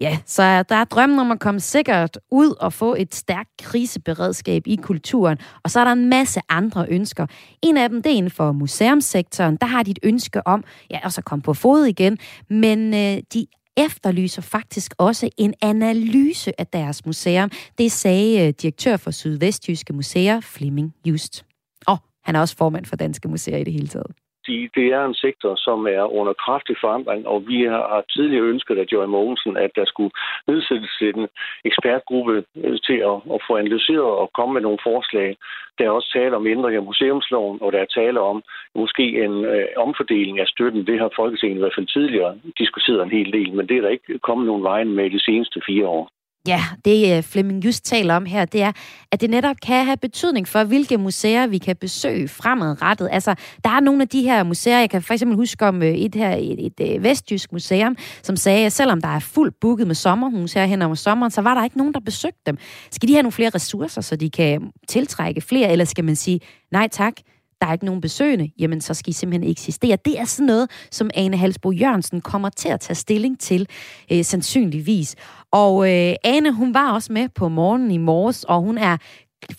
Ja, 0.00 0.18
så 0.26 0.42
der 0.42 0.74
er 0.74 0.84
drømmen 0.84 1.18
om 1.18 1.30
at 1.30 1.40
komme 1.40 1.60
sikkert 1.60 2.18
ud 2.30 2.54
og 2.60 2.72
få 2.72 2.94
et 2.98 3.14
stærkt 3.14 3.50
kriseberedskab 3.58 4.62
i 4.66 4.76
kulturen. 4.76 5.38
Og 5.64 5.70
så 5.70 5.80
er 5.80 5.84
der 5.84 5.92
en 5.92 6.08
masse 6.08 6.40
andre 6.48 6.86
ønsker. 6.88 7.26
En 7.62 7.76
af 7.76 7.88
dem, 7.88 8.02
det 8.02 8.12
er 8.12 8.16
inden 8.16 8.30
for 8.30 8.52
museumssektoren. 8.52 9.56
Der 9.56 9.66
har 9.66 9.82
de 9.82 9.90
et 9.90 9.98
ønske 10.02 10.46
om, 10.46 10.64
ja, 10.90 11.00
at 11.02 11.12
så 11.12 11.22
komme 11.22 11.42
på 11.42 11.54
fod 11.54 11.84
igen. 11.84 12.18
Men 12.50 12.94
øh, 12.94 13.22
de 13.34 13.46
efterlyser 13.76 14.42
faktisk 14.42 14.94
også 14.98 15.28
en 15.36 15.54
analyse 15.62 16.60
af 16.60 16.66
deres 16.66 17.06
museum. 17.06 17.50
Det 17.78 17.92
sagde 17.92 18.46
øh, 18.46 18.54
direktør 18.62 18.96
for 18.96 19.10
Sydvestjyske 19.10 19.92
Museer, 19.92 20.40
Flemming 20.40 20.94
Just. 21.06 21.44
Og 21.86 21.98
Han 22.24 22.36
er 22.36 22.40
også 22.40 22.56
formand 22.56 22.84
for 22.84 22.96
Danske 22.96 23.28
Museer 23.28 23.56
i 23.56 23.64
det 23.64 23.72
hele 23.72 23.88
taget 23.88 24.06
de, 24.46 24.68
det 24.74 24.86
er 24.96 25.04
en 25.04 25.14
sektor, 25.14 25.52
som 25.56 25.86
er 25.86 26.04
under 26.18 26.32
kraftig 26.32 26.76
forandring, 26.80 27.26
og 27.26 27.38
vi 27.46 27.58
har 27.64 28.04
tidligere 28.14 28.44
ønsket 28.52 28.78
af 28.78 28.86
Joy 28.92 29.04
Mogensen, 29.04 29.56
at 29.56 29.70
der 29.76 29.84
skulle 29.84 30.12
nedsættes 30.46 30.94
en 31.00 31.28
ekspertgruppe 31.64 32.44
øh, 32.64 32.78
til 32.86 32.98
at, 33.10 33.16
at 33.34 33.40
få 33.46 33.56
analyseret 33.56 34.10
og 34.22 34.30
komme 34.32 34.52
med 34.54 34.62
nogle 34.62 34.78
forslag. 34.82 35.36
Der 35.78 35.84
er 35.86 35.90
også 35.90 36.10
tale 36.12 36.36
om 36.36 36.46
ændring 36.46 36.76
af 36.76 36.82
museumsloven, 36.82 37.58
og 37.62 37.72
der 37.72 37.78
er 37.78 37.94
tale 38.00 38.20
om 38.20 38.42
måske 38.74 39.24
en 39.24 39.44
øh, 39.44 39.66
omfordeling 39.76 40.40
af 40.40 40.46
støtten. 40.46 40.86
Det 40.86 40.98
har 41.00 41.10
Folketinget 41.16 41.56
i 41.56 41.60
hvert 41.60 41.76
fald 41.76 41.86
tidligere 41.86 42.38
diskuteret 42.58 43.02
en 43.02 43.16
hel 43.18 43.32
del, 43.32 43.52
men 43.52 43.68
det 43.68 43.76
er 43.76 43.80
der 43.80 43.88
ikke 43.88 44.18
kommet 44.18 44.46
nogen 44.46 44.62
vejen 44.62 44.92
med 44.94 45.10
de 45.10 45.24
seneste 45.24 45.60
fire 45.66 45.86
år. 45.86 46.10
Ja, 46.50 46.64
det 46.84 47.16
øh, 47.16 47.22
Flemming 47.22 47.64
Just 47.64 47.84
taler 47.84 48.14
om 48.14 48.26
her, 48.26 48.44
det 48.44 48.62
er, 48.62 48.72
at 49.12 49.20
det 49.20 49.30
netop 49.30 49.56
kan 49.66 49.84
have 49.84 49.96
betydning 49.96 50.48
for, 50.48 50.64
hvilke 50.64 50.98
museer 50.98 51.46
vi 51.46 51.58
kan 51.58 51.76
besøge 51.76 52.28
fremadrettet. 52.28 53.08
Altså, 53.12 53.34
der 53.64 53.70
er 53.70 53.80
nogle 53.80 54.02
af 54.02 54.08
de 54.08 54.22
her 54.22 54.42
museer, 54.42 54.78
jeg 54.78 54.90
kan 54.90 55.02
for 55.02 55.12
eksempel 55.12 55.36
huske 55.36 55.66
om 55.66 55.82
øh, 55.82 55.88
et 55.88 56.14
her, 56.14 56.30
et, 56.30 56.66
et, 56.66 56.94
øh, 56.94 57.02
vestjysk 57.02 57.52
museum, 57.52 57.96
som 58.22 58.36
sagde, 58.36 58.66
at 58.66 58.72
selvom 58.72 59.00
der 59.00 59.08
er 59.08 59.18
fuldt 59.18 59.60
booket 59.60 59.86
med 59.86 59.94
sommerhus 59.94 60.52
her 60.52 60.64
hen 60.64 60.82
om 60.82 60.96
sommeren, 60.96 61.30
så 61.30 61.40
var 61.40 61.54
der 61.54 61.64
ikke 61.64 61.78
nogen, 61.78 61.94
der 61.94 62.00
besøgte 62.00 62.40
dem. 62.46 62.58
Skal 62.90 63.08
de 63.08 63.12
have 63.12 63.22
nogle 63.22 63.32
flere 63.32 63.50
ressourcer, 63.50 64.00
så 64.00 64.16
de 64.16 64.30
kan 64.30 64.70
tiltrække 64.88 65.40
flere, 65.40 65.72
eller 65.72 65.84
skal 65.84 66.04
man 66.04 66.16
sige, 66.16 66.40
nej 66.72 66.88
tak, 66.88 67.14
der 67.60 67.66
er 67.66 67.72
ikke 67.72 67.84
nogen 67.84 68.00
besøgende, 68.00 68.50
jamen 68.58 68.80
så 68.80 68.94
skal 68.94 69.10
I 69.10 69.12
simpelthen 69.12 69.50
eksistere. 69.50 69.98
Det 70.04 70.20
er 70.20 70.24
sådan 70.24 70.46
noget, 70.46 70.70
som 70.90 71.10
Ane 71.14 71.36
Halsbo 71.36 71.70
Jørgensen 71.72 72.20
kommer 72.20 72.48
til 72.48 72.68
at 72.68 72.80
tage 72.80 72.94
stilling 72.94 73.40
til, 73.40 73.66
øh, 74.12 74.24
sandsynligvis. 74.24 75.16
Og 75.52 75.90
øh, 75.90 76.14
Ane, 76.24 76.52
hun 76.52 76.74
var 76.74 76.92
også 76.92 77.12
med 77.12 77.28
på 77.28 77.48
morgenen 77.48 77.90
i 77.90 77.98
morges, 77.98 78.44
og 78.44 78.60
hun 78.60 78.78
er 78.78 78.96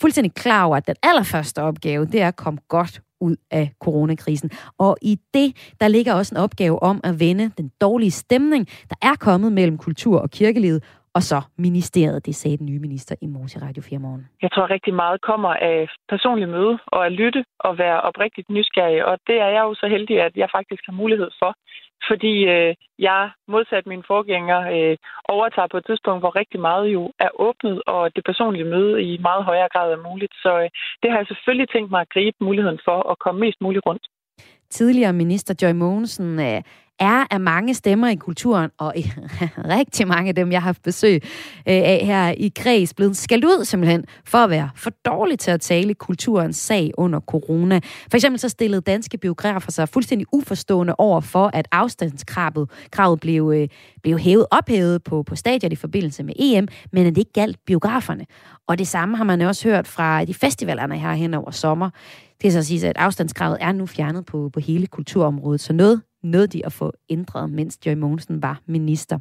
fuldstændig 0.01 0.33
klar 0.33 0.65
over, 0.65 0.77
at 0.77 0.87
den 0.87 0.95
allerførste 1.03 1.61
opgave, 1.61 2.05
det 2.05 2.21
er 2.21 2.27
at 2.27 2.35
komme 2.35 2.59
godt 2.67 3.01
ud 3.21 3.35
af 3.51 3.73
coronakrisen. 3.79 4.51
Og 4.77 4.97
i 5.01 5.19
det, 5.33 5.55
der 5.81 5.87
ligger 5.87 6.13
også 6.13 6.35
en 6.35 6.37
opgave 6.37 6.83
om 6.83 7.01
at 7.03 7.19
vende 7.19 7.51
den 7.57 7.71
dårlige 7.81 8.11
stemning, 8.11 8.67
der 8.89 8.95
er 9.01 9.15
kommet 9.15 9.51
mellem 9.51 9.77
kultur 9.77 10.19
og 10.19 10.29
kirkelivet, 10.31 10.83
og 11.13 11.23
så 11.23 11.41
ministeriet. 11.57 12.25
Det 12.25 12.35
sagde 12.35 12.57
den 12.57 12.65
nye 12.65 12.79
minister 12.79 13.15
i 13.21 13.27
morges 13.27 13.55
i 13.55 13.59
Radio 13.59 13.81
4 13.81 13.99
morgen. 13.99 14.27
Jeg 14.41 14.51
tror 14.51 14.69
rigtig 14.69 14.93
meget 14.93 15.21
kommer 15.21 15.53
af 15.53 15.89
personlig 16.09 16.49
møde 16.49 16.79
og 16.87 17.05
at 17.05 17.11
lytte 17.11 17.45
og 17.59 17.77
være 17.77 18.01
oprigtigt 18.01 18.49
nysgerrig. 18.49 19.05
Og 19.05 19.17
det 19.27 19.37
er 19.45 19.49
jeg 19.55 19.63
jo 19.67 19.73
så 19.73 19.87
heldig, 19.87 20.21
at 20.21 20.33
jeg 20.35 20.49
faktisk 20.57 20.83
har 20.85 20.93
mulighed 20.93 21.29
for. 21.39 21.51
Fordi 22.09 22.33
øh, 22.55 22.73
jeg, 22.99 23.21
modsat 23.47 23.85
mine 23.85 24.03
forgængere, 24.07 24.63
øh, 24.77 24.97
overtager 25.35 25.67
på 25.71 25.77
et 25.77 25.85
tidspunkt, 25.85 26.21
hvor 26.21 26.35
rigtig 26.41 26.59
meget 26.59 26.87
jo 26.95 27.03
er 27.19 27.31
åbnet, 27.47 27.81
og 27.87 28.15
det 28.15 28.23
personlige 28.29 28.71
møde 28.73 29.03
i 29.03 29.17
meget 29.17 29.43
højere 29.49 29.69
grad 29.73 29.91
er 29.91 30.03
muligt. 30.09 30.33
Så 30.43 30.51
øh, 30.63 30.69
det 31.01 31.11
har 31.11 31.17
jeg 31.17 31.27
selvfølgelig 31.27 31.69
tænkt 31.69 31.91
mig 31.91 32.01
at 32.01 32.13
gribe 32.15 32.37
muligheden 32.47 32.79
for 32.87 33.11
at 33.11 33.19
komme 33.19 33.39
mest 33.39 33.61
muligt 33.61 33.85
rundt. 33.85 34.03
Tidligere 34.69 35.13
minister 35.13 35.53
Joy 35.61 35.73
Mogensen 35.83 36.39
øh, 36.39 36.61
er 37.01 37.25
af 37.31 37.39
mange 37.39 37.73
stemmer 37.73 38.07
i 38.07 38.15
kulturen, 38.15 38.69
og 38.77 38.93
rigtig 39.77 40.07
mange 40.07 40.29
af 40.29 40.35
dem, 40.35 40.51
jeg 40.51 40.61
har 40.61 40.65
haft 40.65 40.83
besøg 40.83 41.15
øh, 41.23 41.29
af 41.65 42.01
her 42.05 42.33
i 42.37 42.51
Græs, 42.55 42.93
blevet 42.93 43.17
skældt 43.17 43.45
ud 43.45 43.65
simpelthen 43.65 44.05
for 44.25 44.37
at 44.37 44.49
være 44.49 44.69
for 44.75 44.89
dårlig 45.05 45.39
til 45.39 45.51
at 45.51 45.61
tale 45.61 45.93
kulturens 45.93 46.57
sag 46.57 46.91
under 46.97 47.19
corona. 47.19 47.79
For 48.11 48.17
eksempel 48.17 48.39
så 48.39 48.49
stillede 48.49 48.81
danske 48.81 49.17
biografer 49.17 49.71
sig 49.71 49.89
fuldstændig 49.89 50.27
uforstående 50.31 50.95
over 50.97 51.21
for, 51.21 51.49
at 51.53 51.67
afstandskravet 51.71 52.69
kravet 52.91 53.19
blev, 53.19 53.51
øh, 53.55 53.67
blev 54.03 54.19
hævet, 54.19 54.45
ophævet 54.51 55.03
på, 55.03 55.23
på 55.23 55.35
stadion 55.35 55.71
i 55.71 55.75
forbindelse 55.75 56.23
med 56.23 56.33
EM, 56.39 56.67
men 56.91 57.05
at 57.05 57.15
det 57.15 57.21
ikke 57.21 57.33
galt 57.33 57.57
biograferne. 57.65 58.25
Og 58.67 58.77
det 58.77 58.87
samme 58.87 59.17
har 59.17 59.23
man 59.23 59.41
også 59.41 59.69
hørt 59.69 59.87
fra 59.87 60.25
de 60.25 60.33
festivalerne 60.33 60.97
her 60.97 61.13
hen 61.13 61.33
over 61.33 61.51
sommer. 61.51 61.89
Det 62.41 62.47
er 62.47 62.51
så 62.51 62.57
at 62.57 62.65
sige, 62.65 62.87
at 62.87 62.97
afstandskravet 62.97 63.57
er 63.59 63.71
nu 63.71 63.85
fjernet 63.85 64.25
på, 64.25 64.49
på 64.53 64.59
hele 64.59 64.87
kulturområdet, 64.87 65.61
så 65.61 65.73
noget 65.73 66.01
nåede 66.23 66.47
de 66.47 66.65
at 66.65 66.73
få 66.73 66.91
ændret, 67.09 67.49
mens 67.49 67.79
Joy 67.85 67.93
Mogensen 67.93 68.41
var 68.41 68.61
minister. 68.65 69.19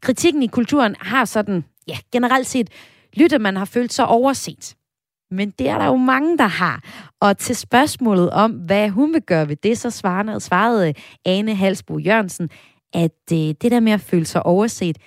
Kritikken 0.00 0.42
i 0.42 0.46
kulturen 0.46 0.96
har 1.00 1.24
sådan, 1.24 1.64
ja, 1.88 1.96
generelt 2.12 2.46
set, 2.46 2.70
lyttet 3.16 3.40
man 3.40 3.56
har 3.56 3.64
følt 3.64 3.92
sig 3.92 4.06
overset. 4.06 4.76
Men 5.30 5.50
det 5.50 5.68
er 5.68 5.78
der 5.78 5.86
jo 5.86 5.96
mange, 5.96 6.38
der 6.38 6.46
har. 6.46 6.82
Og 7.20 7.38
til 7.38 7.56
spørgsmålet 7.56 8.30
om, 8.30 8.50
hvad 8.52 8.88
hun 8.88 9.12
vil 9.12 9.22
gøre 9.22 9.48
ved 9.48 9.56
det, 9.56 9.78
så 9.78 9.90
svarede, 9.90 10.40
svarede 10.40 10.94
Ane 11.26 11.54
Halsbo 11.54 11.98
Jørgensen, 11.98 12.50
at 12.94 13.22
øh, 13.32 13.38
det 13.38 13.70
der 13.70 13.80
med 13.80 13.92
at 13.92 14.00
føle 14.00 14.24
sig 14.24 14.46
overset, 14.46 14.98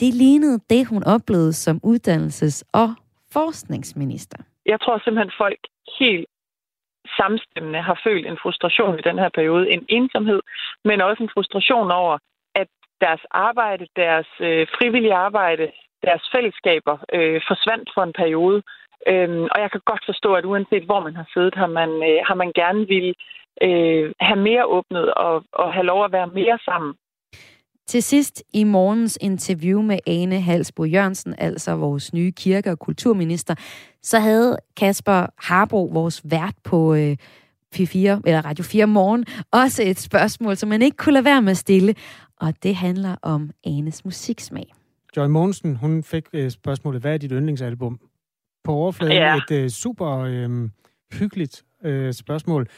det 0.00 0.14
lignede 0.14 0.60
det, 0.70 0.86
hun 0.86 1.04
oplevede 1.04 1.52
som 1.52 1.80
uddannelses- 1.86 2.62
og 2.72 2.94
forskningsminister. 3.32 4.38
Jeg 4.66 4.80
tror 4.80 4.98
simpelthen, 5.04 5.32
folk 5.38 5.60
helt 5.98 6.26
samstemmende 7.16 7.80
har 7.82 8.00
følt 8.04 8.26
en 8.26 8.38
frustration 8.42 8.98
i 8.98 9.02
den 9.02 9.18
her 9.18 9.28
periode. 9.28 9.70
En 9.70 9.84
ensomhed, 9.88 10.40
men 10.84 11.00
også 11.00 11.22
en 11.22 11.34
frustration 11.34 11.90
over, 11.90 12.18
at 12.54 12.68
deres 13.00 13.20
arbejde, 13.30 13.86
deres 13.96 14.28
øh, 14.40 14.66
frivillige 14.78 15.14
arbejde, 15.14 15.72
deres 16.06 16.24
fællesskaber 16.34 16.96
øh, 17.12 17.40
forsvandt 17.48 17.90
for 17.94 18.02
en 18.02 18.12
periode. 18.12 18.62
Øhm, 19.08 19.44
og 19.52 19.60
jeg 19.60 19.70
kan 19.70 19.80
godt 19.84 20.04
forstå, 20.06 20.34
at 20.34 20.44
uanset 20.44 20.84
hvor 20.84 21.00
man 21.00 21.16
har 21.16 21.26
siddet, 21.34 21.54
har 21.54 21.66
man, 21.66 21.90
øh, 22.08 22.18
har 22.28 22.34
man 22.34 22.52
gerne 22.54 22.86
vil 22.86 23.14
øh, 23.62 24.12
have 24.20 24.40
mere 24.48 24.64
åbnet 24.66 25.14
og, 25.14 25.44
og 25.52 25.72
have 25.72 25.86
lov 25.86 26.04
at 26.04 26.12
være 26.12 26.26
mere 26.26 26.58
sammen. 26.64 26.94
Til 27.92 28.02
sidst 28.02 28.42
i 28.52 28.64
morgens 28.64 29.18
interview 29.20 29.82
med 29.82 29.98
Ane 30.06 30.40
Halsbo 30.40 30.84
Jørgensen, 30.84 31.34
altså 31.38 31.76
vores 31.76 32.12
nye 32.12 32.32
kirke- 32.32 32.70
og 32.70 32.78
kulturminister, 32.78 33.54
så 34.02 34.18
havde 34.18 34.56
Kasper 34.76 35.26
Harbo, 35.38 35.84
vores 35.84 36.22
vært 36.24 36.54
på 36.64 36.94
øh, 36.94 37.16
4, 37.74 38.22
eller 38.26 38.44
Radio 38.44 38.64
4 38.64 38.86
morgen, 38.86 39.24
også 39.50 39.82
et 39.82 40.00
spørgsmål, 40.00 40.56
som 40.56 40.68
man 40.68 40.82
ikke 40.82 40.96
kunne 40.96 41.12
lade 41.12 41.24
være 41.24 41.42
med 41.42 41.50
at 41.50 41.56
stille, 41.56 41.94
og 42.36 42.62
det 42.62 42.76
handler 42.76 43.16
om 43.22 43.50
Anes 43.64 44.04
musiksmag. 44.04 44.74
Joy 45.16 45.26
Mogensen, 45.26 45.76
hun 45.76 46.02
fik 46.02 46.24
øh, 46.32 46.50
spørgsmålet, 46.50 47.00
hvad 47.00 47.14
er 47.14 47.18
dit 47.18 47.30
yndlingsalbum? 47.30 48.00
På 48.64 48.72
overfladen 48.72 49.16
ja. 49.16 49.36
et 49.36 49.50
øh, 49.50 49.70
super 49.70 50.18
øh, 50.18 50.68
hyggeligt 51.12 51.64
øh, 51.84 52.12
spørgsmål, 52.12 52.68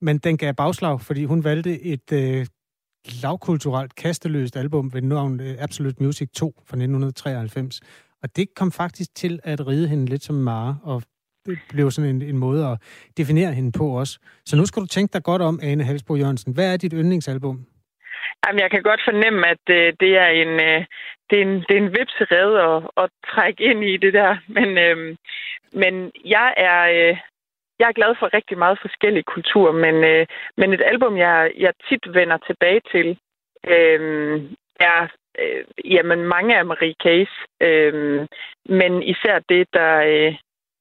men 0.00 0.18
den 0.18 0.36
gav 0.36 0.54
bagslag, 0.54 1.00
fordi 1.00 1.24
hun 1.24 1.44
valgte 1.44 1.82
et 1.82 2.12
øh, 2.12 2.46
lavkulturelt, 3.22 3.94
kasteløst 3.94 4.56
album 4.56 4.94
ved 4.94 5.02
navn 5.02 5.40
øh, 5.40 5.54
Absolute 5.58 6.02
Music 6.02 6.28
2 6.30 6.54
fra 6.56 6.76
1993. 6.76 7.80
Og 8.22 8.36
det 8.36 8.54
kom 8.54 8.72
faktisk 8.72 9.14
til 9.14 9.40
at 9.44 9.66
ride 9.66 9.88
hende 9.88 10.06
lidt 10.06 10.22
som 10.22 10.34
Mare, 10.34 10.78
og 10.82 11.02
det 11.46 11.58
blev 11.68 11.90
sådan 11.90 12.10
en, 12.16 12.22
en 12.22 12.38
måde 12.38 12.66
at 12.66 12.78
definere 13.16 13.52
hende 13.52 13.72
på 13.78 13.86
også. 13.88 14.18
Så 14.46 14.56
nu 14.56 14.66
skal 14.66 14.82
du 14.82 14.86
tænke 14.86 15.12
dig 15.12 15.22
godt 15.22 15.42
om, 15.42 15.60
Ane 15.62 15.84
Halsbro 15.84 16.14
Jørgensen. 16.16 16.54
Hvad 16.54 16.72
er 16.72 16.76
dit 16.76 16.92
yndlingsalbum? 16.92 17.66
Jamen, 18.46 18.60
jeg 18.60 18.70
kan 18.70 18.82
godt 18.82 19.00
fornemme, 19.08 19.48
at 19.48 19.64
øh, 19.70 19.92
det 20.00 20.12
er 20.24 20.28
en, 20.42 20.52
øh, 20.68 20.84
det 21.30 21.36
er 21.38 21.42
en, 21.42 21.54
det 21.68 21.74
er 21.76 21.82
en 21.86 21.94
vipserede 21.98 22.56
at, 22.70 22.82
at 23.02 23.10
trække 23.30 23.64
ind 23.70 23.84
i 23.84 23.96
det 23.96 24.12
der. 24.12 24.36
Men, 24.56 24.68
øh, 24.78 25.16
men 25.72 25.94
jeg 26.24 26.54
er, 26.56 26.80
øh, 26.96 27.16
jeg 27.78 27.88
er 27.88 27.98
glad 27.98 28.14
for 28.18 28.34
rigtig 28.34 28.58
meget 28.58 28.78
forskellig 28.82 29.24
kultur, 29.24 29.72
men, 29.72 30.04
øh, 30.04 30.26
men 30.56 30.72
et 30.72 30.82
album, 30.84 31.16
jeg, 31.16 31.52
jeg 31.56 31.72
tit 31.88 32.14
vender 32.14 32.36
tilbage 32.36 32.80
til, 32.92 33.18
øh, 33.66 34.42
er 34.80 35.08
øh, 35.38 35.64
jamen, 35.84 36.24
mange 36.24 36.58
af 36.58 36.66
Marie 36.66 36.94
Case, 37.02 37.36
øh, 37.60 38.26
men 38.68 39.02
især 39.02 39.38
det, 39.48 39.68
der, 39.72 39.96
øh, 39.96 40.34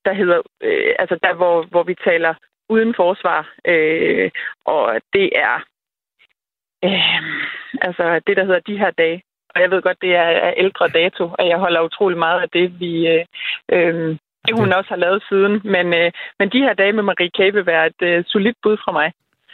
der 0.06 0.14
hedder, 0.14 0.42
øh, 0.62 0.96
altså 1.00 1.20
der, 1.24 1.34
hvor, 1.34 1.64
hvor 1.64 1.84
vi 1.84 1.96
taler 1.96 2.34
uden 2.70 2.96
forsvar, 2.96 3.54
øh, 3.66 4.32
og 4.66 5.02
det 5.14 5.30
er 5.36 5.56
øh, 6.84 7.24
altså 7.82 8.22
det, 8.28 8.38
der 8.38 8.46
hedder 8.46 8.60
de 8.60 8.78
her 8.78 8.92
dage. 8.92 9.24
Og 9.56 9.62
jeg 9.62 9.72
ved 9.72 9.82
godt, 9.82 10.02
det 10.02 10.16
er 10.16 10.54
ældre 10.58 10.88
dato, 10.88 11.24
og 11.40 11.48
jeg 11.48 11.58
holder 11.58 11.82
utrolig 11.82 12.18
meget 12.18 12.42
af 12.42 12.50
det, 12.50 12.80
vi, 12.80 13.08
øh, 13.08 13.26
øh, 13.72 14.18
det 14.48 14.56
hun 14.62 14.74
også 14.80 14.90
har 14.90 15.02
lavet 15.06 15.22
siden. 15.30 15.54
Men, 15.76 15.86
øh, 16.00 16.12
men 16.40 16.48
de 16.54 16.60
her 16.66 16.74
dage 16.82 16.94
med 16.98 17.04
Marie 17.04 17.32
K. 17.38 17.40
vil 17.56 17.66
være 17.66 17.86
et 17.92 18.02
øh, 18.10 18.24
solidt 18.28 18.58
bud 18.64 18.78
fra 18.84 18.92
mig. 19.00 19.10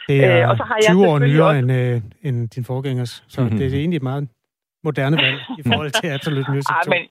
Det 0.08 0.24
er 0.24 0.42
øh, 0.42 0.50
og 0.50 0.56
så 0.56 0.64
har 0.70 0.76
20 0.80 1.00
jeg 1.00 1.10
år 1.10 1.18
nyere 1.18 1.46
også... 1.46 1.58
end, 1.58 1.72
øh, 1.72 2.00
end 2.26 2.38
din 2.54 2.64
forgængers, 2.64 3.12
så 3.28 3.40
mm-hmm. 3.40 3.58
det 3.58 3.66
er 3.66 3.78
egentlig 3.84 3.96
et 4.02 4.08
meget 4.10 4.28
moderne 4.88 5.16
valg 5.24 5.38
i 5.60 5.62
forhold 5.68 5.90
til 5.90 6.06
Absolute 6.16 6.50
Music 6.54 6.68
2. 6.68 6.74
Ah, 6.78 6.84
men 6.94 7.02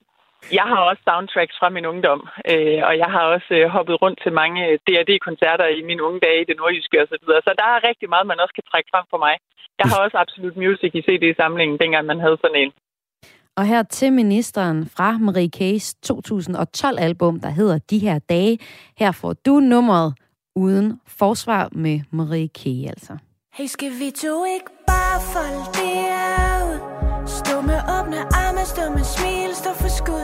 jeg 0.58 0.66
har 0.72 0.80
også 0.90 1.02
soundtracks 1.08 1.56
fra 1.60 1.68
min 1.76 1.86
ungdom, 1.92 2.20
øh, 2.52 2.80
og 2.88 2.94
jeg 3.02 3.10
har 3.14 3.24
også 3.34 3.50
øh, 3.58 3.66
hoppet 3.76 3.96
rundt 4.02 4.18
til 4.24 4.32
mange 4.40 4.60
D&D-koncerter 4.86 5.66
i 5.78 5.82
mine 5.88 6.02
unge 6.06 6.20
dage 6.26 6.40
i 6.42 6.48
det 6.48 6.56
nordjyske 6.60 6.96
osv., 7.02 7.06
så, 7.10 7.16
videre. 7.22 7.42
så 7.46 7.52
der 7.60 7.68
er 7.74 7.86
rigtig 7.88 8.08
meget, 8.12 8.30
man 8.32 8.42
også 8.42 8.54
kan 8.58 8.68
trække 8.70 8.88
frem 8.94 9.06
for 9.12 9.20
mig. 9.26 9.34
Jeg 9.80 9.86
har 9.90 9.98
også 10.04 10.16
Absolute 10.24 10.58
Music 10.64 10.92
i 10.94 11.04
CD-samlingen, 11.06 11.76
dengang 11.82 12.04
man 12.06 12.20
havde 12.24 12.38
sådan 12.42 12.60
en. 12.62 12.72
Og 13.56 13.66
her 13.66 13.82
til 13.82 14.12
ministeren 14.12 14.86
fra 14.86 15.18
Marie 15.18 15.50
K's 15.56 15.92
2012-album, 16.06 17.40
der 17.40 17.50
hedder 17.50 17.78
De 17.78 17.98
her 17.98 18.18
dage. 18.18 18.58
Her 18.98 19.12
får 19.12 19.32
du 19.32 19.60
nummeret 19.60 20.14
Uden 20.56 21.00
Forsvar 21.06 21.68
med 21.72 22.00
Marie 22.10 22.48
K. 22.48 22.66
altså. 22.66 23.16
Hey, 23.52 23.66
skal 23.66 23.90
vi 23.90 24.10
to 24.10 24.44
ikke 24.44 24.70
bare 24.86 25.20
folde 25.20 25.64
det 25.78 25.92
ud? 26.66 26.78
Stå 27.26 27.60
med 27.60 27.80
åbne 27.98 28.20
arme, 28.42 28.64
stå 28.64 28.82
med 28.96 29.04
smil, 29.04 29.54
stå 29.54 29.70
for 29.74 29.88
skud. 29.88 30.21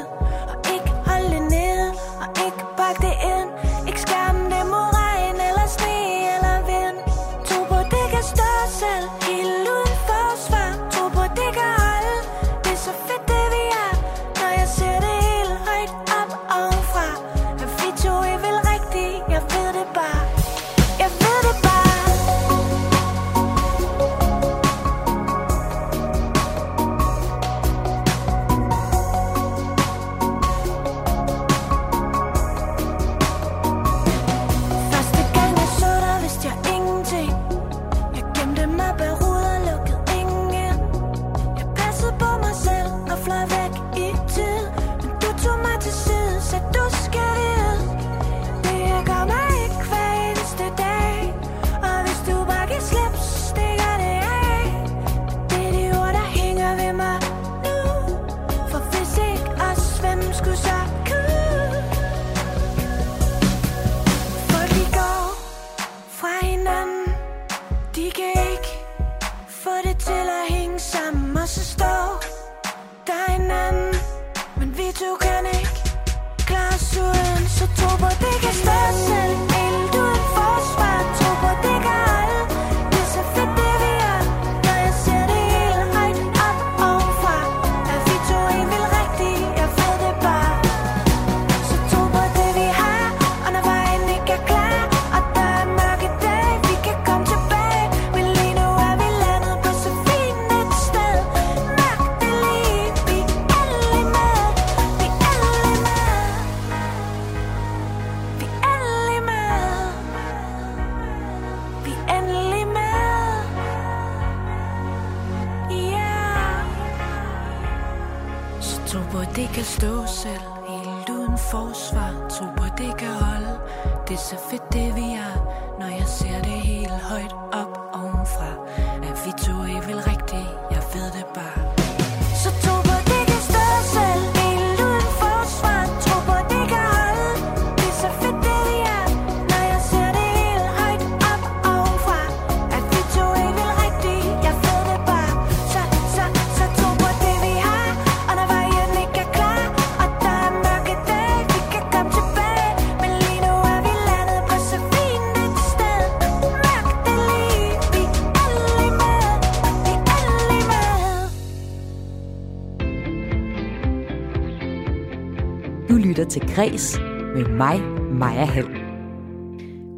Græs 166.58 166.98
med 167.34 167.44
mig, 167.44 167.80
Maja 168.12 168.44
Hall. 168.44 168.68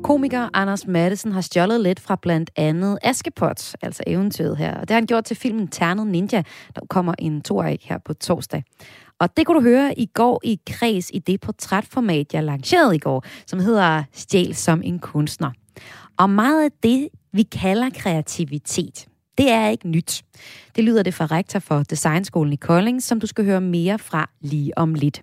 Komiker 0.04 0.48
Anders 0.52 0.86
Madsen 0.86 1.32
har 1.32 1.40
stjålet 1.40 1.80
lidt 1.80 2.00
fra 2.00 2.16
blandt 2.22 2.50
andet 2.56 2.98
Askepot, 3.02 3.74
altså 3.82 4.02
eventyret 4.06 4.56
her. 4.56 4.74
Og 4.74 4.80
det 4.80 4.90
har 4.90 4.94
han 4.94 5.06
gjort 5.06 5.24
til 5.24 5.36
filmen 5.36 5.68
Ternet 5.68 6.06
Ninja, 6.06 6.42
der 6.74 6.80
kommer 6.90 7.14
en 7.18 7.42
toer 7.42 7.76
her 7.82 7.98
på 7.98 8.14
torsdag. 8.14 8.64
Og 9.20 9.36
det 9.36 9.46
kunne 9.46 9.56
du 9.56 9.62
høre 9.62 9.98
i 9.98 10.06
går 10.06 10.40
i 10.44 10.60
Kreds 10.70 11.10
i 11.14 11.18
det 11.18 11.40
portrætformat, 11.40 12.34
jeg 12.34 12.44
lancerede 12.44 12.96
i 12.96 12.98
går, 12.98 13.24
som 13.46 13.60
hedder 13.60 14.04
Stjæl 14.12 14.54
som 14.54 14.82
en 14.84 14.98
kunstner. 14.98 15.50
Og 16.18 16.30
meget 16.30 16.64
af 16.64 16.70
det, 16.82 17.08
vi 17.32 17.42
kalder 17.42 17.90
kreativitet, 17.94 19.06
det 19.40 19.50
er 19.50 19.68
ikke 19.68 19.88
nyt. 19.88 20.22
Det 20.76 20.84
lyder 20.84 21.02
det 21.02 21.14
fra 21.14 21.26
rektor 21.26 21.58
for 21.58 21.82
Designskolen 21.82 22.52
i 22.52 22.56
Kolding, 22.56 23.02
som 23.02 23.20
du 23.20 23.26
skal 23.26 23.44
høre 23.44 23.60
mere 23.60 23.98
fra 23.98 24.30
lige 24.40 24.78
om 24.78 24.94
lidt. 24.94 25.22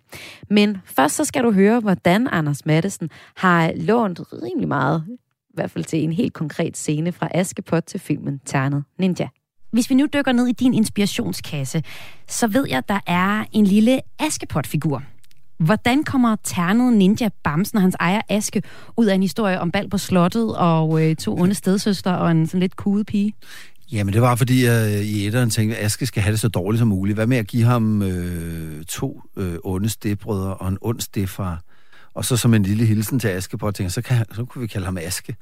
Men 0.49 0.77
først 0.85 1.15
så 1.15 1.25
skal 1.25 1.43
du 1.43 1.51
høre, 1.51 1.79
hvordan 1.79 2.27
Anders 2.31 2.65
Mattesen 2.65 3.09
har 3.35 3.71
lånt 3.75 4.19
rimelig 4.33 4.67
meget, 4.67 5.03
i 5.49 5.53
hvert 5.53 5.71
fald 5.71 5.83
til 5.83 6.03
en 6.03 6.13
helt 6.13 6.33
konkret 6.33 6.77
scene 6.77 7.11
fra 7.11 7.27
Askepot 7.31 7.83
til 7.83 7.99
filmen 7.99 8.41
Ternet 8.45 8.83
Ninja. 8.99 9.27
Hvis 9.71 9.89
vi 9.89 9.95
nu 9.95 10.05
dykker 10.13 10.31
ned 10.31 10.47
i 10.47 10.51
din 10.51 10.73
inspirationskasse, 10.73 11.83
så 12.27 12.47
ved 12.47 12.67
jeg, 12.69 12.77
at 12.77 12.89
der 12.89 12.99
er 13.07 13.43
en 13.51 13.65
lille 13.65 14.01
Askepot-figur. 14.19 15.03
Hvordan 15.57 16.03
kommer 16.03 16.35
ternet 16.43 16.93
ninja 16.93 17.29
Bamsen 17.43 17.77
og 17.77 17.81
hans 17.81 17.95
ejer 17.99 18.21
Aske 18.29 18.63
ud 18.97 19.05
af 19.05 19.15
en 19.15 19.21
historie 19.21 19.59
om 19.59 19.71
bal 19.71 19.89
på 19.89 19.97
slottet 19.97 20.57
og 20.57 21.03
øh, 21.03 21.15
to 21.15 21.33
onde 21.39 21.55
stedsøster 21.55 22.11
og 22.13 22.31
en 22.31 22.47
sådan 22.47 22.59
lidt 22.59 22.75
kude 22.75 23.03
pige? 23.03 23.33
Jamen, 23.91 24.13
det 24.13 24.21
var 24.21 24.35
fordi, 24.35 24.65
jeg 24.65 25.03
i 25.03 25.27
etteren 25.27 25.49
tænkte, 25.49 25.77
at 25.77 25.85
Aske 25.85 26.05
skal 26.05 26.23
have 26.23 26.31
det 26.31 26.39
så 26.39 26.47
dårligt 26.47 26.79
som 26.79 26.87
muligt. 26.87 27.15
Hvad 27.15 27.27
med 27.27 27.37
at 27.37 27.47
give 27.47 27.63
ham 27.63 28.01
øh, 28.01 28.85
to 28.85 29.21
øh, 29.37 29.55
onde 29.63 29.89
stedbrødre 29.89 30.53
og 30.53 30.67
en 30.67 30.77
ond 30.81 30.99
stedfar? 30.99 31.61
Og 32.13 32.25
så 32.25 32.37
som 32.37 32.53
en 32.53 32.63
lille 32.63 32.85
hilsen 32.85 33.19
til 33.19 33.27
Aske 33.27 33.57
på, 33.57 33.71
tænkte, 33.71 33.93
så, 33.93 34.01
kan, 34.01 34.25
så 34.33 34.45
kunne 34.45 34.61
vi 34.61 34.67
kalde 34.67 34.85
ham 34.85 34.97
Aske. 34.97 35.35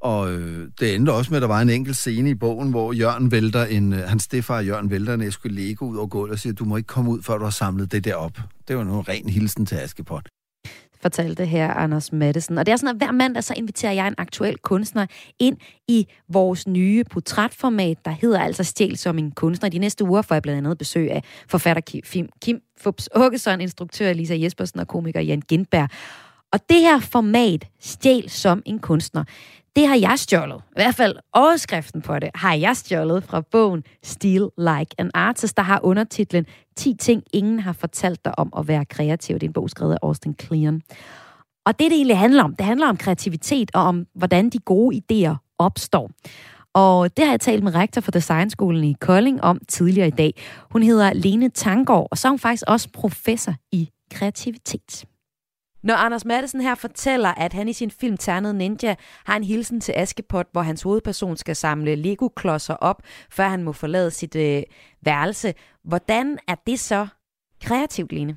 Og 0.00 0.32
øh, 0.32 0.68
det 0.80 0.94
endte 0.94 1.10
også 1.10 1.30
med, 1.30 1.36
at 1.36 1.42
der 1.42 1.48
var 1.48 1.60
en 1.60 1.70
enkelt 1.70 1.96
scene 1.96 2.30
i 2.30 2.34
bogen, 2.34 2.70
hvor 2.70 2.92
Jørgen 2.92 3.30
vælter 3.30 3.64
en, 3.64 3.92
øh, 3.92 3.98
hans 3.98 4.22
stefar 4.22 4.60
Jørgen 4.60 4.90
vælter 4.90 5.14
en 5.14 5.22
æske 5.22 5.48
Lego 5.48 5.84
ud 5.84 5.96
over 5.96 6.06
gulvet 6.06 6.32
og 6.32 6.38
siger, 6.38 6.52
du 6.52 6.64
må 6.64 6.76
ikke 6.76 6.86
komme 6.86 7.10
ud, 7.10 7.22
før 7.22 7.38
du 7.38 7.44
har 7.44 7.50
samlet 7.50 7.92
det 7.92 8.04
der 8.04 8.14
op. 8.14 8.38
Det 8.68 8.76
var 8.76 8.82
en 8.82 9.08
ren 9.08 9.28
hilsen 9.28 9.66
til 9.66 9.76
Askepot 9.76 10.28
fortalte 11.02 11.44
her 11.44 11.74
Anders 11.74 12.12
Madsen. 12.12 12.58
Og 12.58 12.66
det 12.66 12.72
er 12.72 12.76
sådan, 12.76 12.94
at 12.94 13.06
hver 13.06 13.12
mandag 13.12 13.44
så 13.44 13.54
inviterer 13.56 13.92
jeg 13.92 14.08
en 14.08 14.14
aktuel 14.18 14.58
kunstner 14.58 15.06
ind 15.38 15.56
i 15.88 16.06
vores 16.28 16.66
nye 16.66 17.04
portrætformat, 17.04 18.04
der 18.04 18.10
hedder 18.10 18.40
altså 18.40 18.64
Stjæl 18.64 18.96
som 18.96 19.18
en 19.18 19.30
kunstner. 19.30 19.68
De 19.68 19.78
næste 19.78 20.04
uger 20.04 20.22
får 20.22 20.34
jeg 20.34 20.42
blandt 20.42 20.58
andet 20.58 20.78
besøg 20.78 21.10
af 21.10 21.22
forfatter 21.48 21.80
Kim, 21.80 22.28
Kim 22.42 22.60
Fubs 22.80 23.08
Åkesson, 23.14 23.60
instruktør 23.60 24.12
Lisa 24.12 24.36
Jespersen 24.36 24.80
og 24.80 24.88
komiker 24.88 25.20
Jan 25.20 25.40
Gindberg. 25.40 25.88
Og 26.52 26.60
det 26.68 26.80
her 26.80 27.00
format, 27.00 27.68
Stjæl 27.80 28.30
som 28.30 28.62
en 28.66 28.78
kunstner, 28.78 29.24
det 29.78 29.86
har 29.88 29.96
jeg 29.96 30.18
stjålet. 30.18 30.56
I 30.56 30.80
hvert 30.82 30.94
fald 30.94 31.16
overskriften 31.32 32.02
på 32.02 32.18
det 32.18 32.30
har 32.34 32.54
jeg 32.54 32.76
stjålet 32.76 33.24
fra 33.24 33.40
bogen 33.40 33.84
Steal 34.02 34.50
Like 34.58 34.94
an 34.98 35.10
Artist, 35.14 35.56
der 35.56 35.62
har 35.62 35.80
undertitlen 35.82 36.46
10 36.76 36.94
ting, 36.94 37.22
ingen 37.32 37.60
har 37.60 37.72
fortalt 37.72 38.24
dig 38.24 38.38
om 38.38 38.52
at 38.58 38.68
være 38.68 38.84
kreativ. 38.84 39.34
Det 39.34 39.42
er 39.42 39.46
en 39.48 39.52
bog 39.52 39.70
skrevet 39.70 39.92
af 39.92 39.98
Austin 40.02 40.34
Kleon. 40.34 40.82
Og 41.66 41.78
det, 41.78 41.90
det 41.90 41.96
egentlig 41.96 42.18
handler 42.18 42.44
om, 42.44 42.54
det 42.54 42.66
handler 42.66 42.86
om 42.86 42.96
kreativitet 42.96 43.70
og 43.74 43.82
om, 43.82 44.06
hvordan 44.14 44.50
de 44.50 44.58
gode 44.58 45.00
idéer 45.02 45.54
opstår. 45.58 46.10
Og 46.74 47.16
det 47.16 47.24
har 47.24 47.32
jeg 47.32 47.40
talt 47.40 47.64
med 47.64 47.74
rektor 47.74 48.00
for 48.00 48.10
Designskolen 48.10 48.84
i 48.84 48.96
Kolding 49.00 49.42
om 49.42 49.60
tidligere 49.68 50.08
i 50.08 50.10
dag. 50.10 50.32
Hun 50.70 50.82
hedder 50.82 51.12
Lene 51.12 51.48
Tangård, 51.48 52.08
og 52.10 52.18
så 52.18 52.28
er 52.28 52.30
hun 52.30 52.38
faktisk 52.38 52.64
også 52.66 52.88
professor 52.92 53.54
i 53.72 53.90
kreativitet. 54.10 55.04
Når 55.82 55.94
Anders 55.94 56.24
Madsen 56.24 56.60
her 56.60 56.74
fortæller, 56.74 57.28
at 57.28 57.52
han 57.52 57.68
i 57.68 57.72
sin 57.72 57.90
film 57.90 58.16
Ternet 58.16 58.54
Ninja 58.54 58.94
har 59.24 59.36
en 59.36 59.44
hilsen 59.44 59.80
til 59.80 59.92
Askepot, 59.96 60.46
hvor 60.52 60.62
hans 60.62 60.82
hovedperson 60.82 61.36
skal 61.36 61.56
samle 61.56 61.94
Lego-klodser 61.94 62.74
op, 62.74 63.02
før 63.30 63.48
han 63.48 63.62
må 63.62 63.72
forlade 63.72 64.10
sit 64.10 64.36
øh, 64.36 64.62
værelse. 65.00 65.54
Hvordan 65.84 66.38
er 66.48 66.54
det 66.66 66.80
så 66.80 67.06
kreativt, 67.62 68.12
Line? 68.12 68.36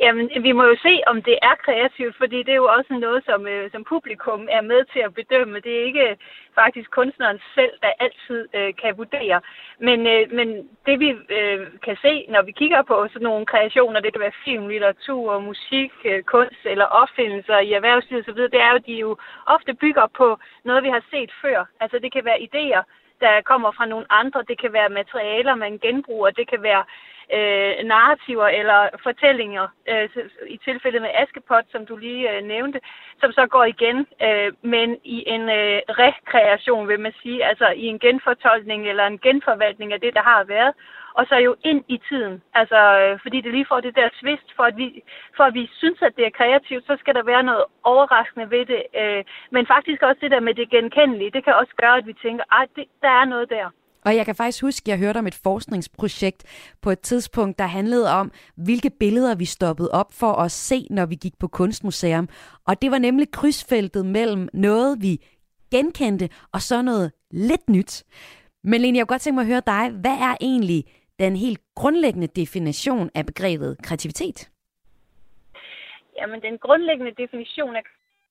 Jamen, 0.00 0.30
vi 0.42 0.52
må 0.52 0.64
jo 0.64 0.76
se, 0.82 1.00
om 1.06 1.22
det 1.22 1.38
er 1.42 1.54
kreativt, 1.64 2.16
fordi 2.16 2.38
det 2.42 2.52
er 2.52 2.62
jo 2.64 2.70
også 2.78 2.92
noget, 2.94 3.24
som, 3.24 3.46
øh, 3.46 3.70
som 3.70 3.84
publikum 3.84 4.48
er 4.50 4.60
med 4.60 4.84
til 4.92 5.00
at 5.00 5.14
bedømme. 5.14 5.60
Det 5.60 5.72
er 5.78 5.84
ikke 5.84 6.08
øh, 6.10 6.16
faktisk 6.54 6.90
kunstneren 6.90 7.40
selv, 7.54 7.72
der 7.82 7.92
altid 8.04 8.48
øh, 8.54 8.74
kan 8.82 8.96
vurdere. 8.96 9.40
Men, 9.78 10.06
øh, 10.06 10.32
men 10.32 10.48
det 10.86 11.00
vi 11.00 11.08
øh, 11.38 11.66
kan 11.86 11.96
se, 12.02 12.26
når 12.28 12.42
vi 12.42 12.52
kigger 12.52 12.82
på 12.82 13.06
sådan 13.12 13.28
nogle 13.30 13.46
kreationer, 13.46 14.00
det 14.00 14.12
kan 14.12 14.20
være 14.20 14.40
film, 14.44 14.68
litteratur, 14.68 15.40
musik, 15.40 15.92
øh, 16.04 16.22
kunst 16.22 16.62
eller 16.64 16.84
opfindelser 16.84 17.58
i 17.58 17.72
erhvervslivet 17.72 18.28
osv., 18.28 18.40
det 18.54 18.60
er 18.66 18.72
jo, 18.72 18.78
de 18.86 18.94
jo 18.94 19.16
ofte 19.46 19.74
bygger 19.74 20.06
på 20.16 20.38
noget, 20.64 20.82
vi 20.82 20.88
har 20.88 21.02
set 21.10 21.30
før. 21.42 21.64
Altså 21.80 21.98
det 21.98 22.12
kan 22.12 22.24
være 22.24 22.42
idéer, 22.48 22.82
der 23.20 23.40
kommer 23.40 23.70
fra 23.72 23.86
nogle 23.86 24.06
andre. 24.10 24.44
Det 24.48 24.60
kan 24.60 24.72
være 24.72 24.88
materialer, 24.88 25.54
man 25.54 25.78
genbruger. 25.78 26.30
Det 26.30 26.48
kan 26.48 26.62
være 26.62 26.84
øh, 26.88 27.17
Øh, 27.36 27.84
narrativer 27.84 28.48
eller 28.48 28.88
fortællinger, 29.02 29.66
øh, 29.88 30.08
i 30.46 30.56
tilfældet 30.64 31.02
med 31.02 31.10
Askepot, 31.14 31.64
som 31.72 31.86
du 31.86 31.96
lige 31.96 32.30
øh, 32.32 32.42
nævnte, 32.44 32.80
som 33.20 33.32
så 33.32 33.46
går 33.46 33.64
igen, 33.64 34.06
øh, 34.26 34.52
men 34.62 34.96
i 35.04 35.24
en 35.26 35.42
øh, 35.42 35.80
rekreation, 36.04 36.88
vil 36.88 37.00
man 37.00 37.12
sige, 37.22 37.44
altså 37.44 37.68
i 37.68 37.84
en 37.84 37.98
genfortolkning 37.98 38.88
eller 38.88 39.06
en 39.06 39.18
genforvaltning 39.18 39.92
af 39.92 40.00
det, 40.00 40.14
der 40.14 40.22
har 40.22 40.44
været, 40.44 40.74
og 41.18 41.26
så 41.28 41.36
jo 41.36 41.56
ind 41.64 41.84
i 41.88 41.98
tiden. 42.08 42.42
Altså, 42.54 42.80
øh, 43.00 43.18
fordi 43.22 43.40
det 43.40 43.52
lige 43.52 43.70
får 43.70 43.80
det 43.80 43.96
der 43.96 44.08
twist, 44.20 44.48
for 44.56 44.64
at, 44.70 44.76
vi, 44.76 45.02
for 45.36 45.44
at 45.44 45.54
vi 45.54 45.70
synes, 45.72 46.02
at 46.02 46.16
det 46.16 46.26
er 46.26 46.38
kreativt, 46.40 46.86
så 46.86 46.96
skal 46.98 47.14
der 47.14 47.22
være 47.22 47.42
noget 47.42 47.64
overraskende 47.84 48.50
ved 48.50 48.64
det. 48.66 48.82
Øh, 49.02 49.24
men 49.50 49.66
faktisk 49.66 50.02
også 50.02 50.18
det 50.20 50.30
der 50.30 50.40
med 50.40 50.54
det 50.54 50.70
genkendelige, 50.70 51.30
det 51.30 51.44
kan 51.44 51.54
også 51.54 51.74
gøre, 51.76 51.96
at 51.96 52.06
vi 52.06 52.12
tænker, 52.12 52.44
at 52.62 52.68
der 53.02 53.12
er 53.20 53.24
noget 53.24 53.50
der. 53.50 53.66
Og 54.04 54.16
jeg 54.16 54.24
kan 54.24 54.34
faktisk 54.34 54.62
huske, 54.62 54.84
at 54.84 54.88
jeg 54.88 54.98
hørte 54.98 55.18
om 55.18 55.26
et 55.26 55.34
forskningsprojekt 55.34 56.44
på 56.82 56.90
et 56.90 57.00
tidspunkt, 57.00 57.58
der 57.58 57.66
handlede 57.66 58.12
om, 58.12 58.32
hvilke 58.56 58.90
billeder 58.90 59.34
vi 59.34 59.44
stoppede 59.44 59.90
op 59.92 60.12
for 60.12 60.32
at 60.32 60.50
se, 60.50 60.86
når 60.90 61.06
vi 61.06 61.14
gik 61.14 61.38
på 61.38 61.48
kunstmuseum. 61.48 62.28
Og 62.66 62.82
det 62.82 62.90
var 62.90 62.98
nemlig 62.98 63.30
krydsfeltet 63.30 64.06
mellem 64.06 64.48
noget, 64.52 65.02
vi 65.02 65.24
genkendte, 65.70 66.28
og 66.52 66.60
så 66.60 66.82
noget 66.82 67.12
lidt 67.30 67.68
nyt. 67.68 68.04
Men 68.64 68.80
Lene, 68.80 68.98
jeg 68.98 69.06
kunne 69.06 69.14
godt 69.14 69.22
tænke 69.22 69.34
mig 69.34 69.42
at 69.42 69.48
høre 69.48 69.62
dig. 69.66 69.90
Hvad 69.90 70.16
er 70.28 70.36
egentlig 70.40 70.84
den 71.18 71.36
helt 71.36 71.60
grundlæggende 71.74 72.26
definition 72.26 73.10
af 73.14 73.26
begrebet 73.26 73.76
kreativitet? 73.82 74.50
Jamen, 76.18 76.42
den 76.42 76.58
grundlæggende 76.58 77.14
definition 77.22 77.76
af 77.76 77.82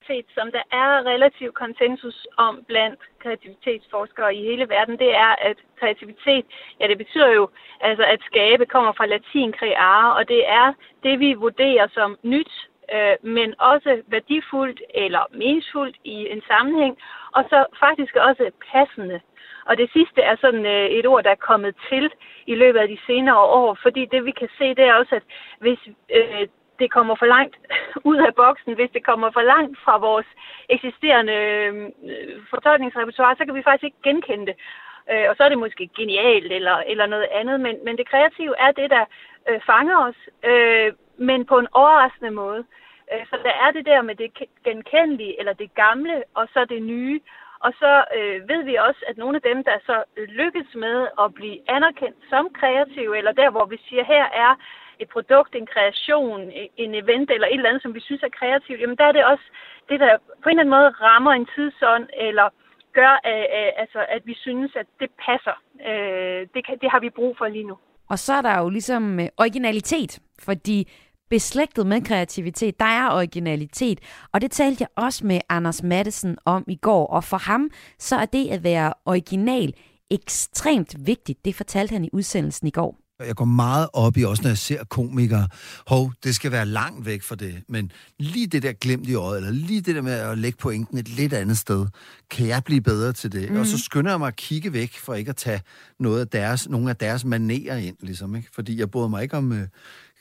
kreativitet, 0.08 0.36
som 0.38 0.52
der 0.52 0.64
er 0.72 1.06
relativ 1.12 1.52
konsensus 1.52 2.28
om 2.38 2.64
blandt 2.68 3.00
kreativitetsforskere 3.20 4.36
i 4.36 4.42
hele 4.50 4.70
verden, 4.70 5.00
det 5.00 5.16
er, 5.16 5.36
at 5.50 5.58
kreativitet, 5.80 6.46
ja, 6.80 6.88
det 6.88 6.98
betyder 6.98 7.32
jo, 7.40 7.50
altså 7.82 8.04
at 8.04 8.22
skabe 8.30 8.66
kommer 8.66 8.92
fra 8.94 9.06
latin 9.06 9.54
creare, 9.54 10.16
og 10.18 10.28
det 10.28 10.42
er 10.48 10.74
det, 11.04 11.20
vi 11.20 11.34
vurderer 11.34 11.88
som 11.88 12.18
nyt, 12.24 12.54
øh, 12.94 13.16
men 13.22 13.50
også 13.60 14.02
værdifuldt 14.08 14.82
eller 14.94 15.24
meningsfuldt 15.32 15.98
i 16.04 16.18
en 16.34 16.42
sammenhæng, 16.48 16.98
og 17.36 17.44
så 17.50 17.66
faktisk 17.80 18.16
også 18.16 18.52
passende. 18.72 19.20
Og 19.66 19.78
det 19.78 19.90
sidste 19.94 20.22
er 20.22 20.36
sådan 20.42 20.66
øh, 20.66 20.88
et 20.98 21.06
ord, 21.06 21.24
der 21.24 21.32
er 21.32 21.46
kommet 21.50 21.76
til 21.90 22.12
i 22.48 22.56
løbet 22.56 22.80
af 22.80 22.88
de 22.88 22.98
senere 23.08 23.40
år, 23.40 23.78
fordi 23.84 24.06
det 24.06 24.26
vi 24.26 24.32
kan 24.32 24.50
se, 24.58 24.76
det 24.76 24.86
er 24.86 24.94
også, 24.94 25.16
at 25.16 25.24
hvis 25.60 25.80
øh, 26.18 26.48
det 26.80 26.92
kommer 26.92 27.16
for 27.16 27.26
langt 27.26 27.56
ud 28.10 28.18
af 28.18 28.36
boksen, 28.36 28.74
hvis 28.74 28.92
det 28.94 29.04
kommer 29.06 29.32
for 29.32 29.42
langt 29.42 29.80
fra 29.84 29.98
vores 29.98 30.28
eksisterende 30.70 31.34
øh, 31.34 31.92
fortolkningsrepertoire, 32.50 33.36
så 33.38 33.46
kan 33.46 33.56
vi 33.56 33.64
faktisk 33.64 33.84
ikke 33.84 34.04
genkende 34.04 34.46
det. 34.46 34.56
øh, 35.12 35.26
og 35.30 35.36
så 35.36 35.44
er 35.44 35.50
det 35.50 35.58
måske 35.66 35.90
genialt 36.00 36.52
eller, 36.52 36.78
eller 36.92 37.06
noget 37.06 37.28
andet, 37.40 37.60
men, 37.60 37.76
men 37.86 37.98
det 37.98 38.10
kreative 38.10 38.56
er 38.60 38.72
det, 38.72 38.90
der 38.90 39.06
øh, 39.50 39.62
fanger 39.66 39.98
os, 40.08 40.20
øh, 40.50 40.94
men 41.18 41.46
på 41.46 41.60
en 41.60 41.68
overraskende 41.72 42.32
måde. 42.32 42.64
Øh, 43.14 43.26
så 43.30 43.36
der 43.44 43.56
er 43.66 43.72
det 43.72 43.86
der 43.86 44.02
med 44.02 44.16
det 44.16 44.30
genkendelige, 44.64 45.40
eller 45.40 45.54
det 45.54 45.76
gamle, 45.76 46.24
og 46.34 46.48
så 46.54 46.66
det 46.66 46.82
nye. 46.84 47.20
Og 47.60 47.74
så 47.82 48.04
øh, 48.18 48.50
ved 48.50 48.64
vi 48.64 48.76
også, 48.76 49.02
at 49.08 49.18
nogle 49.18 49.36
af 49.36 49.42
dem, 49.42 49.64
der 49.64 49.78
så 49.86 50.04
lykkes 50.18 50.76
med 50.76 51.08
at 51.24 51.34
blive 51.34 51.58
anerkendt 51.70 52.18
som 52.30 52.50
kreative, 52.60 53.18
eller 53.18 53.32
der, 53.32 53.50
hvor 53.50 53.66
vi 53.66 53.78
siger, 53.88 54.04
her 54.04 54.26
er 54.34 54.56
et 55.00 55.10
produkt, 55.16 55.56
en 55.56 55.68
kreation, 55.74 56.42
en 56.84 56.92
event 57.02 57.30
eller 57.32 57.48
et 57.48 57.54
eller 57.54 57.70
andet, 57.70 57.84
som 57.84 57.94
vi 57.98 58.02
synes 58.08 58.24
er 58.24 58.38
kreativt, 58.40 58.82
jamen 58.82 58.98
der 58.98 59.06
er 59.08 59.16
det 59.18 59.26
også 59.26 59.46
det, 59.90 60.00
der 60.00 60.18
på 60.44 60.50
en 60.50 60.60
eller 60.60 60.64
anden 60.64 60.76
måde 60.78 60.90
rammer 60.90 61.32
en 61.32 61.48
tidsånd, 61.56 62.06
eller 62.28 62.48
gør, 63.00 63.14
øh, 63.32 63.48
øh, 63.58 63.72
altså, 63.82 64.00
at 64.16 64.22
vi 64.30 64.36
synes, 64.46 64.72
at 64.82 64.88
det 65.02 65.10
passer. 65.26 65.58
Øh, 65.90 66.42
det, 66.54 66.62
kan, 66.66 66.74
det 66.82 66.90
har 66.94 67.02
vi 67.06 67.10
brug 67.20 67.34
for 67.38 67.48
lige 67.48 67.68
nu. 67.72 67.78
Og 68.10 68.20
så 68.20 68.34
er 68.34 68.42
der 68.42 68.60
jo 68.62 68.70
ligesom 68.70 69.20
øh, 69.20 69.28
originalitet, 69.38 70.20
fordi 70.48 70.78
beslægtet 71.30 71.88
med 71.88 72.02
kreativitet, 72.10 72.80
der 72.80 72.86
er 72.86 73.16
originalitet. 73.20 74.00
Og 74.34 74.42
det 74.42 74.52
talte 74.52 74.82
jeg 74.82 75.04
også 75.06 75.26
med 75.26 75.40
Anders 75.50 75.84
Mattesen 75.84 76.38
om 76.46 76.64
i 76.68 76.76
går. 76.76 77.08
Og 77.08 77.24
for 77.24 77.38
ham, 77.38 77.70
så 78.00 78.16
er 78.16 78.26
det 78.26 78.46
at 78.52 78.64
være 78.64 78.94
original 79.06 79.74
ekstremt 80.12 80.96
vigtigt. 81.06 81.46
Det 81.46 81.56
fortalte 81.56 81.94
han 81.94 82.06
i 82.06 82.10
udsendelsen 82.14 82.68
i 82.68 82.72
går. 82.72 82.96
Jeg 83.20 83.36
går 83.36 83.46
meget 83.46 83.88
op 83.94 84.18
i, 84.18 84.24
også 84.24 84.44
når 84.44 84.50
jeg 84.50 84.58
ser 84.58 84.84
komikere, 84.84 85.48
hov, 85.88 86.14
det 86.24 86.36
skal 86.36 86.52
være 86.52 86.66
langt 86.66 87.06
væk 87.06 87.24
fra 87.24 87.36
det, 87.36 87.64
men 87.68 87.92
lige 88.20 88.48
det 88.48 88.64
der 88.64 88.74
glemt 88.74 89.08
i 89.08 89.14
øjet, 89.14 89.38
eller 89.38 89.52
lige 89.52 89.82
det 89.82 89.96
der 89.96 90.02
med 90.02 90.14
at 90.14 90.38
lægge 90.38 90.58
pointen 90.58 90.98
et 90.98 91.10
lidt 91.10 91.34
andet 91.34 91.58
sted, 91.58 91.86
kan 92.30 92.48
jeg 92.48 92.64
blive 92.64 92.82
bedre 92.82 93.14
til 93.14 93.32
det? 93.32 93.52
Mm. 93.52 93.60
Og 93.60 93.66
så 93.66 93.76
mhm. 93.76 93.82
skynder 93.82 94.12
jeg 94.12 94.20
mig 94.20 94.28
at 94.28 94.36
kigge 94.36 94.74
væk, 94.74 94.98
for 94.98 95.14
ikke 95.14 95.30
at 95.30 95.36
tage 95.36 95.62
noget 96.00 96.20
af 96.20 96.28
deres, 96.28 96.70
nogle 96.70 96.90
af 96.90 96.96
deres 96.96 97.26
manerer 97.26 97.78
ind, 97.78 97.96
ligesom, 98.00 98.36
ikke? 98.36 98.50
Fordi 98.54 98.80
jeg 98.80 98.92
bryder 98.92 99.08
mig 99.08 99.24
ikke 99.24 99.38
om... 99.38 99.52
Øh, 99.52 99.68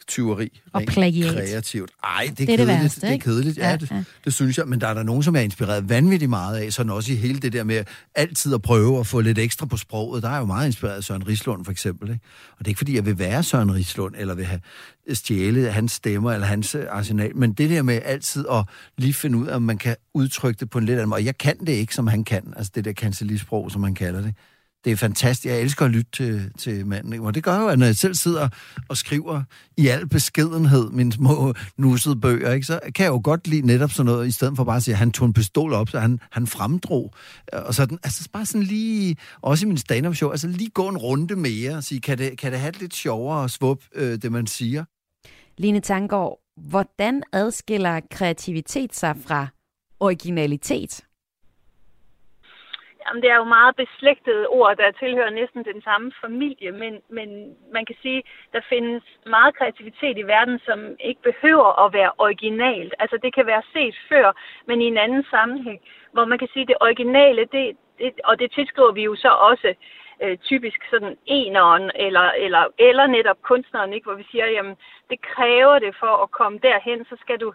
tyveri. 0.09 0.61
Og 0.73 0.83
plagiat. 0.89 1.35
Kreativt. 1.35 1.91
Ej, 2.05 2.23
det 2.23 2.31
er, 2.31 2.35
det 2.35 2.43
er 2.43 2.57
kedeligt. 2.57 2.69
Det, 2.69 2.83
værste, 2.83 3.01
det 3.01 3.15
er 3.15 3.19
kedeligt, 3.19 3.59
ja, 3.59 3.71
ja, 3.71 3.77
det, 3.77 3.91
ja. 3.91 4.05
det 4.25 4.35
synes 4.35 4.59
jeg. 4.59 4.69
Men 4.69 4.81
der 4.81 4.87
er 4.87 4.95
der 4.95 5.03
nogen, 5.03 5.23
som 5.23 5.37
er 5.37 5.41
inspireret 5.41 5.89
vanvittigt 5.89 6.31
meget 6.31 6.57
af, 6.57 6.73
sådan 6.73 6.91
også 6.91 7.13
i 7.13 7.15
hele 7.15 7.39
det 7.39 7.53
der 7.53 7.65
med 7.65 7.85
altid 8.15 8.55
at 8.55 8.63
prøve 8.63 9.01
at 9.01 9.07
få 9.07 9.21
lidt 9.21 9.39
ekstra 9.39 9.67
på 9.67 9.77
sproget. 9.77 10.23
Der 10.23 10.29
er 10.29 10.39
jo 10.39 10.45
meget 10.45 10.67
inspireret 10.67 10.97
af 10.97 11.05
Søren 11.05 11.29
Rislund, 11.29 11.65
for 11.65 11.73
eksempel. 11.73 12.11
Ikke? 12.11 12.25
Og 12.53 12.59
det 12.59 12.67
er 12.67 12.71
ikke, 12.71 12.79
fordi 12.79 12.95
jeg 12.95 13.07
vil 13.07 13.19
være 13.19 13.43
Søren 13.43 13.75
Rislund, 13.75 14.15
eller 14.19 14.35
vil 14.35 14.45
have 14.45 14.61
stjæle 15.13 15.71
hans 15.71 15.93
stemmer, 15.93 16.33
eller 16.33 16.47
hans 16.47 16.75
øh, 16.75 16.85
arsenal. 16.91 17.37
Men 17.37 17.53
det 17.53 17.71
der 17.71 17.83
med 17.83 18.01
altid 18.05 18.45
at 18.53 18.65
lige 18.99 19.15
finde 19.15 19.39
ud 19.39 19.47
af, 19.47 19.57
om 19.57 19.63
man 19.63 19.79
kan 19.79 19.97
udtrykke 20.15 20.61
det 20.61 20.71
på 20.71 20.79
en 20.79 20.87
lidt 20.87 20.97
anden 20.97 21.09
måde. 21.09 21.19
Og 21.19 21.25
jeg 21.25 21.39
kan 21.39 21.59
det 21.59 21.73
ikke, 21.73 21.95
som 21.95 22.07
han 22.07 22.25
kan. 22.25 22.53
Altså 22.57 22.73
det 22.75 22.85
der 22.85 22.93
kancelisprog, 22.93 23.71
som 23.71 23.81
man 23.81 23.95
kalder 23.95 24.21
det 24.21 24.35
det 24.87 24.93
er 24.93 24.97
fantastisk. 24.97 25.47
Jeg 25.47 25.61
elsker 25.61 25.84
at 25.84 25.91
lytte 25.91 26.11
til, 26.12 26.51
til 26.59 26.87
manden. 26.87 27.20
Og 27.20 27.34
det 27.34 27.45
gør 27.45 27.61
jo, 27.61 27.68
at 27.68 27.78
når 27.78 27.87
jeg 27.87 27.97
selv 27.97 28.14
sidder 28.14 28.49
og 28.89 28.97
skriver 28.97 29.43
i 29.76 29.89
al 29.89 30.09
beskedenhed 30.09 30.91
mine 30.91 31.12
små 31.12 31.55
nussede 31.78 32.16
bøger, 32.16 32.53
ikke, 32.53 32.66
så 32.66 32.80
kan 32.95 33.05
jeg 33.05 33.11
jo 33.11 33.20
godt 33.24 33.49
lide 33.49 33.66
netop 33.66 33.91
sådan 33.91 34.12
noget, 34.12 34.28
i 34.28 34.30
stedet 34.30 34.57
for 34.57 34.64
bare 34.64 34.76
at 34.76 34.82
sige, 34.82 34.95
at 34.95 34.99
han 34.99 35.12
tog 35.12 35.26
en 35.26 35.32
pistol 35.32 35.72
op, 35.72 35.89
så 35.89 35.99
han, 35.99 36.20
han 36.30 36.47
fremdrog. 36.47 37.14
Og 37.53 37.74
sådan, 37.74 37.99
altså 38.05 38.28
bare 38.32 38.47
sådan 38.47 38.62
lige, 38.62 39.16
også 39.43 39.66
i 39.66 39.68
min 39.68 39.78
stand-up 39.78 40.14
show, 40.14 40.30
altså 40.30 40.49
lige 40.49 40.70
gå 40.70 40.89
en 40.89 40.97
runde 40.97 41.37
mere 41.37 41.76
og 41.76 41.84
sige, 41.84 42.01
kan 42.01 42.18
det, 42.18 42.39
kan 42.39 42.53
det 42.53 42.61
have 42.61 42.72
det 42.72 42.80
lidt 42.80 42.95
sjovere 42.95 43.45
at 43.45 43.51
svup 43.51 43.78
øh, 43.95 44.22
det, 44.22 44.32
man 44.32 44.47
siger? 44.47 44.84
Line 45.59 45.80
Tangård, 45.80 46.41
hvordan 46.68 47.22
adskiller 47.32 48.01
kreativitet 48.11 48.95
sig 48.95 49.16
fra 49.26 49.47
originalitet? 50.01 51.01
Jamen, 53.07 53.23
det 53.23 53.31
er 53.31 53.37
jo 53.37 53.45
meget 53.45 53.77
beslægtede 53.77 54.47
ord, 54.49 54.77
der 54.77 54.91
tilhører 54.91 55.31
næsten 55.31 55.65
den 55.65 55.83
samme 55.83 56.13
familie, 56.21 56.73
men, 56.73 56.93
men 57.09 57.57
man 57.73 57.85
kan 57.87 57.97
sige, 58.03 58.23
der 58.53 58.61
findes 58.69 59.03
meget 59.27 59.57
kreativitet 59.59 60.19
i 60.19 60.23
verden, 60.23 60.59
som 60.59 60.79
ikke 61.01 61.23
behøver 61.23 61.85
at 61.85 61.93
være 61.93 62.13
originalt. 62.19 62.95
Altså, 62.99 63.17
det 63.23 63.35
kan 63.35 63.47
være 63.47 63.63
set 63.73 63.97
før, 64.09 64.33
men 64.67 64.81
i 64.81 64.85
en 64.85 64.99
anden 64.99 65.25
sammenhæng, 65.31 65.81
hvor 66.13 66.25
man 66.25 66.39
kan 66.39 66.49
sige, 66.53 66.67
det 66.67 66.77
originale, 66.81 67.43
det, 67.53 67.77
det, 67.99 68.13
og 68.25 68.39
det 68.39 68.53
tilskriver 68.53 68.93
vi 68.93 69.03
jo 69.03 69.15
så 69.17 69.29
også 69.29 69.75
øh, 70.23 70.39
typisk 70.39 70.81
sådan 70.91 71.17
eneren, 71.27 71.91
eller, 71.95 72.31
eller, 72.45 72.65
eller 72.79 73.07
netop 73.07 73.37
kunstneren, 73.43 73.93
ikke? 73.93 74.05
hvor 74.05 74.15
vi 74.15 74.27
siger, 74.31 74.47
jamen, 74.47 74.77
det 75.11 75.21
kræver 75.21 75.79
det 75.79 75.97
for 76.01 76.23
at 76.23 76.31
komme 76.31 76.59
derhen, 76.59 77.05
så 77.05 77.17
skal 77.21 77.39
du 77.41 77.53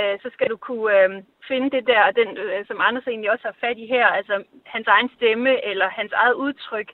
øh, 0.00 0.14
så 0.22 0.28
skal 0.32 0.48
du 0.50 0.56
kunne 0.56 1.02
øh, 1.02 1.10
finde 1.48 1.70
det 1.76 1.86
der, 1.86 2.10
den, 2.10 2.28
øh, 2.36 2.66
som 2.66 2.80
Anders 2.80 3.06
egentlig 3.06 3.30
også 3.30 3.44
har 3.44 3.56
fat 3.60 3.78
i 3.78 3.86
her, 3.86 4.06
altså 4.06 4.44
hans 4.66 4.86
egen 4.86 5.10
stemme 5.16 5.64
eller 5.70 5.88
hans 5.88 6.12
eget 6.12 6.34
udtryk. 6.34 6.90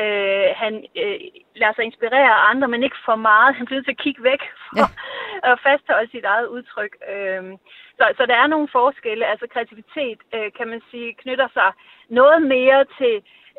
Øh, 0.00 0.48
han 0.62 0.74
øh, 1.02 1.18
lader 1.60 1.74
sig 1.74 1.84
inspirere 1.84 2.32
af 2.38 2.50
andre, 2.50 2.68
men 2.68 2.82
ikke 2.82 3.04
for 3.04 3.16
meget. 3.16 3.54
Han 3.54 3.66
bliver 3.66 3.78
nødt 3.78 3.86
til 3.86 3.96
at 3.98 4.04
kigge 4.06 4.22
væk 4.22 4.42
for 4.68 4.76
ja. 4.78 4.86
at 5.50 5.60
fastholde 5.66 6.10
sit 6.10 6.24
eget 6.24 6.46
udtryk. 6.46 6.92
Øh, 7.12 7.42
så, 7.98 8.04
så 8.16 8.26
der 8.26 8.36
er 8.42 8.46
nogle 8.46 8.68
forskelle. 8.72 9.26
Altså 9.26 9.46
kreativitet, 9.52 10.18
øh, 10.34 10.52
kan 10.58 10.68
man 10.68 10.82
sige, 10.90 11.14
knytter 11.22 11.48
sig 11.52 11.70
noget 12.08 12.42
mere 12.42 12.84
til 12.98 13.14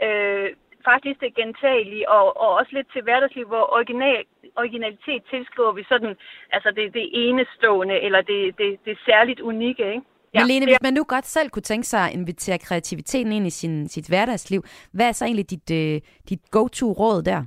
øh, 0.07 0.49
faktisk 0.91 1.17
det 1.25 1.35
gentagelige, 1.35 2.09
og, 2.09 2.25
og 2.41 2.49
også 2.59 2.71
lidt 2.77 2.89
til 2.93 3.01
hverdagsliv, 3.03 3.47
hvor 3.47 3.65
original, 3.77 4.23
originalitet 4.61 5.21
tilskriver 5.33 5.71
vi 5.71 5.83
sådan, 5.83 6.15
altså 6.55 6.69
det, 6.77 6.93
det 6.93 7.05
enestående, 7.25 7.95
eller 8.05 8.21
det, 8.21 8.57
det, 8.57 8.69
det 8.85 8.97
særligt 9.05 9.39
unikke, 9.39 9.85
ikke? 9.95 10.07
Ja. 10.33 10.39
Men 10.39 10.47
Lene, 10.47 10.65
hvis 10.65 10.81
man 10.87 10.93
nu 10.93 11.03
godt 11.03 11.25
selv 11.25 11.49
kunne 11.49 11.69
tænke 11.71 11.87
sig 11.87 12.03
at 12.07 12.13
invitere 12.13 12.57
kreativiteten 12.57 13.31
ind 13.31 13.47
i 13.47 13.49
sin, 13.49 13.87
sit 13.87 14.07
hverdagsliv, 14.07 14.61
hvad 14.91 15.07
er 15.07 15.11
så 15.11 15.25
egentlig 15.25 15.49
dit, 15.49 15.71
uh, 15.71 16.01
dit 16.29 16.41
go-to-råd 16.51 17.21
der? 17.23 17.41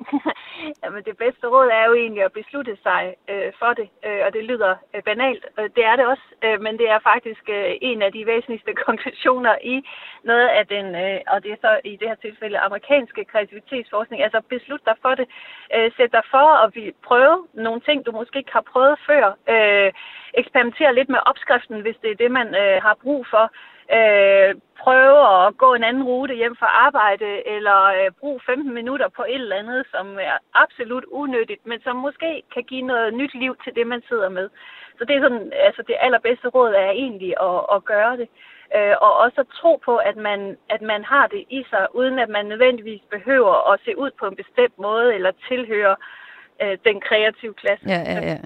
Jamen, 0.84 1.02
det 1.04 1.16
bedste 1.16 1.46
råd 1.46 1.68
er 1.68 1.84
jo 1.88 1.94
egentlig 1.94 2.24
at 2.24 2.32
beslutte 2.32 2.76
sig 2.82 3.14
øh, 3.30 3.52
for 3.58 3.72
det, 3.78 3.88
øh, 4.06 4.20
og 4.26 4.32
det 4.32 4.44
lyder 4.44 4.74
øh, 4.94 5.02
banalt. 5.02 5.44
Øh, 5.58 5.70
det 5.76 5.84
er 5.84 5.96
det 5.96 6.06
også, 6.06 6.26
øh, 6.44 6.60
men 6.60 6.78
det 6.78 6.88
er 6.90 6.98
faktisk 6.98 7.44
øh, 7.48 7.72
en 7.80 8.02
af 8.02 8.12
de 8.12 8.26
væsentligste 8.26 8.72
konklusioner 8.86 9.54
i 9.74 9.76
noget 10.24 10.48
af 10.48 10.66
den, 10.66 10.86
øh, 11.04 11.20
og 11.32 11.42
det 11.42 11.52
er 11.52 11.60
så 11.60 11.80
i 11.84 11.96
det 11.96 12.08
her 12.08 12.14
tilfælde 12.14 12.58
amerikanske 12.58 13.24
kreativitetsforskning. 13.24 14.22
Altså, 14.22 14.40
beslut 14.48 14.84
dig 14.86 14.96
for 15.02 15.14
det. 15.14 15.26
Øh, 15.74 15.92
sæt 15.96 16.12
dig 16.12 16.24
for 16.30 16.46
at 16.64 16.68
prøve 17.08 17.46
nogle 17.54 17.80
ting, 17.80 18.06
du 18.06 18.12
måske 18.12 18.38
ikke 18.38 18.52
har 18.52 18.66
prøvet 18.72 18.98
før. 19.06 19.24
Øh, 19.54 19.92
eksperimentere 20.34 20.94
lidt 20.94 21.08
med 21.08 21.18
opskriften, 21.26 21.80
hvis 21.80 21.96
det 22.02 22.10
er 22.10 22.20
det, 22.22 22.30
man 22.30 22.48
øh, 22.62 22.82
har 22.82 22.96
brug 23.02 23.26
for 23.30 23.52
øh, 23.98 24.50
prøve 24.84 25.20
at 25.46 25.56
gå 25.62 25.68
en 25.74 25.84
anden 25.88 26.04
rute 26.10 26.34
hjem 26.34 26.56
fra 26.56 26.70
arbejde, 26.86 27.28
eller 27.54 27.78
øh, 27.98 28.10
bruge 28.20 28.40
15 28.46 28.74
minutter 28.74 29.08
på 29.08 29.22
et 29.22 29.42
eller 29.42 29.62
andet, 29.62 29.82
som 29.94 30.06
er 30.30 30.36
absolut 30.54 31.04
unødigt, 31.04 31.66
men 31.66 31.78
som 31.82 31.96
måske 31.96 32.42
kan 32.54 32.64
give 32.70 32.86
noget 32.92 33.14
nyt 33.14 33.34
liv 33.34 33.52
til 33.64 33.72
det, 33.74 33.86
man 33.86 34.02
sidder 34.08 34.28
med. 34.28 34.48
Så 34.98 35.02
det 35.04 35.16
er 35.16 35.22
sådan, 35.22 35.52
altså 35.66 35.82
det 35.88 35.96
allerbedste 36.00 36.48
råd 36.48 36.72
er 36.86 36.90
egentlig 36.90 37.32
at, 37.48 37.60
at 37.74 37.84
gøre 37.84 38.16
det. 38.16 38.28
Øh, 38.76 38.94
og 39.06 39.12
også 39.24 39.40
at 39.40 39.52
tro 39.60 39.72
på, 39.84 39.96
at 39.96 40.16
man, 40.16 40.56
at 40.74 40.82
man 40.82 41.04
har 41.04 41.26
det 41.26 41.44
i 41.50 41.60
sig, 41.70 41.86
uden 41.94 42.18
at 42.18 42.28
man 42.28 42.46
nødvendigvis 42.46 43.02
behøver 43.10 43.72
at 43.72 43.80
se 43.84 43.98
ud 43.98 44.10
på 44.20 44.26
en 44.26 44.36
bestemt 44.36 44.78
måde, 44.78 45.14
eller 45.14 45.32
tilhøre 45.48 45.96
øh, 46.62 46.78
den 46.84 47.00
kreative 47.00 47.54
klasse. 47.54 47.86
Ja, 47.88 48.00
ja, 48.12 48.20
ja. 48.30 48.38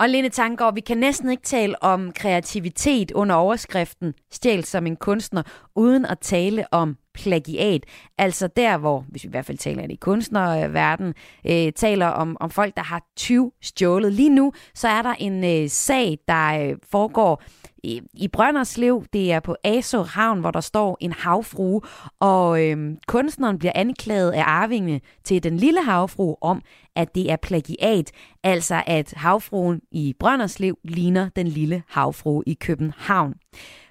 Og 0.00 0.08
Lene 0.08 0.28
Tanggaard, 0.28 0.74
vi 0.74 0.80
kan 0.80 0.98
næsten 0.98 1.30
ikke 1.30 1.42
tale 1.42 1.82
om 1.82 2.12
kreativitet 2.12 3.10
under 3.10 3.34
overskriften 3.34 4.14
Stjæl 4.30 4.64
som 4.64 4.86
en 4.86 4.96
kunstner, 4.96 5.42
uden 5.74 6.04
at 6.04 6.18
tale 6.18 6.64
om 6.72 6.96
plagiat. 7.22 7.84
Altså 8.18 8.46
der, 8.46 8.78
hvor, 8.78 9.04
hvis 9.08 9.24
vi 9.24 9.28
i 9.28 9.30
hvert 9.30 9.46
fald 9.46 9.58
taler 9.58 9.82
i 9.82 9.94
kunstnerverden, 9.94 11.14
øh, 11.46 11.72
taler 11.72 12.06
om, 12.06 12.36
om 12.40 12.50
folk, 12.50 12.76
der 12.76 12.82
har 12.82 13.02
20 13.16 13.52
stjålet. 13.62 14.12
Lige 14.12 14.30
nu, 14.30 14.52
så 14.74 14.88
er 14.88 15.02
der 15.02 15.14
en 15.18 15.44
øh, 15.44 15.68
sag, 15.68 16.18
der 16.28 16.68
øh, 16.68 16.76
foregår 16.90 17.42
i, 17.82 18.02
i 18.14 18.28
Brønderslev. 18.28 19.04
Det 19.12 19.32
er 19.32 19.40
på 19.40 19.56
Aso 19.64 20.02
Havn, 20.02 20.40
hvor 20.40 20.50
der 20.50 20.60
står 20.60 20.96
en 21.00 21.12
havfrue, 21.12 21.80
og 22.20 22.64
øh, 22.64 22.96
kunstneren 23.06 23.58
bliver 23.58 23.72
anklaget 23.74 24.30
af 24.30 24.42
arvingene 24.46 25.00
til 25.24 25.42
den 25.42 25.56
lille 25.56 25.84
havfrue 25.84 26.36
om, 26.40 26.62
at 26.96 27.14
det 27.14 27.32
er 27.32 27.36
plagiat, 27.36 28.10
altså 28.42 28.82
at 28.86 29.14
havfruen 29.16 29.80
i 29.90 30.14
Brønderslev 30.20 30.78
ligner 30.84 31.28
den 31.36 31.48
lille 31.48 31.82
havfrue 31.88 32.42
i 32.46 32.54
København. 32.54 33.34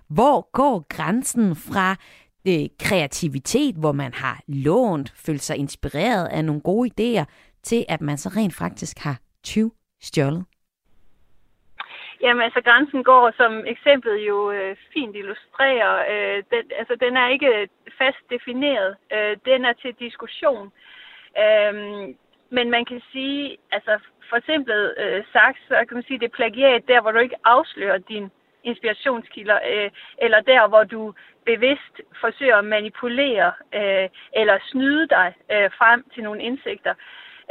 Hvor 0.09 0.49
går 0.51 0.85
grænsen 0.89 1.55
fra 1.55 1.95
øh, 2.47 2.69
kreativitet, 2.79 3.75
hvor 3.75 3.91
man 3.91 4.13
har 4.13 4.37
lånt, 4.47 5.13
følt 5.25 5.41
sig 5.41 5.57
inspireret 5.57 6.27
af 6.27 6.45
nogle 6.45 6.61
gode 6.61 6.89
idéer, 6.93 7.25
til 7.63 7.85
at 7.89 8.01
man 8.01 8.17
så 8.17 8.29
rent 8.37 8.55
faktisk 8.55 8.97
har 8.99 9.17
20 9.43 9.71
stjålet? 10.01 10.45
Jamen 12.21 12.43
altså 12.43 12.61
grænsen 12.61 13.03
går, 13.03 13.31
som 13.37 13.51
eksemplet 13.65 14.17
jo 14.27 14.51
øh, 14.51 14.75
fint 14.93 15.15
illustrerer, 15.15 15.93
øh, 16.11 16.43
den, 16.51 16.63
altså 16.79 16.95
den 16.99 17.17
er 17.17 17.27
ikke 17.29 17.69
fast 17.97 18.21
defineret, 18.29 18.95
øh, 19.13 19.37
den 19.45 19.65
er 19.65 19.73
til 19.73 19.93
diskussion. 19.99 20.71
Øh, 21.43 21.73
men 22.49 22.69
man 22.75 22.85
kan 22.85 23.01
sige, 23.11 23.57
altså 23.71 23.99
for 24.29 24.39
simpelt 24.45 24.93
øh, 24.97 25.23
sagt, 25.33 25.59
så 25.67 25.75
kan 25.87 25.95
man 25.97 26.03
sige, 26.07 26.19
det 26.19 26.25
er 26.25 26.39
plagiat 26.39 26.83
der, 26.87 27.01
hvor 27.01 27.11
du 27.11 27.19
ikke 27.19 27.41
afslører 27.43 27.97
din 27.97 28.25
inspirationskilder, 28.63 29.59
øh, 29.71 29.89
eller 30.17 30.39
der, 30.41 30.67
hvor 30.67 30.83
du 30.83 31.13
bevidst 31.51 31.95
forsøger 32.23 32.57
at 32.57 32.71
manipulere 32.75 33.51
øh, 33.79 34.07
eller 34.39 34.57
snyde 34.71 35.07
dig 35.07 35.29
øh, 35.53 35.69
frem 35.79 35.99
til 36.13 36.23
nogle 36.23 36.41
indsigter. 36.49 36.93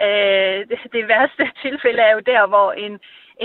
Øh, 0.07 0.59
det, 0.69 0.79
det 0.97 1.09
værste 1.09 1.45
tilfælde 1.65 2.03
er 2.09 2.13
jo 2.17 2.23
der, 2.33 2.47
hvor 2.47 2.73
en, 2.73 2.95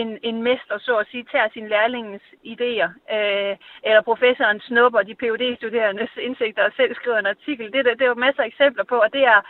en, 0.01 0.09
en 0.29 0.37
mester, 0.43 0.77
så 0.77 0.93
at 0.97 1.07
sige, 1.11 1.31
tager 1.31 1.49
sin 1.53 1.67
lærlingens 1.67 2.25
idéer, 2.53 2.89
øh, 3.15 3.53
eller 3.87 4.01
professoren 4.09 4.59
snupper 4.59 5.01
de 5.01 5.15
phd 5.21 5.43
studerendes 5.55 6.11
indsigter 6.27 6.63
og 6.63 6.73
selv 6.75 6.95
skriver 6.95 7.19
en 7.19 7.33
artikel. 7.35 7.65
Det, 7.73 7.85
det, 7.85 7.99
det 7.99 8.05
er 8.05 8.13
jo 8.13 8.25
masser 8.25 8.43
af 8.43 8.47
eksempler 8.47 8.83
på, 8.83 8.97
og 9.05 9.13
det 9.13 9.23
er, 9.35 9.41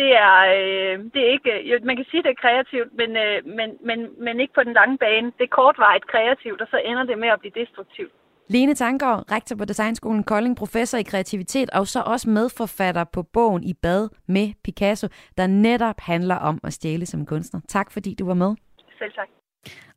det 0.00 0.10
er, 0.26 0.36
øh, 0.56 0.96
det 1.12 1.20
er 1.22 1.30
ikke, 1.36 1.52
jo, 1.70 1.74
man 1.82 1.96
kan 1.96 2.06
sige, 2.10 2.22
det 2.22 2.30
er 2.30 2.42
kreativt, 2.44 2.90
men, 3.00 3.10
øh, 3.16 3.46
men, 3.58 3.68
men, 3.88 3.98
men 4.24 4.40
ikke 4.40 4.54
på 4.54 4.62
den 4.62 4.72
lange 4.72 4.98
bane. 4.98 5.32
Det 5.38 5.44
er 5.44 5.56
kortvarigt 5.58 6.06
kreativt, 6.06 6.60
og 6.60 6.68
så 6.70 6.78
ender 6.84 7.04
det 7.04 7.18
med 7.18 7.28
at 7.28 7.40
blive 7.40 7.58
destruktivt. 7.60 8.12
Lene 8.50 8.74
Tanker, 8.74 9.32
rektor 9.32 9.56
på 9.56 9.64
Designskolen 9.64 10.22
Kolding, 10.22 10.56
professor 10.56 10.98
i 10.98 11.02
kreativitet, 11.02 11.70
og 11.70 11.88
så 11.88 12.02
også 12.06 12.30
medforfatter 12.30 13.04
på 13.04 13.22
bogen 13.22 13.64
I 13.64 13.72
bad 13.74 14.08
med 14.28 14.52
Picasso, 14.64 15.08
der 15.38 15.46
netop 15.46 16.00
handler 16.00 16.34
om 16.34 16.60
at 16.64 16.72
stjæle 16.72 17.06
som 17.06 17.26
kunstner. 17.26 17.60
Tak 17.68 17.90
fordi 17.90 18.14
du 18.14 18.26
var 18.26 18.34
med. 18.34 18.54
Selv 18.98 19.12
tak. 19.12 19.28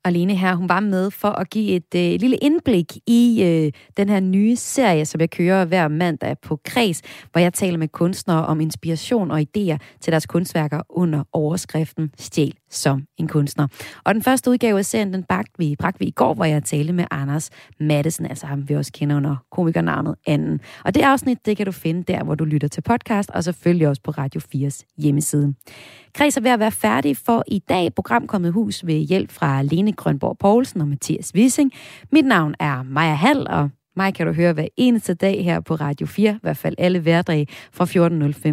Alene 0.03 0.35
her, 0.35 0.55
hun 0.55 0.69
var 0.69 0.79
med 0.79 1.11
for 1.11 1.27
at 1.27 1.49
give 1.49 1.71
et 1.71 1.95
øh, 1.95 2.19
lille 2.19 2.37
indblik 2.37 2.97
i 3.07 3.43
øh, 3.43 3.71
den 3.97 4.09
her 4.09 4.19
nye 4.19 4.55
serie, 4.55 5.05
som 5.05 5.21
jeg 5.21 5.29
kører 5.29 5.65
hver 5.65 5.87
mandag 5.87 6.35
på 6.39 6.59
Kreds, 6.65 7.01
hvor 7.31 7.41
jeg 7.41 7.53
taler 7.53 7.77
med 7.77 7.87
kunstnere 7.87 8.45
om 8.45 8.61
inspiration 8.61 9.31
og 9.31 9.39
idéer 9.39 9.77
til 9.99 10.11
deres 10.11 10.25
kunstværker 10.25 10.81
under 10.89 11.23
overskriften 11.33 12.11
Stjæl 12.17 12.60
som 12.71 13.03
en 13.17 13.27
kunstner. 13.27 13.67
Og 14.03 14.13
den 14.13 14.23
første 14.23 14.51
udgave 14.51 14.79
af 14.79 14.85
serien, 14.85 15.13
den 15.13 15.23
bragte 15.23 15.51
vi, 15.57 15.75
bragte 15.79 15.99
vi 15.99 16.05
i 16.05 16.11
går, 16.11 16.33
hvor 16.33 16.45
jeg 16.45 16.63
talte 16.63 16.93
med 16.93 17.05
Anders 17.11 17.49
Mattesen, 17.79 18.25
altså 18.25 18.45
ham 18.45 18.69
vi 18.69 18.75
også 18.75 18.91
kender 18.91 19.15
under 19.15 19.35
komikernavnet 19.51 20.15
Anden. 20.27 20.59
Og 20.85 20.95
det 20.95 21.01
afsnit, 21.01 21.45
det 21.45 21.57
kan 21.57 21.65
du 21.65 21.71
finde 21.71 22.03
der, 22.03 22.23
hvor 22.23 22.35
du 22.35 22.45
lytter 22.45 22.67
til 22.67 22.81
podcast, 22.81 23.29
og 23.29 23.43
selvfølgelig 23.43 23.87
også 23.87 24.01
på 24.01 24.11
Radio 24.11 24.41
4's 24.55 24.93
hjemmeside. 24.97 25.53
Kreds 26.13 26.37
er 26.37 26.41
ved 26.41 26.51
at 26.51 26.59
være 26.59 26.71
færdig 26.71 27.17
for 27.17 27.43
i 27.47 27.59
dag. 27.59 27.93
Program 27.93 28.27
kommet 28.27 28.53
hus 28.53 28.85
ved 28.85 28.95
hjælp 28.95 29.31
fra 29.31 29.61
Lene 29.61 29.93
Grønborg 29.93 30.37
Poulsen 30.37 30.81
og 30.81 30.87
Mathias 30.87 31.31
Wissing. 31.35 31.71
Mit 32.11 32.25
navn 32.25 32.55
er 32.59 32.83
Maja 32.83 33.13
Hall, 33.13 33.47
og 33.49 33.69
mig 33.95 34.13
kan 34.13 34.27
du 34.27 34.33
høre 34.33 34.53
hver 34.53 34.67
eneste 34.77 35.13
dag 35.13 35.43
her 35.43 35.59
på 35.59 35.75
Radio 35.75 36.07
4, 36.07 36.31
i 36.31 36.39
hvert 36.41 36.57
fald 36.57 36.75
alle 36.77 36.99
hverdage 36.99 37.47
fra 37.71 37.85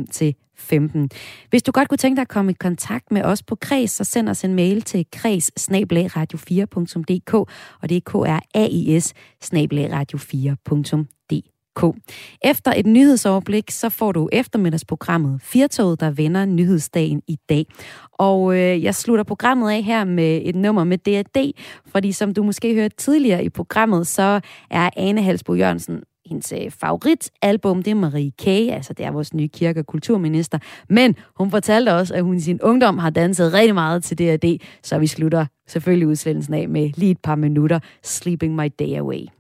14.05 0.03 0.07
til 0.11 0.35
15. 0.59 1.11
Hvis 1.51 1.63
du 1.63 1.73
godt 1.73 1.89
kunne 1.89 1.99
tænke 1.99 2.17
dig 2.17 2.23
at 2.23 2.29
komme 2.29 2.53
i 2.53 2.55
kontakt 2.61 3.13
med 3.13 3.23
os 3.23 3.43
på 3.43 3.55
Kreds, 3.55 3.91
så 3.91 4.05
send 4.05 4.29
os 4.29 4.45
en 4.45 4.55
mail 4.55 4.83
til 4.83 5.07
kreds 5.13 5.51
4dk 5.71 7.35
og 7.83 7.89
det 7.89 7.97
er 7.97 8.01
k 8.01 8.15
r 8.15 8.41
a 8.55 8.67
i 8.71 9.01
s 9.01 9.15
radio 9.53 10.19
4dk 10.19 11.07
efter 12.45 12.73
et 12.77 12.87
nyhedsoverblik, 12.87 13.71
så 13.71 13.89
får 13.89 14.13
du 14.13 14.29
eftermiddagsprogrammet 14.33 15.43
Firtoget, 15.43 16.01
der 16.01 16.11
vender 16.11 16.45
nyhedsdagen 16.45 17.23
i 17.29 17.37
dag. 17.49 17.67
Og 18.13 18.55
øh, 18.55 18.83
jeg 18.83 18.95
slutter 18.95 19.25
programmet 19.25 19.71
af 19.71 19.83
her 19.83 20.05
med 20.05 20.41
et 20.45 20.55
nummer 20.55 20.85
med 20.85 20.99
D&D, 20.99 21.53
fordi 21.87 22.13
som 22.13 22.35
du 22.35 22.43
måske 22.43 22.75
hørte 22.75 22.97
tidligere 22.97 23.45
i 23.45 23.49
programmet, 23.49 24.07
så 24.07 24.41
er 24.71 24.91
Ane 24.97 25.23
Halsbo 25.23 25.55
Jørgensen 25.55 26.03
hendes 26.29 26.53
øh, 26.53 26.71
favoritalbum, 26.71 27.83
det 27.83 27.91
er 27.91 27.95
Marie 27.95 28.31
K., 28.31 28.47
altså 28.47 28.93
det 28.93 29.07
er 29.07 29.11
vores 29.11 29.35
nye 29.35 29.49
kirke- 29.49 29.81
og 29.81 29.87
kulturminister. 29.87 30.59
Men 30.89 31.17
hun 31.39 31.51
fortalte 31.51 31.95
også, 31.95 32.15
at 32.15 32.23
hun 32.23 32.37
i 32.37 32.41
sin 32.41 32.61
ungdom 32.63 32.99
har 32.99 33.11
danset 33.11 33.53
rigtig 33.53 33.75
meget 33.75 34.05
til 34.05 34.19
D&D, 34.19 34.61
så 34.83 34.99
vi 34.99 35.07
slutter 35.07 35.47
selvfølgelig 35.67 36.09
udsendelsen 36.09 36.55
af 36.55 36.69
med 36.69 36.91
lige 36.97 37.11
et 37.11 37.19
par 37.23 37.35
minutter 37.35 37.79
Sleeping 38.03 38.55
My 38.55 38.71
Day 38.79 38.99
Away. 38.99 39.38